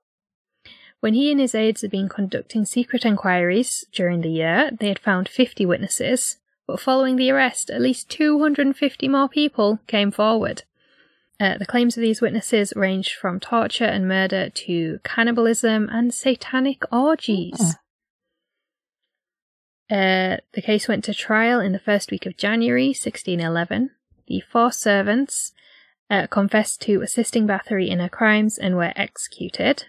When 0.99 1.13
he 1.13 1.31
and 1.31 1.39
his 1.39 1.55
aides 1.55 1.81
had 1.81 1.91
been 1.91 2.09
conducting 2.09 2.65
secret 2.65 3.05
inquiries 3.05 3.85
during 3.91 4.21
the 4.21 4.29
year, 4.29 4.71
they 4.77 4.89
had 4.89 4.99
found 4.99 5.29
50 5.29 5.65
witnesses, 5.65 6.37
but 6.67 6.79
following 6.79 7.15
the 7.15 7.31
arrest, 7.31 7.69
at 7.69 7.81
least 7.81 8.09
250 8.09 9.07
more 9.07 9.29
people 9.29 9.79
came 9.87 10.11
forward. 10.11 10.63
Uh, 11.39 11.57
the 11.57 11.65
claims 11.65 11.95
of 11.95 12.01
these 12.01 12.19
witnesses 12.19 12.73
ranged 12.75 13.13
from 13.13 13.39
torture 13.39 13.85
and 13.85 14.09
murder 14.09 14.49
to 14.49 14.99
cannibalism 15.05 15.87
and 15.89 16.13
satanic 16.13 16.83
orgies. 16.91 17.75
Uh, 19.89 20.37
the 20.53 20.61
case 20.61 20.87
went 20.87 21.03
to 21.05 21.13
trial 21.13 21.61
in 21.61 21.71
the 21.71 21.79
first 21.79 22.11
week 22.11 22.25
of 22.25 22.37
January 22.37 22.89
1611. 22.89 23.91
The 24.27 24.43
four 24.51 24.71
servants 24.73 25.53
uh, 26.09 26.27
confessed 26.27 26.81
to 26.81 27.01
assisting 27.01 27.47
Bathory 27.47 27.87
in 27.87 27.99
her 27.99 28.09
crimes 28.09 28.57
and 28.57 28.75
were 28.75 28.93
executed, 28.95 29.85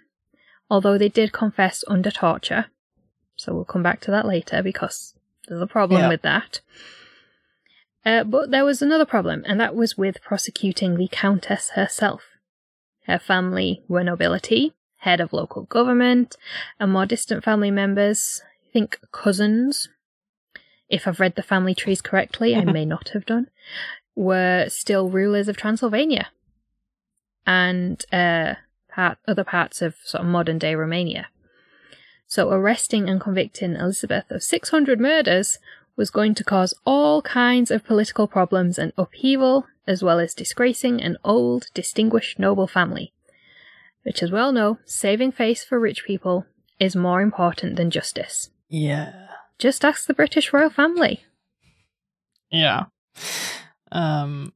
although 0.71 0.97
they 0.97 1.09
did 1.09 1.33
confess 1.33 1.85
under 1.89 2.11
torture. 2.11 2.67
So 3.37 3.55
we'll 3.55 3.65
come 3.65 3.83
back 3.83 4.01
to 4.03 4.11
that 4.11 4.27
later 4.27 4.63
because 4.63 5.15
there's 5.49 5.61
a 5.61 5.67
problem 5.67 6.03
Yeah. 6.03 6.09
with 6.09 6.23
that. 6.23 6.61
Uh, 8.05 8.25
but 8.25 8.51
there 8.51 8.65
was 8.65 8.81
another 8.81 9.05
problem, 9.05 9.43
and 9.47 9.61
that 9.61 9.75
was 9.75 9.99
with 9.99 10.23
prosecuting 10.23 10.97
the 10.97 11.09
Countess 11.09 11.71
herself. 11.71 12.23
Her 13.07 13.19
family 13.19 13.83
were 13.89 14.05
nobility, 14.05 14.73
head 14.99 15.21
of 15.21 15.33
local 15.33 15.65
government, 15.65 16.37
and 16.79 16.93
more 16.93 17.05
distant 17.05 17.45
family 17.45 17.71
members, 17.71 18.43
I 18.69 18.73
think 18.73 19.01
cousins, 19.13 19.89
if 20.89 21.07
I've 21.07 21.21
read 21.21 21.35
the 21.35 21.43
family 21.43 21.75
trees 21.75 22.01
correctly, 22.01 22.55
I 22.57 22.65
may 22.65 22.85
not 22.85 23.11
have 23.11 23.27
done, 23.27 23.49
were 24.15 24.67
still 24.69 25.09
rulers 25.09 25.49
of 25.49 25.57
Transylvania 25.57 26.29
and 27.47 28.05
uh, 28.13 28.55
part, 28.91 29.19
other 29.27 29.45
parts 29.45 29.83
of 29.83 29.95
sort 30.05 30.23
of 30.23 30.29
modern 30.29 30.59
day 30.59 30.75
Romania. 30.75 31.29
So 32.27 32.51
arresting 32.51 33.09
and 33.09 33.21
convicting 33.21 33.75
Elizabeth 33.75 34.31
of 34.31 34.43
600 34.43 35.01
murders 35.01 35.59
was 35.97 36.11
going 36.11 36.35
to 36.37 36.45
cause 36.45 36.75
all 36.87 37.23
kinds 37.23 37.71
of 37.71 37.85
political 37.85 38.27
problems 38.27 38.79
and 38.79 38.93
upheaval, 38.97 39.67
as 39.87 40.03
well 40.03 40.21
as 40.21 40.33
disgracing 40.35 41.03
an 41.03 41.19
old, 41.25 41.67
distinguished 41.75 42.39
noble 42.39 42.67
family. 42.67 43.13
Which, 44.05 44.23
as 44.23 44.31
well 44.31 44.53
know, 44.53 44.79
saving 44.85 45.33
face 45.33 45.65
for 45.65 45.79
rich 45.79 46.05
people 46.05 46.47
is 46.79 46.97
more 46.97 47.21
important 47.21 47.77
than 47.77 47.91
justice. 47.91 48.51
Yeah. 48.69 49.13
Just 49.59 49.85
ask 49.85 50.07
the 50.07 50.15
British 50.15 50.53
royal 50.53 50.71
family. 50.71 51.25
Yeah. 52.51 52.85
Um 53.93 54.53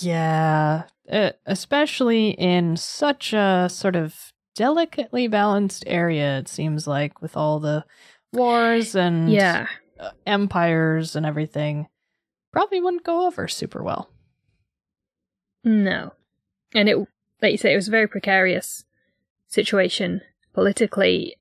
yeah, 0.00 0.84
uh, 1.10 1.30
especially 1.46 2.30
in 2.30 2.76
such 2.76 3.32
a 3.32 3.68
sort 3.70 3.96
of 3.96 4.32
delicately 4.54 5.26
balanced 5.28 5.84
area 5.86 6.38
it 6.38 6.48
seems 6.48 6.86
like 6.86 7.22
with 7.22 7.36
all 7.36 7.60
the 7.60 7.84
wars 8.32 8.94
and 8.94 9.30
Yeah. 9.30 9.66
uh, 9.98 10.10
empires 10.26 11.16
and 11.16 11.24
everything. 11.26 11.88
Probably 12.52 12.80
wouldn't 12.80 13.04
go 13.04 13.26
over 13.26 13.46
super 13.48 13.82
well. 13.82 14.10
No. 15.64 16.12
And 16.74 16.88
it, 16.88 16.96
like 17.42 17.52
you 17.52 17.58
say, 17.58 17.72
it 17.72 17.76
was 17.76 17.88
a 17.88 17.92
very 17.92 18.06
precarious 18.08 18.84
situation 19.46 20.22
politically, 20.52 21.36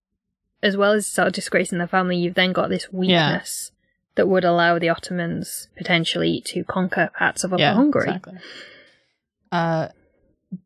as 0.62 0.76
well 0.78 0.92
as 0.94 1.08
sort 1.08 1.28
of 1.28 1.34
disgracing 1.34 1.80
the 1.80 1.88
family. 1.88 2.18
You've 2.18 2.36
then 2.36 2.54
got 2.54 2.70
this 2.70 2.92
weakness 2.92 3.72
that 4.16 4.28
would 4.28 4.44
allow 4.44 4.78
the 4.80 4.90
Ottomans 4.90 5.70
potentially 5.78 6.42
to 6.46 6.64
conquer 6.64 7.10
parts 7.18 7.44
of 7.44 7.54
Upper 7.54 7.62
Hungary. 7.74 8.04
Exactly. 8.08 8.38
Uh, 9.52 9.90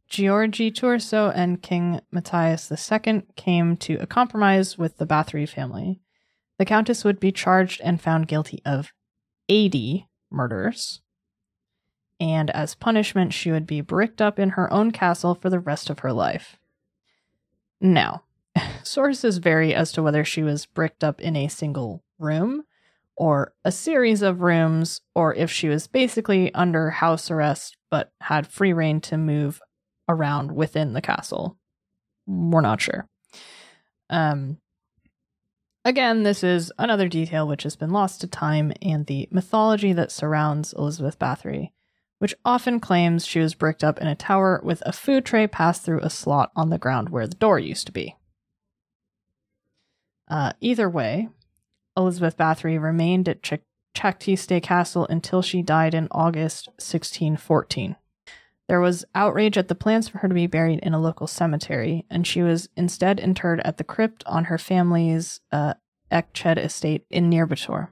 György 0.10 0.72
Thurzó 0.72 1.32
and 1.34 1.62
King 1.62 2.00
Matthias 2.12 2.72
II 2.72 3.24
came 3.36 3.76
to 3.78 3.96
a 3.96 4.08
compromise 4.08 4.78
with 4.78 4.98
the 4.98 5.08
Bathory 5.08 5.48
family. 5.48 6.00
The 6.58 6.66
Countess 6.66 7.04
would 7.04 7.20
be 7.20 7.32
charged 7.32 7.82
and 7.84 8.00
found 8.00 8.28
guilty 8.28 8.62
of 8.66 8.94
80 9.50 10.08
murders. 10.32 11.02
And 12.20 12.50
as 12.52 12.76
punishment, 12.76 13.34
she 13.34 13.52
would 13.52 13.68
be 13.68 13.82
bricked 13.82 14.22
up 14.22 14.40
in 14.40 14.52
her 14.52 14.72
own 14.72 14.92
castle 14.92 15.36
for 15.36 15.50
the 15.50 15.60
rest 15.60 15.90
of 15.90 16.00
her 16.00 16.14
life. 16.14 16.58
Now, 17.82 18.24
sources 18.84 19.40
vary 19.40 19.74
as 19.74 19.92
to 19.94 20.04
whether 20.04 20.24
she 20.24 20.44
was 20.44 20.66
bricked 20.66 21.04
up 21.04 21.20
in 21.20 21.36
a 21.36 21.48
single 21.48 22.04
room 22.20 22.64
or 23.16 23.54
a 23.66 23.72
series 23.72 24.22
of 24.22 24.42
rooms, 24.42 25.02
or 25.14 25.36
if 25.36 25.52
she 25.52 25.68
was 25.68 25.88
basically 25.88 26.54
under 26.54 26.90
house 26.90 27.30
arrest 27.30 27.78
but 27.94 28.12
had 28.22 28.48
free 28.48 28.74
reign 28.74 29.00
to 29.00 29.18
move 29.18 29.62
around 30.10 30.52
within 30.52 30.94
the 30.94 31.02
castle. 31.02 31.60
We're 32.26 32.62
not 32.62 32.82
sure. 32.82 33.08
Um, 34.10 34.58
again, 35.86 36.24
this 36.24 36.44
is 36.44 36.74
another 36.80 37.08
detail 37.08 37.48
which 37.48 37.62
has 37.62 37.76
been 37.76 37.92
lost 37.92 38.22
to 38.22 38.28
time 38.28 38.74
and 38.82 39.06
the 39.06 39.30
mythology 39.30 39.94
that 39.94 40.12
surrounds 40.12 40.74
Elizabeth 40.74 41.20
Bathory, 41.20 41.70
which 42.18 42.34
often 42.44 42.80
claims 42.80 43.28
she 43.28 43.40
was 43.40 43.54
bricked 43.54 43.84
up 43.84 44.00
in 44.00 44.08
a 44.08 44.16
tower 44.16 44.60
with 44.64 44.82
a 44.88 44.92
food 44.92 45.24
tray 45.24 45.46
passed 45.46 45.84
through 45.84 46.00
a 46.00 46.10
slot 46.10 46.52
on 46.56 46.72
the 46.72 46.80
ground 46.80 47.10
where 47.10 47.28
the 47.28 47.36
door 47.36 47.60
used 47.60 47.86
to 47.86 47.94
be. 47.94 48.16
Uh, 50.28 50.54
either 50.62 50.90
way, 50.90 51.30
Elizabeth 51.96 52.38
Bathory 52.38 52.82
remained 52.82 53.30
at 53.30 53.44
Ch- 53.44 53.62
Čachtice 53.94 54.62
Castle 54.62 55.08
until 55.10 55.42
she 55.42 55.62
died 55.62 55.94
in 55.94 56.08
August 56.12 56.68
1614. 56.78 57.96
There 58.68 58.80
was 58.80 59.06
outrage 59.14 59.58
at 59.58 59.68
the 59.68 59.76
plans 59.76 60.08
for 60.08 60.20
her 60.20 60.28
to 60.28 60.34
be 60.34 60.48
buried 60.48 60.80
in 60.80 60.94
a 60.94 61.00
local 61.00 61.28
cemetery, 61.28 62.06
and 62.10 62.26
she 62.26 62.42
was 62.42 62.70
instead 62.76 63.20
interred 63.20 63.62
at 63.66 63.78
the 63.78 63.84
crypt 63.84 64.24
on 64.26 64.46
her 64.46 64.58
family's 64.58 65.42
uh, 65.52 65.74
Ecsed 66.10 66.58
estate 66.58 67.06
in 67.10 67.30
Nyírbátor. 67.30 67.90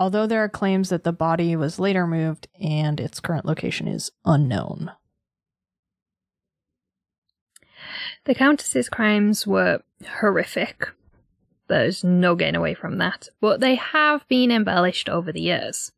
Although 0.00 0.26
there 0.26 0.42
are 0.42 0.48
claims 0.48 0.88
that 0.88 1.04
the 1.04 1.12
body 1.12 1.54
was 1.54 1.78
later 1.78 2.06
moved 2.06 2.48
and 2.60 2.98
its 2.98 3.20
current 3.20 3.44
location 3.44 3.86
is 3.86 4.10
unknown. 4.24 4.92
The 8.24 8.34
Countess's 8.34 8.88
crimes 8.88 9.46
were 9.46 9.82
horrific. 10.20 10.88
There's 11.72 12.04
no 12.04 12.34
getting 12.34 12.54
away 12.56 12.74
from 12.74 12.98
that. 12.98 13.28
But 13.40 13.60
they 13.60 13.76
have 13.76 14.28
been 14.28 14.50
embellished 14.50 15.08
over 15.08 15.32
the 15.32 15.40
years. 15.40 15.92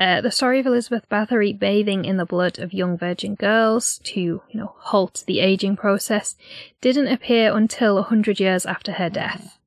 Uh, 0.00 0.20
the 0.20 0.30
story 0.32 0.58
of 0.58 0.66
Elizabeth 0.66 1.06
Bathory 1.08 1.56
bathing 1.56 2.04
in 2.04 2.16
the 2.16 2.24
blood 2.24 2.58
of 2.58 2.72
young 2.72 2.96
virgin 2.96 3.34
girls 3.34 3.98
to, 4.04 4.20
you 4.20 4.42
know, 4.54 4.74
halt 4.78 5.22
the 5.26 5.40
aging 5.40 5.76
process 5.76 6.36
didn't 6.80 7.08
appear 7.08 7.54
until 7.54 7.98
a 7.98 8.02
hundred 8.02 8.40
years 8.40 8.64
after 8.66 8.92
her 8.92 9.10
death. 9.10 9.58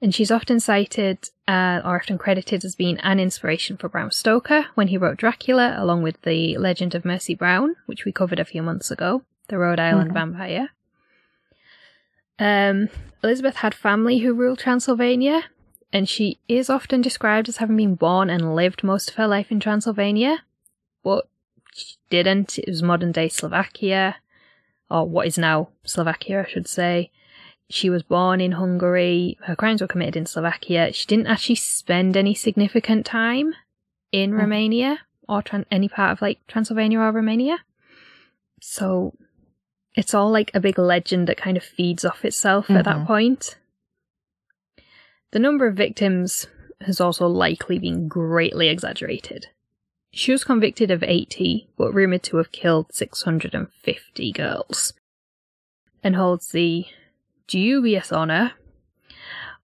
And 0.00 0.14
she's 0.14 0.30
often 0.30 0.60
cited 0.60 1.30
uh, 1.48 1.80
or 1.84 1.96
often 1.96 2.16
credited 2.16 2.64
as 2.64 2.74
being 2.74 2.98
an 3.00 3.18
inspiration 3.18 3.76
for 3.76 3.88
Bram 3.88 4.10
Stoker 4.10 4.66
when 4.74 4.88
he 4.88 4.96
wrote 4.96 5.16
Dracula, 5.18 5.74
along 5.76 6.02
with 6.02 6.22
The 6.22 6.56
Legend 6.58 6.94
of 6.94 7.04
Mercy 7.04 7.34
Brown, 7.34 7.74
which 7.86 8.04
we 8.04 8.12
covered 8.12 8.38
a 8.38 8.44
few 8.44 8.62
months 8.62 8.90
ago, 8.90 9.22
the 9.48 9.58
Rhode 9.58 9.80
Island 9.80 10.10
Mhm. 10.10 10.14
vampire. 10.14 10.68
Um, 12.38 12.88
Elizabeth 13.22 13.56
had 13.56 13.74
family 13.74 14.18
who 14.18 14.34
ruled 14.34 14.58
Transylvania, 14.58 15.44
and 15.92 16.08
she 16.08 16.38
is 16.48 16.68
often 16.68 17.00
described 17.00 17.48
as 17.48 17.58
having 17.58 17.76
been 17.76 17.94
born 17.94 18.28
and 18.30 18.54
lived 18.54 18.82
most 18.82 19.10
of 19.10 19.16
her 19.16 19.26
life 19.26 19.50
in 19.50 19.60
Transylvania, 19.60 20.42
but 21.02 21.28
she 21.72 21.96
didn't. 22.10 22.58
It 22.58 22.68
was 22.68 22.82
modern 22.82 23.12
day 23.12 23.28
Slovakia, 23.28 24.16
or 24.90 25.08
what 25.08 25.26
is 25.26 25.38
now 25.38 25.68
Slovakia, 25.84 26.44
I 26.46 26.50
should 26.50 26.68
say. 26.68 27.10
She 27.70 27.88
was 27.88 28.02
born 28.02 28.40
in 28.40 28.52
Hungary. 28.52 29.38
Her 29.44 29.56
crimes 29.56 29.80
were 29.80 29.86
committed 29.88 30.16
in 30.16 30.26
Slovakia. 30.26 30.92
She 30.92 31.06
didn't 31.06 31.28
actually 31.28 31.54
spend 31.56 32.16
any 32.16 32.34
significant 32.34 33.06
time 33.06 33.54
in 34.12 34.32
Mhm. 34.32 34.38
Romania 34.38 34.98
or 35.28 35.42
tran- 35.42 35.64
any 35.70 35.88
part 35.88 36.12
of 36.12 36.20
like 36.20 36.46
Transylvania 36.46 36.98
or 36.98 37.10
Romania. 37.10 37.60
So 38.60 39.14
it's 39.94 40.14
all 40.14 40.30
like 40.30 40.50
a 40.54 40.60
big 40.60 40.78
legend 40.78 41.28
that 41.28 41.36
kind 41.36 41.56
of 41.56 41.62
feeds 41.64 42.04
off 42.04 42.24
itself 42.24 42.70
at 42.70 42.84
that 42.84 42.96
Mhm. 42.98 43.06
point. 43.06 43.56
The 45.32 45.38
number 45.38 45.66
of 45.66 45.76
victims 45.76 46.46
has 46.80 47.00
also 47.00 47.26
likely 47.26 47.78
been 47.78 48.08
greatly 48.08 48.68
exaggerated. 48.68 49.48
She 50.12 50.30
was 50.32 50.44
convicted 50.44 50.90
of 50.90 51.02
80, 51.02 51.68
but 51.76 51.92
rumoured 51.92 52.22
to 52.24 52.36
have 52.36 52.52
killed 52.52 52.92
650 52.92 54.30
girls, 54.32 54.92
and 56.02 56.14
holds 56.14 56.52
the 56.52 56.86
dubious 57.48 58.12
honour 58.12 58.52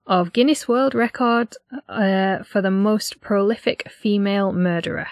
of 0.06 0.32
Guinness 0.32 0.66
World 0.66 0.94
Record 0.94 1.54
uh, 1.88 2.42
for 2.42 2.60
the 2.60 2.70
most 2.70 3.20
prolific 3.20 3.88
female 3.90 4.52
murderer. 4.52 5.08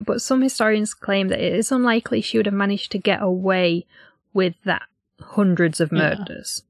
But 0.00 0.20
some 0.20 0.42
historians 0.42 0.92
claim 0.92 1.28
that 1.28 1.40
it 1.40 1.54
is 1.54 1.72
unlikely 1.72 2.20
she 2.20 2.36
would 2.36 2.46
have 2.46 2.54
managed 2.54 2.92
to 2.92 2.98
get 2.98 3.22
away 3.22 3.86
with 4.34 4.54
that 4.64 4.82
hundreds 5.20 5.80
of 5.80 5.92
Yeah. 5.92 6.16
murders. 6.16 6.64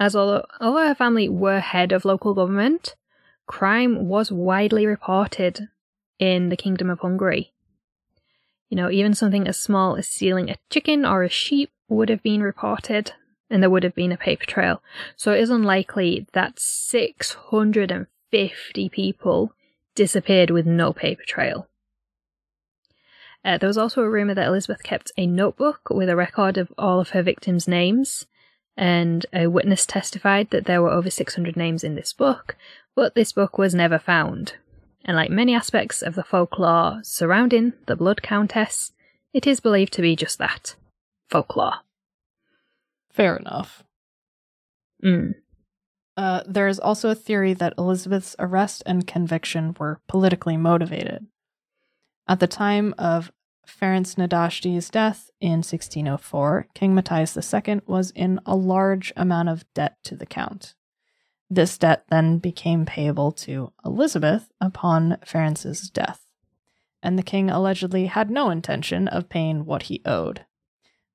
As 0.00 0.16
although, 0.16 0.46
although 0.60 0.88
her 0.88 0.94
family 0.94 1.28
were 1.28 1.60
head 1.60 1.92
of 1.92 2.06
local 2.06 2.32
government, 2.34 2.96
crime 3.46 4.08
was 4.08 4.32
widely 4.32 4.86
reported 4.86 5.68
in 6.18 6.48
the 6.48 6.56
Kingdom 6.56 6.88
of 6.90 7.00
Hungary. 7.00 7.52
You 8.70 8.76
know, 8.76 8.90
even 8.90 9.14
something 9.14 9.46
as 9.46 9.58
small 9.58 9.96
as 9.96 10.08
stealing 10.08 10.48
a 10.48 10.56
chicken 10.70 11.04
or 11.04 11.22
a 11.22 11.28
sheep 11.28 11.70
would 11.88 12.08
have 12.08 12.22
been 12.22 12.42
reported, 12.42 13.12
and 13.50 13.62
there 13.62 13.70
would 13.70 13.82
have 13.82 13.94
been 13.94 14.12
a 14.12 14.16
paper 14.16 14.46
trail. 14.46 14.82
So 15.16 15.32
it 15.32 15.40
is 15.40 15.50
unlikely 15.50 16.26
that 16.32 16.58
650 16.58 18.88
people 18.88 19.52
disappeared 19.94 20.50
with 20.50 20.66
no 20.66 20.92
paper 20.92 21.24
trail. 21.26 21.66
Uh, 23.44 23.56
there 23.58 23.68
was 23.68 23.78
also 23.78 24.02
a 24.02 24.10
rumour 24.10 24.34
that 24.34 24.46
Elizabeth 24.46 24.82
kept 24.82 25.12
a 25.16 25.26
notebook 25.26 25.88
with 25.90 26.08
a 26.08 26.16
record 26.16 26.58
of 26.58 26.72
all 26.76 27.00
of 27.00 27.10
her 27.10 27.22
victims' 27.22 27.66
names, 27.66 28.26
and 28.76 29.24
a 29.32 29.46
witness 29.46 29.86
testified 29.86 30.50
that 30.50 30.66
there 30.66 30.82
were 30.82 30.90
over 30.90 31.10
600 31.10 31.56
names 31.56 31.82
in 31.82 31.94
this 31.94 32.12
book, 32.12 32.56
but 32.94 33.14
this 33.14 33.32
book 33.32 33.56
was 33.56 33.74
never 33.74 33.98
found. 33.98 34.54
And 35.04 35.16
like 35.16 35.30
many 35.30 35.54
aspects 35.54 36.02
of 36.02 36.14
the 36.14 36.24
folklore 36.24 37.00
surrounding 37.02 37.72
the 37.86 37.96
Blood 37.96 38.22
Countess, 38.22 38.92
it 39.32 39.46
is 39.46 39.60
believed 39.60 39.92
to 39.94 40.02
be 40.02 40.14
just 40.16 40.38
that 40.38 40.76
folklore. 41.30 41.80
Fair 43.10 43.36
enough. 43.36 43.84
Mm. 45.02 45.34
Uh, 46.16 46.42
there 46.46 46.68
is 46.68 46.78
also 46.78 47.08
a 47.08 47.14
theory 47.14 47.54
that 47.54 47.74
Elizabeth's 47.78 48.36
arrest 48.38 48.82
and 48.84 49.06
conviction 49.06 49.74
were 49.78 50.00
politically 50.06 50.56
motivated. 50.56 51.26
At 52.30 52.38
the 52.38 52.46
time 52.46 52.94
of 52.96 53.32
Ferenc 53.66 54.14
Nádasdy's 54.14 54.88
death 54.88 55.32
in 55.40 55.64
1604, 55.64 56.68
King 56.74 56.94
Matthias 56.94 57.36
II 57.36 57.80
was 57.88 58.12
in 58.12 58.38
a 58.46 58.54
large 58.54 59.12
amount 59.16 59.48
of 59.48 59.64
debt 59.74 59.96
to 60.04 60.14
the 60.14 60.26
count. 60.26 60.76
This 61.50 61.76
debt 61.76 62.04
then 62.08 62.38
became 62.38 62.86
payable 62.86 63.32
to 63.32 63.72
Elizabeth 63.84 64.52
upon 64.60 65.16
Ferenc's 65.26 65.90
death, 65.90 66.30
and 67.02 67.18
the 67.18 67.24
king 67.24 67.50
allegedly 67.50 68.06
had 68.06 68.30
no 68.30 68.48
intention 68.50 69.08
of 69.08 69.28
paying 69.28 69.64
what 69.64 69.84
he 69.84 70.00
owed. 70.04 70.46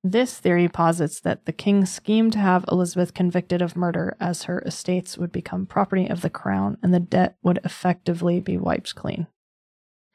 This 0.04 0.38
theory 0.38 0.68
posits 0.68 1.22
that 1.22 1.46
the 1.46 1.54
king 1.54 1.86
schemed 1.86 2.34
to 2.34 2.40
have 2.40 2.66
Elizabeth 2.70 3.14
convicted 3.14 3.62
of 3.62 3.78
murder 3.78 4.18
as 4.20 4.44
her 4.44 4.60
estates 4.66 5.18
would 5.18 5.32
become 5.32 5.66
property 5.66 6.08
of 6.08 6.20
the 6.20 6.30
crown 6.30 6.78
and 6.84 6.94
the 6.94 7.00
debt 7.00 7.38
would 7.42 7.62
effectively 7.64 8.42
be 8.42 8.58
wiped 8.58 8.96
clean. 8.96 9.28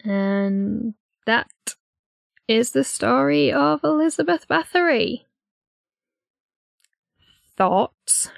And 0.04 0.94
that 1.26 1.50
is 2.48 2.72
the 2.72 2.84
story 2.84 3.52
of 3.52 3.84
Elizabeth 3.84 4.46
Bathory. 4.48 5.24
Thoughts? 7.56 8.30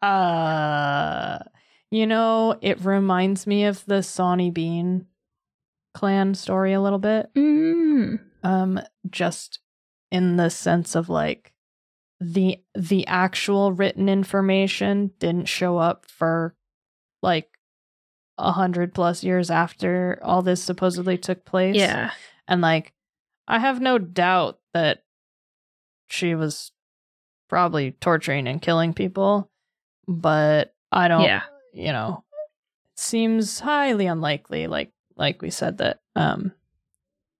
Uh, 0.00 1.38
you 1.90 2.06
know, 2.06 2.58
it 2.60 2.84
reminds 2.84 3.46
me 3.46 3.64
of 3.64 3.84
the 3.86 4.02
Sawney 4.02 4.50
Bean 4.50 5.06
clan 5.94 6.34
story 6.34 6.72
a 6.72 6.80
little 6.80 6.98
bit. 6.98 7.32
Mm. 7.34 8.20
Um, 8.42 8.80
just 9.10 9.60
in 10.10 10.36
the 10.36 10.50
sense 10.50 10.94
of 10.94 11.08
like 11.08 11.52
the 12.20 12.58
the 12.74 13.06
actual 13.06 13.72
written 13.72 14.08
information 14.08 15.10
didn't 15.18 15.48
show 15.48 15.78
up 15.78 16.06
for 16.06 16.54
like 17.22 17.51
a 18.42 18.52
hundred 18.52 18.92
plus 18.94 19.22
years 19.24 19.50
after 19.50 20.18
all 20.22 20.42
this 20.42 20.62
supposedly 20.62 21.16
took 21.16 21.44
place. 21.44 21.76
Yeah. 21.76 22.10
And 22.48 22.60
like, 22.60 22.92
I 23.48 23.58
have 23.58 23.80
no 23.80 23.98
doubt 23.98 24.58
that 24.74 25.04
she 26.08 26.34
was 26.34 26.72
probably 27.48 27.92
torturing 27.92 28.46
and 28.48 28.60
killing 28.60 28.92
people, 28.94 29.50
but 30.08 30.74
I 30.90 31.08
don't, 31.08 31.22
Yeah. 31.22 31.42
you 31.72 31.92
know, 31.92 32.24
it 32.92 32.98
seems 32.98 33.60
highly 33.60 34.06
unlikely, 34.06 34.66
like, 34.66 34.92
like 35.16 35.40
we 35.40 35.50
said, 35.50 35.78
that, 35.78 36.00
um, 36.16 36.52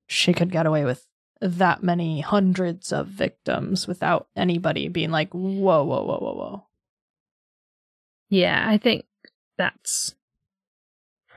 she 0.06 0.32
could 0.32 0.50
get 0.52 0.66
away 0.66 0.84
with 0.84 1.06
that 1.40 1.82
many 1.82 2.20
hundreds 2.20 2.92
of 2.92 3.08
victims 3.08 3.88
without 3.88 4.28
anybody 4.36 4.88
being 4.88 5.10
like, 5.10 5.32
whoa, 5.32 5.82
whoa, 5.84 6.04
whoa, 6.04 6.18
whoa, 6.18 6.34
whoa. 6.34 6.66
Yeah, 8.28 8.64
I 8.66 8.78
think 8.78 9.04
that's 9.58 10.14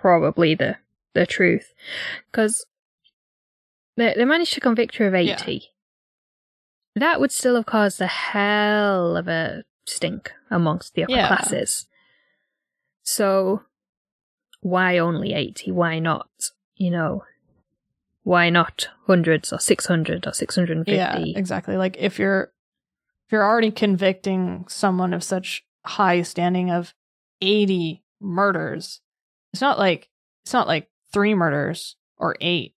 probably 0.06 0.54
the 0.54 0.78
the 1.16 1.26
truth 1.26 1.74
because 2.32 2.64
they 3.98 4.14
they 4.16 4.24
managed 4.26 4.54
to 4.54 4.60
convict 4.60 4.98
her 4.98 5.08
of 5.08 5.16
Yeah. 5.16 5.34
eighty. 5.34 5.70
That 6.96 7.20
would 7.20 7.32
still 7.32 7.56
have 7.56 7.66
caused 7.66 8.00
a 8.02 8.08
hell 8.08 9.18
of 9.18 9.28
a 9.28 9.64
stink 9.88 10.32
amongst 10.52 10.94
the 10.94 11.04
upper 11.06 11.14
Yeah. 11.14 11.28
classes. 11.28 11.88
So, 13.02 13.64
why 14.62 15.00
only 15.00 15.34
eighty? 15.34 15.72
Why 15.72 15.98
not? 15.98 16.30
You 16.76 16.92
know, 16.92 17.24
why 18.22 18.52
not 18.52 18.90
hundreds 19.08 19.52
or 19.52 19.60
six 19.60 19.88
hundred 19.88 20.28
or 20.28 20.34
six 20.34 20.56
hundred 20.56 20.78
and 20.78 20.88
Yeah, 20.88 21.18
exactly. 21.18 21.78
Like 21.78 21.98
if 21.98 22.20
you're 22.20 22.54
if 23.26 23.32
you're 23.32 23.44
already 23.50 23.72
convicting 23.72 24.66
someone 24.68 25.14
of 25.16 25.24
such 25.24 25.66
high 25.84 26.22
standing 26.22 26.70
of 26.70 26.94
80 27.42 28.04
murders, 28.22 29.02
it's 29.56 29.62
not 29.62 29.80
like 29.80 30.10
it's 30.44 30.52
not 30.54 30.68
like 30.68 30.90
3 31.14 31.34
murders 31.34 31.96
or 32.18 32.36
8. 32.42 32.76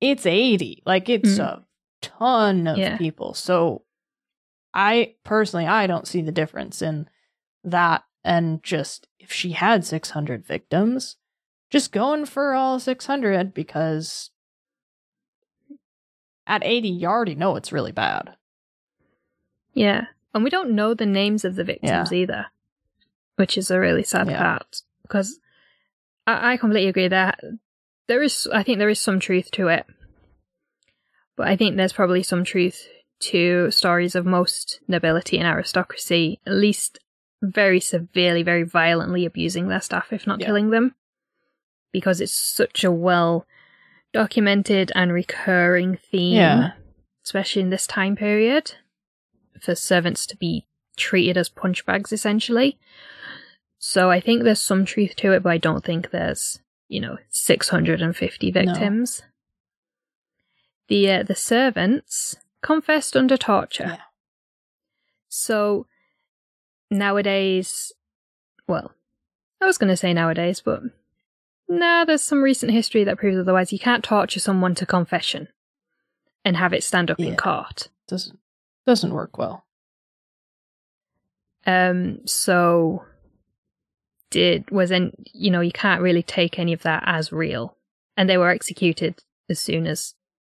It's 0.00 0.24
80. 0.24 0.82
Like 0.86 1.10
it's 1.10 1.38
Mm. 1.38 1.44
a 1.44 1.64
ton 2.00 2.66
of 2.66 2.78
Yeah. 2.78 2.96
people. 2.96 3.34
So 3.34 3.84
I 4.72 5.16
personally 5.24 5.66
I 5.66 5.86
don't 5.86 6.08
see 6.08 6.22
the 6.22 6.32
difference 6.32 6.80
in 6.80 7.08
that 7.64 8.04
and 8.24 8.62
just 8.62 9.08
if 9.18 9.30
she 9.30 9.52
had 9.52 9.84
600 9.84 10.44
victims, 10.46 11.16
just 11.70 11.92
going 11.92 12.24
for 12.24 12.54
all 12.54 12.80
600 12.80 13.52
because 13.52 14.30
at 16.46 16.64
80 16.64 16.88
you 16.88 17.08
already 17.08 17.34
know 17.34 17.56
it's 17.56 17.72
really 17.72 17.92
bad. 17.92 18.36
Yeah. 19.74 20.06
And 20.34 20.44
we 20.44 20.50
don't 20.50 20.70
know 20.74 20.94
the 20.94 21.06
names 21.06 21.44
of 21.44 21.56
the 21.56 21.64
victims 21.64 22.12
either, 22.12 22.46
which 23.36 23.56
is 23.58 23.70
a 23.70 23.78
really 23.80 24.02
sad 24.02 24.28
Yeah. 24.28 24.38
part. 24.58 24.82
Because 25.02 25.38
I, 26.26 26.52
I 26.52 26.56
completely 26.56 26.88
agree 26.88 27.08
that 27.08 27.40
there 28.08 28.22
is, 28.22 28.48
I 28.52 28.62
think 28.62 28.78
there 28.78 28.88
is 28.88 29.00
some 29.00 29.20
truth 29.20 29.50
to 29.52 29.68
it. 29.68 29.86
But 31.36 31.48
I 31.48 31.56
think 31.56 31.76
there's 31.76 31.92
probably 31.92 32.22
some 32.22 32.44
truth 32.44 32.86
to 33.18 33.70
stories 33.70 34.14
of 34.14 34.26
most 34.26 34.80
nobility 34.88 35.38
and 35.38 35.46
aristocracy, 35.46 36.40
at 36.46 36.52
least 36.52 36.98
very 37.42 37.80
severely, 37.80 38.42
very 38.42 38.62
violently 38.62 39.26
abusing 39.26 39.68
their 39.68 39.80
staff, 39.80 40.12
if 40.12 40.26
not 40.26 40.40
Yeah. 40.40 40.46
killing 40.46 40.70
them. 40.70 40.94
Because 41.92 42.20
it's 42.20 42.32
such 42.32 42.84
a 42.84 42.90
well 42.90 43.46
documented 44.12 44.92
and 44.94 45.12
recurring 45.12 45.96
theme 45.96 46.36
Yeah. 46.36 46.72
especially 47.24 47.60
in 47.62 47.70
this 47.70 47.86
time 47.86 48.16
period, 48.16 48.72
for 49.60 49.74
servants 49.74 50.26
to 50.26 50.36
be 50.36 50.64
treated 50.96 51.36
as 51.36 51.48
punch 51.48 51.84
bags 51.84 52.12
essentially. 52.12 52.78
So 53.78 54.10
I 54.10 54.20
think 54.20 54.42
there's 54.42 54.62
some 54.62 54.84
truth 54.84 55.16
to 55.16 55.32
it, 55.32 55.42
but 55.42 55.50
I 55.52 55.58
don't 55.58 55.84
think 55.84 56.10
there's, 56.10 56.60
you 56.88 57.00
know, 57.00 57.18
650 57.30 58.50
victims. 58.50 59.22
The 60.88 61.10
uh, 61.10 61.22
the 61.24 61.34
servants 61.34 62.36
confessed 62.62 63.16
under 63.16 63.36
torture. 63.36 63.84
Yeah. 63.88 64.00
So 65.28 65.86
nowadays, 66.90 67.92
well, 68.68 68.92
I 69.60 69.66
was 69.66 69.78
going 69.78 69.90
to 69.90 69.96
say 69.96 70.14
nowadays, 70.14 70.62
but 70.64 70.82
nah, 71.68 72.04
there's 72.04 72.22
some 72.22 72.42
recent 72.42 72.72
history 72.72 73.04
that 73.04 73.18
proves 73.18 73.38
otherwise. 73.38 73.72
You 73.72 73.78
can't 73.78 74.04
torture 74.04 74.40
someone 74.40 74.74
to 74.76 74.86
confession 74.86 75.48
and 76.44 76.56
have 76.56 76.72
it 76.72 76.84
stand 76.84 77.10
up 77.10 77.18
Yeah. 77.18 77.26
in 77.28 77.36
court. 77.36 77.88
Doesn't 78.08 78.38
doesn't 78.86 79.12
work 79.12 79.36
well. 79.36 79.64
Um, 81.66 82.20
so 82.26 83.04
did 84.30 84.70
was 84.70 84.90
in 84.90 85.12
you 85.32 85.50
know 85.50 85.60
you 85.60 85.72
can't 85.72 86.02
really 86.02 86.22
take 86.22 86.58
any 86.58 86.72
of 86.72 86.82
that 86.82 87.02
as 87.06 87.32
real, 87.32 87.76
and 88.16 88.28
they 88.28 88.38
were 88.38 88.50
executed 88.50 89.22
as 89.48 89.60
soon 89.60 89.86
as 89.86 90.14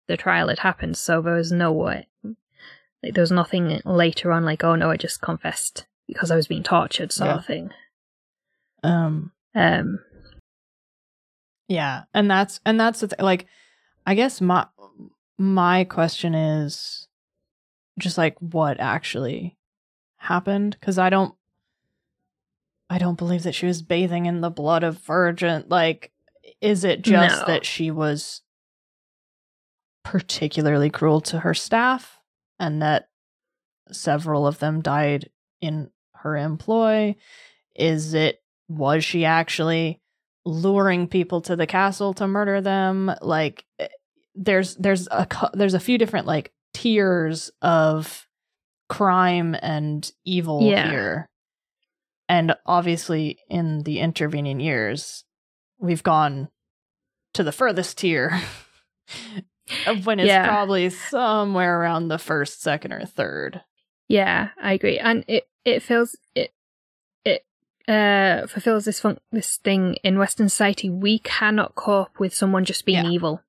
the 0.06 0.16
trial 0.16 0.48
had 0.48 0.60
happened. 0.60 0.96
So 0.96 1.20
there 1.20 1.34
was 1.34 1.52
no 1.52 1.72
way, 1.72 2.06
like 3.02 3.14
there 3.14 3.22
was 3.22 3.30
nothing 3.32 3.80
later 3.84 4.32
on 4.32 4.44
like 4.44 4.64
oh 4.64 4.74
no 4.74 4.90
I 4.90 4.96
just 4.96 5.20
confessed 5.20 5.86
because 6.06 6.30
I 6.30 6.36
was 6.36 6.46
being 6.46 6.62
tortured 6.62 7.12
sort 7.12 7.28
Yeah. 7.28 7.36
of 7.36 7.46
thing. 7.46 7.70
Um 8.82 9.32
Um, 9.54 10.00
Yeah, 11.68 12.04
and 12.14 12.30
that's 12.30 12.60
and 12.64 12.80
that's 12.80 13.00
the 13.00 13.08
th- 13.08 13.20
like, 13.20 13.46
I 14.06 14.14
guess 14.14 14.40
my 14.40 14.66
my 15.36 15.84
question 15.84 16.34
is 16.34 17.06
just 17.98 18.16
like 18.16 18.36
what 18.40 18.80
actually 18.80 19.56
happened 20.16 20.76
because 20.80 20.98
I 20.98 21.10
don't 21.10 21.34
I 22.90 22.98
don't 22.98 23.18
believe 23.18 23.42
that 23.42 23.54
she 23.54 23.66
was 23.66 23.82
bathing 23.82 24.26
in 24.26 24.40
the 24.40 24.50
blood 24.50 24.82
of 24.82 24.98
virgin. 24.98 25.64
Like, 25.68 26.10
is 26.60 26.84
it 26.84 27.02
just 27.02 27.40
No. 27.40 27.46
that 27.46 27.66
she 27.66 27.90
was 27.90 28.42
particularly 30.04 30.90
cruel 30.90 31.20
to 31.22 31.40
her 31.40 31.54
staff 31.54 32.18
and 32.58 32.80
that 32.82 33.08
several 33.92 34.46
of 34.46 34.58
them 34.58 34.80
died 34.80 35.30
in 35.60 35.90
her 36.14 36.36
employ? 36.36 37.14
Is 37.74 38.14
it 38.14 38.42
was 38.68 39.04
she 39.04 39.24
actually 39.24 40.00
luring 40.44 41.06
people 41.08 41.40
to 41.42 41.56
the 41.56 41.66
castle 41.66 42.14
to 42.14 42.26
murder 42.26 42.60
them 42.60 43.10
like 43.20 43.64
eh, 43.78 43.88
there's 44.34 44.76
there's 44.76 45.06
a 45.08 45.26
there's 45.52 45.74
a 45.74 45.80
few 45.80 45.98
different 45.98 46.26
like 46.26 46.52
tiers 46.72 47.50
of 47.60 48.26
crime 48.88 49.54
and 49.60 50.10
evil 50.24 50.62
Yeah. 50.70 50.88
here 50.90 51.28
and 52.28 52.54
obviously 52.66 53.38
in 53.48 53.82
the 53.84 54.00
intervening 54.00 54.60
years 54.60 55.24
we've 55.78 56.02
gone 56.02 56.48
to 57.34 57.42
the 57.42 57.52
furthest 57.52 57.98
tier 57.98 58.40
of 59.86 60.06
when 60.06 60.18
it's 60.20 60.26
Yeah. 60.28 60.46
probably 60.46 60.90
somewhere 60.90 61.80
around 61.80 62.08
the 62.08 62.18
first 62.18 62.62
second 62.62 62.92
or 62.92 63.04
third 63.04 63.62
yeah, 64.10 64.48
I 64.62 64.72
agree, 64.72 64.98
and 64.98 65.22
it 65.28 65.46
it 65.66 65.82
feels 65.82 66.16
it 66.34 66.54
it 67.26 67.44
uh 67.86 68.46
fulfills 68.46 68.86
this 68.86 69.00
fun- 69.00 69.18
this 69.32 69.58
thing 69.58 69.96
in 70.02 70.16
Western 70.18 70.48
society. 70.48 70.88
We 70.88 71.18
cannot 71.18 71.74
cope 71.74 72.18
with 72.18 72.32
someone 72.34 72.64
just 72.64 72.86
being 72.86 73.04
Yeah. 73.04 73.10
evil. 73.10 73.42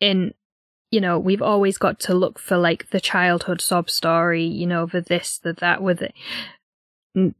In 0.00 0.34
you 0.90 1.00
know, 1.00 1.16
we've 1.20 1.42
always 1.42 1.78
got 1.78 2.00
to 2.00 2.14
look 2.14 2.40
for 2.40 2.56
like 2.58 2.90
the 2.90 3.00
childhood 3.00 3.60
sob 3.60 3.88
story. 3.88 4.42
You 4.44 4.66
know, 4.66 4.86
the 4.86 5.00
this, 5.00 5.38
the 5.38 5.52
that, 5.52 5.80
with 5.80 6.02
it. 6.02 6.12
N- 7.16 7.34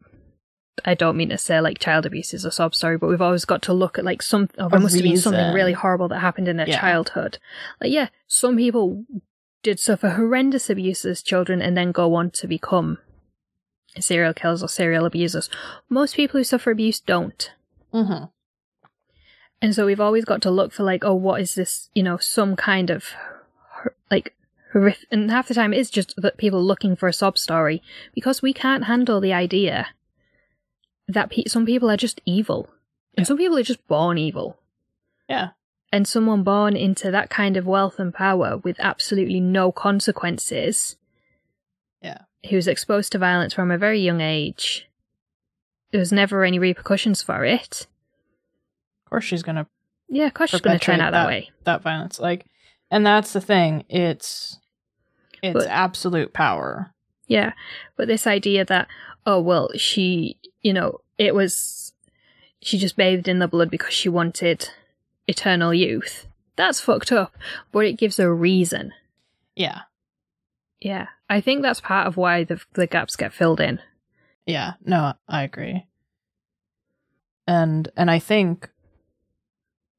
I 0.84 0.94
don't 0.94 1.16
mean 1.16 1.28
to 1.28 1.36
say 1.38 1.60
like 1.60 1.78
child 1.78 2.06
abuse 2.06 2.32
is 2.32 2.44
a 2.44 2.50
sob 2.50 2.74
story, 2.74 2.96
but 2.96 3.08
we've 3.08 3.20
always 3.20 3.44
got 3.44 3.60
to 3.62 3.72
look 3.72 3.98
at 3.98 4.04
like 4.04 4.22
some. 4.22 4.48
Oh, 4.58 4.68
there 4.68 4.80
must 4.80 4.94
have 4.94 5.02
been 5.04 5.16
something 5.18 5.52
really 5.52 5.72
horrible 5.74 6.08
that 6.08 6.20
happened 6.20 6.48
in 6.48 6.56
their 6.56 6.68
Yeah. 6.68 6.80
childhood. 6.80 7.38
Like, 7.80 7.92
yeah, 7.92 8.08
some 8.26 8.56
people 8.56 9.04
did 9.62 9.78
suffer 9.78 10.10
horrendous 10.10 10.70
abuse 10.70 11.04
as 11.04 11.22
children 11.22 11.60
and 11.60 11.76
then 11.76 11.92
go 11.92 12.14
on 12.14 12.30
to 12.30 12.46
become 12.48 12.96
serial 13.98 14.32
killers 14.32 14.62
or 14.62 14.68
serial 14.68 15.04
abusers. 15.04 15.50
Most 15.90 16.14
people 16.16 16.38
who 16.40 16.44
suffer 16.44 16.70
abuse 16.70 16.98
don't. 17.00 17.52
mm-hmm. 17.92 18.24
And 19.62 19.74
so 19.74 19.84
we've 19.84 20.00
always 20.00 20.24
got 20.24 20.40
to 20.42 20.50
look 20.50 20.72
for 20.72 20.84
like, 20.84 21.04
oh, 21.04 21.14
what 21.14 21.42
is 21.42 21.54
this? 21.54 21.90
You 21.94 22.02
know, 22.02 22.16
some 22.16 22.56
kind 22.56 22.88
of 22.88 23.04
like 24.10 24.34
horrific. 24.72 25.06
And 25.10 25.30
half 25.30 25.48
the 25.48 25.54
time 25.54 25.72
it's 25.72 25.90
just 25.90 26.14
that 26.18 26.36
people 26.38 26.62
looking 26.62 26.96
for 26.96 27.08
a 27.08 27.12
sob 27.12 27.36
story 27.38 27.82
because 28.14 28.42
we 28.42 28.52
can't 28.52 28.84
handle 28.84 29.20
the 29.20 29.32
idea 29.32 29.88
that 31.08 31.30
pe- 31.30 31.44
some 31.46 31.66
people 31.66 31.90
are 31.90 31.96
just 31.96 32.20
evil 32.24 32.68
and 33.16 33.24
Yeah. 33.24 33.28
some 33.28 33.36
people 33.38 33.58
are 33.58 33.62
just 33.62 33.86
born 33.88 34.16
evil. 34.18 34.58
yeah 35.28 35.50
And 35.92 36.06
someone 36.06 36.42
born 36.44 36.76
into 36.76 37.10
that 37.10 37.30
kind 37.30 37.56
of 37.56 37.66
wealth 37.66 37.98
and 37.98 38.14
power 38.14 38.56
with 38.58 38.76
absolutely 38.78 39.40
no 39.40 39.72
consequences. 39.72 40.96
Yeah. 42.02 42.18
Who's 42.48 42.68
exposed 42.68 43.12
to 43.12 43.18
violence 43.18 43.52
from 43.52 43.70
a 43.70 43.78
very 43.78 44.00
young 44.00 44.20
age. 44.20 44.88
There 45.90 45.98
was 45.98 46.12
never 46.12 46.44
any 46.44 46.58
repercussions 46.60 47.22
for 47.22 47.44
it. 47.44 47.86
of 49.04 49.10
course 49.10 49.24
she's 49.24 49.42
gonna 49.42 49.66
Yeah, 50.08 50.26
of 50.26 50.34
course 50.34 50.50
she's 50.50 50.60
going 50.60 50.78
to 50.78 50.84
turn 50.84 51.00
out 51.00 51.10
that 51.12 51.26
way. 51.26 51.50
that 51.64 51.82
violence 51.82 52.20
like 52.20 52.46
and 52.90 53.04
that's 53.06 53.32
the 53.32 53.40
thing 53.40 53.84
it's 53.88 54.58
it's 55.42 55.54
But- 55.54 55.68
absolute 55.68 56.32
power 56.32 56.92
Yeah. 57.26 57.52
But 57.96 58.08
this 58.08 58.26
idea 58.26 58.64
that, 58.64 58.88
oh, 59.24 59.40
well, 59.40 59.70
she, 59.76 60.36
you 60.62 60.72
know, 60.72 60.98
it 61.16 61.34
was, 61.34 61.92
she 62.60 62.76
just 62.76 62.96
bathed 62.96 63.28
in 63.28 63.38
the 63.38 63.46
blood 63.48 63.70
because 63.70 63.94
she 63.94 64.08
wanted 64.08 64.68
eternal 65.28 65.72
youth. 65.72 66.26
That's 66.56 66.80
fucked 66.80 67.12
up, 67.12 67.36
but 67.72 67.86
it 67.86 67.94
gives 67.98 68.18
a 68.18 68.30
reason. 68.30 68.92
yeah 69.54 69.82
Yeah. 70.80 71.06
I 71.30 71.40
think 71.40 71.62
that's 71.62 71.80
part 71.80 72.06
of 72.08 72.16
why 72.16 72.42
the, 72.44 72.60
the 72.74 72.86
gaps 72.88 73.14
get 73.16 73.32
filled 73.32 73.60
in. 73.60 73.80
yeah 74.46 74.72
no 74.84 75.12
i 75.28 75.42
agree 75.44 75.86
and 77.46 77.88
and 77.96 78.10
i 78.10 78.18
think 78.18 78.68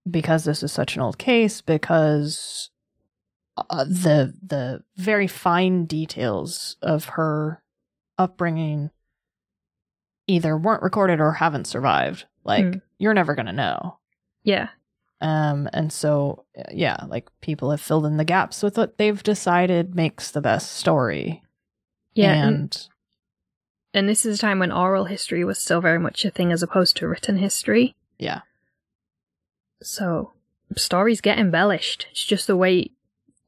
because 0.10 0.44
this 0.46 0.64
is 0.64 0.72
such 0.72 0.96
an 0.96 1.02
old 1.02 1.18
case 1.18 1.62
because 1.62 2.70
uh, 3.70 3.84
the 3.86 4.34
the 4.46 4.84
very 4.98 5.28
fine 5.28 5.86
details 5.86 6.76
of 6.82 7.06
her 7.06 7.62
upbringing 8.18 8.90
either 10.28 10.58
weren't 10.58 10.84
recorded 10.84 11.20
or 11.20 11.34
haven't 11.34 11.68
survived 11.68 12.26
like 12.44 12.64
Hmm. 12.66 12.78
you're 13.00 13.14
never 13.14 13.36
going 13.36 13.46
to 13.48 13.52
know 13.54 13.98
Yeah. 14.44 14.70
Um, 15.24 15.70
and 15.72 15.94
so, 15.94 16.46
yeah, 16.72 16.98
like 17.08 17.30
people 17.42 17.70
have 17.70 17.80
filled 17.80 18.08
in 18.08 18.18
the 18.18 18.26
gaps 18.26 18.64
with 18.64 18.76
what 18.76 18.98
they've 18.98 19.22
decided 19.22 19.94
makes 19.94 20.32
the 20.32 20.42
best 20.42 20.72
story. 20.72 21.44
Yeah. 22.16 22.34
And, 22.34 22.56
And 22.56 22.88
and 23.94 24.10
this 24.10 24.26
is 24.26 24.40
a 24.40 24.42
time 24.42 24.58
when 24.58 24.72
oral 24.72 25.06
history 25.06 25.44
was 25.44 25.60
still 25.60 25.80
very 25.80 26.00
much 26.00 26.26
a 26.26 26.32
thing 26.32 26.52
as 26.52 26.64
opposed 26.64 26.98
to 26.98 27.08
written 27.08 27.38
history. 27.38 27.94
yeah, 28.18 28.42
So 29.84 30.34
stories 30.76 31.22
get 31.22 31.38
embellished. 31.38 32.08
It's 32.12 32.26
just 32.26 32.48
the 32.48 32.58
way 32.58 32.90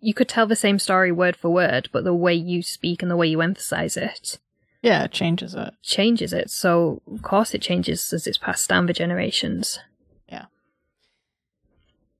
you 0.04 0.14
could 0.14 0.30
tell 0.30 0.45
the 0.45 0.56
same 0.56 0.80
story 0.80 1.12
word 1.12 1.36
for 1.36 1.49
word, 1.49 1.89
but 1.91 2.04
the 2.04 2.14
way 2.14 2.34
you 2.34 2.62
speak 2.62 3.01
and 3.01 3.10
the 3.10 3.18
way 3.18 3.28
you 3.28 3.41
emphasize 3.41 3.97
it 3.97 4.38
yeah, 4.84 5.06
it 5.06 5.12
changes 5.14 5.56
it. 5.56 5.74
changes 5.82 6.34
it. 6.34 6.51
So 6.51 7.01
of 7.12 7.22
course 7.22 7.54
it 7.54 7.62
changes 7.62 8.12
as 8.12 8.28
it's 8.28 8.38
passed 8.38 8.70
down 8.70 8.86
the 8.86 8.93
generations. 8.93 9.80
Yeah. 10.28 10.45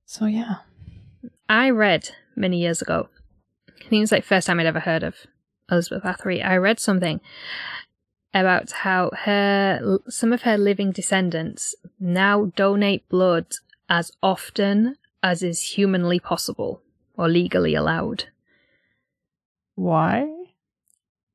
So, 0.06 0.24
yeah. 0.24 0.56
I 1.48 1.68
read 1.68 2.08
many 2.34 2.58
years 2.58 2.80
ago. 2.80 3.10
I 3.68 3.88
think 3.88 4.02
it's 4.02 4.12
like 4.12 4.24
first 4.24 4.46
time 4.46 4.58
I'd 4.58 4.66
ever 4.66 4.80
heard 4.80 5.02
of 5.02 5.14
Elizabeth 5.70 6.02
Bathory. 6.02 6.42
I 6.42 6.56
read 6.56 6.80
something 6.80 7.20
about 8.32 8.70
how 8.70 9.10
her 9.24 9.98
some 10.08 10.32
of 10.32 10.42
her 10.42 10.56
living 10.56 10.90
descendants 10.90 11.74
now 12.00 12.46
donate 12.56 13.06
blood 13.10 13.46
as 13.90 14.10
often 14.22 14.96
as 15.22 15.42
is 15.42 15.60
humanly 15.60 16.18
possible 16.18 16.80
or 17.16 17.28
legally 17.28 17.74
allowed. 17.74 18.24
Why? 19.74 20.28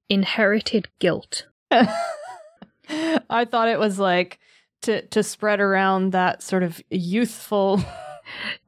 Inherited 0.10 0.88
guilt. 1.00 1.48
I 1.72 3.46
thought 3.46 3.68
it 3.68 3.80
was 3.80 4.00
like 4.00 4.40
to 4.82 5.02
to 5.08 5.24
spread 5.24 5.60
around 5.60 6.12
that 6.12 6.42
sort 6.42 6.64
of 6.64 6.82
youthful. 6.90 7.82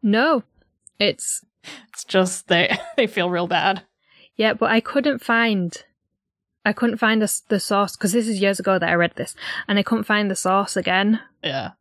No, 0.01 0.41
it's 0.97 1.45
It's 1.89 2.03
just 2.03 2.47
they 2.47 2.76
they 2.97 3.07
feel 3.07 3.30
real 3.30 3.47
bad. 3.47 3.84
Yeah, 4.36 4.53
but 4.53 4.72
I 4.72 4.80
couldn't 4.80 5.20
find, 5.24 5.76
I 6.66 6.74
couldn't 6.74 6.97
find 6.97 7.22
the 7.22 7.41
the 7.49 7.59
source 7.59 7.95
because 7.95 8.14
this 8.14 8.28
is 8.28 8.41
years 8.41 8.59
ago 8.59 8.80
that 8.80 8.89
I 8.89 8.95
read 8.95 9.14
this, 9.16 9.36
and 9.68 9.78
I 9.78 9.84
couldn't 9.84 10.05
find 10.05 10.30
the 10.30 10.36
source 10.36 10.76
again. 10.76 11.20
Yeah. 11.43 11.72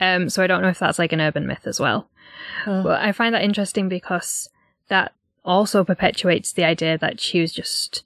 Um, 0.00 0.28
so 0.28 0.42
I 0.42 0.46
don't 0.46 0.62
know 0.62 0.68
if 0.68 0.78
that's 0.78 0.98
like 0.98 1.12
an 1.12 1.20
urban 1.20 1.46
myth 1.46 1.66
as 1.66 1.78
well. 1.78 2.10
Uh, 2.66 2.82
But 2.82 3.00
I 3.02 3.12
find 3.12 3.34
that 3.34 3.42
interesting 3.42 3.88
because 3.88 4.48
that 4.88 5.12
also 5.44 5.84
perpetuates 5.84 6.52
the 6.52 6.64
idea 6.64 6.96
that 6.98 7.20
she 7.20 7.40
was 7.40 7.52
just, 7.52 8.04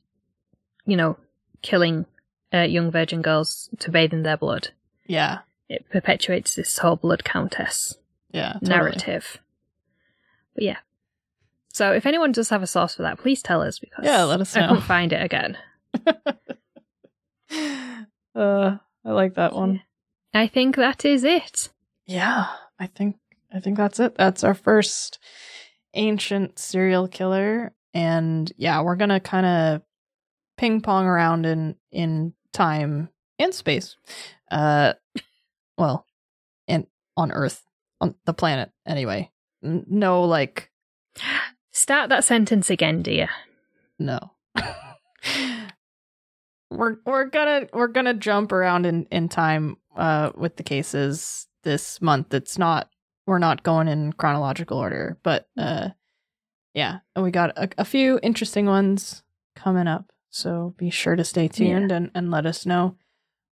you 0.86 0.96
know, 0.96 1.16
killing 1.62 2.06
uh, 2.54 2.60
young 2.60 2.90
virgin 2.90 3.22
girls 3.22 3.68
to 3.80 3.90
bathe 3.90 4.12
in 4.12 4.22
their 4.22 4.36
blood. 4.36 4.68
Yeah. 5.06 5.38
It 5.68 5.88
perpetuates 5.90 6.54
this 6.54 6.78
whole 6.78 6.96
blood 6.96 7.24
countess 7.24 7.96
Yeah. 8.32 8.52
totally. 8.54 8.68
narrative. 8.70 9.38
But 10.54 10.64
yeah. 10.64 10.76
So 11.72 11.92
if 11.92 12.06
anyone 12.06 12.32
does 12.32 12.48
have 12.50 12.62
a 12.62 12.66
source 12.66 12.94
for 12.94 13.02
that, 13.02 13.18
please 13.18 13.42
tell 13.42 13.60
us 13.60 13.78
because 13.78 14.04
Yeah, 14.06 14.22
let 14.24 14.40
us 14.40 14.54
know. 14.54 14.62
I 14.64 14.68
couldn't 14.68 14.82
find 14.84 15.12
it 15.12 15.22
again. 15.22 15.58
uh, 18.34 18.76
I 19.04 19.10
like 19.12 19.34
that 19.34 19.52
one. 19.54 19.82
I 20.34 20.46
think 20.46 20.76
that 20.76 21.04
is 21.04 21.24
it. 21.24 21.70
Yeah, 22.06 22.46
I 22.78 22.86
think 22.86 23.16
I 23.52 23.60
think 23.60 23.76
that's 23.76 24.00
it. 24.00 24.14
That's 24.16 24.44
our 24.44 24.54
first 24.54 25.18
ancient 25.94 26.58
serial 26.58 27.08
killer, 27.08 27.72
and 27.94 28.52
yeah, 28.56 28.80
we're 28.82 28.96
gonna 28.96 29.20
kind 29.20 29.46
of 29.46 29.82
ping 30.56 30.80
pong 30.80 31.06
around 31.06 31.46
in 31.46 31.76
in 31.90 32.34
time 32.52 33.08
and 33.38 33.54
space. 33.54 33.96
Uh, 34.50 34.94
well, 35.78 36.06
and 36.68 36.86
on 37.16 37.32
Earth, 37.32 37.62
on 38.00 38.14
the 38.24 38.34
planet, 38.34 38.70
anyway. 38.86 39.30
No, 39.62 40.24
like 40.24 40.70
Start 41.72 42.08
that 42.08 42.24
sentence 42.24 42.70
again, 42.70 43.02
dear. 43.02 43.28
no. 43.98 44.32
we're 46.70 46.96
we're 47.04 47.26
gonna 47.26 47.66
we're 47.72 47.86
gonna 47.88 48.14
jump 48.14 48.50
around 48.52 48.86
in 48.86 49.04
in 49.10 49.28
time 49.28 49.76
uh 49.96 50.30
with 50.34 50.56
the 50.56 50.62
cases 50.62 51.46
this 51.64 52.00
month. 52.00 52.32
It's 52.32 52.58
not 52.58 52.88
we're 53.26 53.38
not 53.38 53.62
going 53.62 53.88
in 53.88 54.12
chronological 54.12 54.78
order, 54.78 55.18
but 55.22 55.48
uh 55.58 55.90
yeah, 56.74 56.98
and 57.14 57.24
we 57.24 57.30
got 57.30 57.56
a, 57.56 57.68
a 57.78 57.84
few 57.84 58.20
interesting 58.22 58.66
ones 58.66 59.22
coming 59.54 59.86
up. 59.88 60.12
So 60.30 60.74
be 60.76 60.90
sure 60.90 61.16
to 61.16 61.24
stay 61.24 61.48
tuned 61.48 61.90
and 61.92 62.10
and 62.14 62.30
let 62.30 62.46
us 62.46 62.66
know 62.66 62.96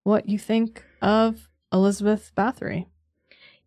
what 0.03 0.29
you 0.29 0.39
think 0.39 0.85
of 1.01 1.49
Elizabeth 1.73 2.33
Bathory. 2.37 2.87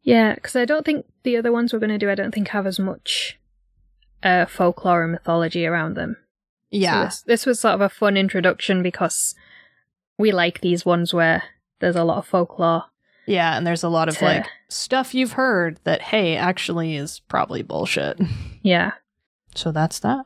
Yeah, 0.01 0.35
because 0.35 0.55
I 0.55 0.65
don't 0.65 0.85
think 0.85 1.05
the 1.23 1.37
other 1.37 1.51
ones 1.51 1.73
we're 1.73 1.79
going 1.79 1.89
to 1.89 1.97
do, 1.97 2.11
I 2.11 2.15
don't 2.15 2.31
think 2.33 2.49
have 2.49 2.67
as 2.67 2.77
much 2.77 3.39
uh, 4.21 4.45
folklore 4.45 5.01
and 5.03 5.11
mythology 5.11 5.65
around 5.65 5.95
them. 5.95 6.17
So 6.71 6.77
Yeah. 6.79 7.05
this, 7.05 7.21
this 7.23 7.45
was 7.47 7.59
sort 7.59 7.73
of 7.75 7.81
a 7.81 7.89
fun 7.89 8.15
introduction 8.17 8.83
because 8.83 9.33
we 10.19 10.31
like 10.31 10.61
these 10.61 10.85
ones 10.85 11.11
where 11.13 11.43
there's 11.79 11.95
a 11.95 12.03
lot 12.03 12.19
of 12.19 12.27
folklore. 12.27 12.83
Yeah, 13.25 13.57
and 13.57 13.65
there's 13.65 13.81
a 13.83 13.89
lot 13.89 14.07
of 14.09 14.17
to- 14.19 14.25
like 14.25 14.45
stuff 14.69 15.13
you've 15.13 15.33
heard 15.33 15.79
that 15.83 16.01
hey, 16.01 16.35
actually 16.35 16.95
is 16.95 17.19
probably 17.19 17.61
bullshit. 17.61 18.19
Yeah. 18.61 18.93
So 19.53 19.71
that's 19.71 19.99
that. 19.99 20.25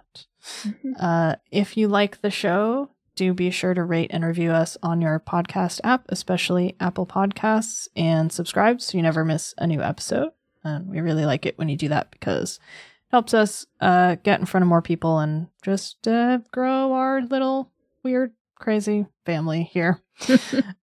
Uh, 0.97 1.35
if 1.51 1.75
you 1.75 1.89
like 1.89 2.21
the 2.21 2.31
show, 2.31 2.89
do 3.15 3.33
be 3.33 3.51
sure 3.51 3.73
to 3.73 3.83
rate 3.83 4.11
and 4.13 4.23
review 4.23 4.51
us 4.51 4.77
on 4.81 5.01
your 5.01 5.19
podcast 5.19 5.81
app, 5.83 6.05
especially 6.07 6.77
Apple 6.79 7.05
Podcasts, 7.05 7.89
and 7.97 8.31
subscribe 8.31 8.79
so 8.79 8.97
you 8.97 9.01
never 9.01 9.25
miss 9.25 9.53
a 9.57 9.67
new 9.67 9.81
episode. 9.81 10.29
And 10.63 10.87
we 10.87 11.01
really 11.01 11.25
like 11.25 11.45
it 11.45 11.57
when 11.57 11.67
you 11.67 11.75
do 11.75 11.89
that 11.89 12.11
because 12.11 12.59
it 12.61 13.11
helps 13.11 13.33
us 13.33 13.65
uh, 13.81 14.15
get 14.23 14.39
in 14.39 14.45
front 14.45 14.61
of 14.61 14.69
more 14.69 14.81
people 14.81 15.19
and 15.19 15.47
just 15.61 16.07
uh, 16.07 16.39
grow 16.53 16.93
our 16.93 17.21
little 17.21 17.71
weird, 18.03 18.31
crazy 18.59 19.07
family 19.25 19.63
here. 19.63 20.01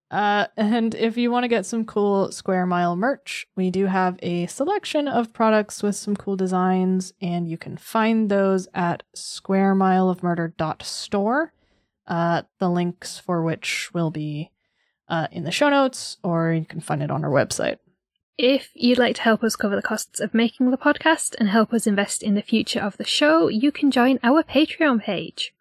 Uh, 0.09 0.47
and 0.55 0.95
if 0.95 1.17
you 1.17 1.29
want 1.29 1.43
to 1.43 1.49
get 1.49 1.65
some 1.65 1.83
cool 1.83 2.31
Square 2.31 2.67
Mile 2.67 2.95
merch, 2.95 3.45
we 3.57 3.69
do 3.69 3.87
have 3.87 4.17
a 4.21 4.47
selection 4.47 5.05
of 5.07 5.33
products 5.33 5.83
with 5.83 5.97
some 5.97 6.15
cool 6.15 6.37
designs, 6.37 7.11
and 7.21 7.49
you 7.49 7.57
can 7.57 7.75
find 7.75 8.29
those 8.29 8.69
at 8.73 9.03
squaremileofmurder.store. 9.15 11.51
Uh, 12.07 12.43
the 12.59 12.69
links 12.69 13.19
for 13.19 13.43
which 13.43 13.93
will 13.93 14.11
be 14.11 14.51
uh, 15.09 15.27
in 15.29 15.43
the 15.43 15.51
show 15.51 15.67
notes, 15.67 16.15
or 16.23 16.53
you 16.53 16.63
can 16.63 16.79
find 16.79 17.03
it 17.03 17.11
on 17.11 17.25
our 17.25 17.31
website. 17.31 17.79
If 18.37 18.69
you'd 18.75 18.99
like 18.99 19.17
to 19.17 19.23
help 19.23 19.43
us 19.43 19.57
cover 19.57 19.75
the 19.75 19.81
costs 19.81 20.21
of 20.21 20.33
making 20.33 20.71
the 20.71 20.77
podcast 20.77 21.35
and 21.37 21.49
help 21.49 21.73
us 21.73 21.85
invest 21.85 22.23
in 22.23 22.35
the 22.35 22.41
future 22.41 22.79
of 22.79 22.95
the 22.95 23.03
show, 23.03 23.49
you 23.49 23.73
can 23.73 23.91
join 23.91 24.21
our 24.23 24.41
Patreon 24.41 25.01
page. 25.01 25.53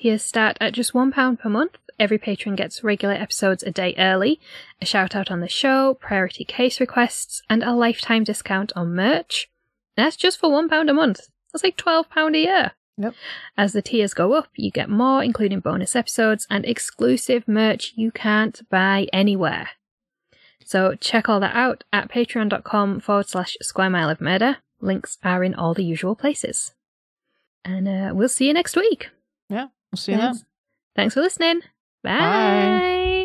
Tiers 0.00 0.22
start 0.22 0.56
at 0.62 0.72
just 0.72 0.94
£1 0.94 1.38
per 1.38 1.48
month. 1.50 1.76
Every 1.98 2.16
patron 2.16 2.56
gets 2.56 2.82
regular 2.82 3.14
episodes 3.14 3.62
a 3.62 3.70
day 3.70 3.94
early, 3.98 4.40
a 4.80 4.86
shout 4.86 5.14
out 5.14 5.30
on 5.30 5.40
the 5.40 5.48
show, 5.48 5.92
priority 6.00 6.44
case 6.44 6.80
requests, 6.80 7.42
and 7.50 7.62
a 7.62 7.74
lifetime 7.74 8.24
discount 8.24 8.72
on 8.74 8.94
merch. 8.94 9.50
That's 9.98 10.16
just 10.16 10.40
for 10.40 10.48
£1 10.48 10.90
a 10.90 10.94
month. 10.94 11.28
That's 11.52 11.62
like 11.62 11.76
£12 11.76 12.34
a 12.34 12.38
year. 12.38 12.72
Yep. 12.96 13.14
As 13.58 13.74
the 13.74 13.82
tiers 13.82 14.14
go 14.14 14.32
up, 14.32 14.48
you 14.56 14.70
get 14.70 14.88
more, 14.88 15.22
including 15.22 15.60
bonus 15.60 15.94
episodes 15.94 16.46
and 16.48 16.64
exclusive 16.64 17.46
merch 17.46 17.92
you 17.94 18.10
can't 18.10 18.66
buy 18.70 19.06
anywhere. 19.12 19.70
So 20.64 20.94
check 20.94 21.28
all 21.28 21.40
that 21.40 21.54
out 21.54 21.84
at 21.92 22.10
patreon.com 22.10 23.00
forward 23.00 23.28
slash 23.28 23.56
square 23.60 23.90
mile 23.90 24.08
of 24.08 24.20
murder. 24.22 24.58
Links 24.80 25.18
are 25.22 25.44
in 25.44 25.54
all 25.54 25.74
the 25.74 25.84
usual 25.84 26.14
places. 26.14 26.72
And 27.66 27.86
uh, 27.86 28.14
we'll 28.14 28.30
see 28.30 28.46
you 28.46 28.54
next 28.54 28.76
week. 28.76 29.10
We'll 29.92 29.98
see 29.98 30.12
you 30.12 30.18
then. 30.18 30.34
Thanks 30.96 31.14
for 31.14 31.20
listening. 31.20 31.60
Bye. 32.02 32.18
Bye. 32.18 33.19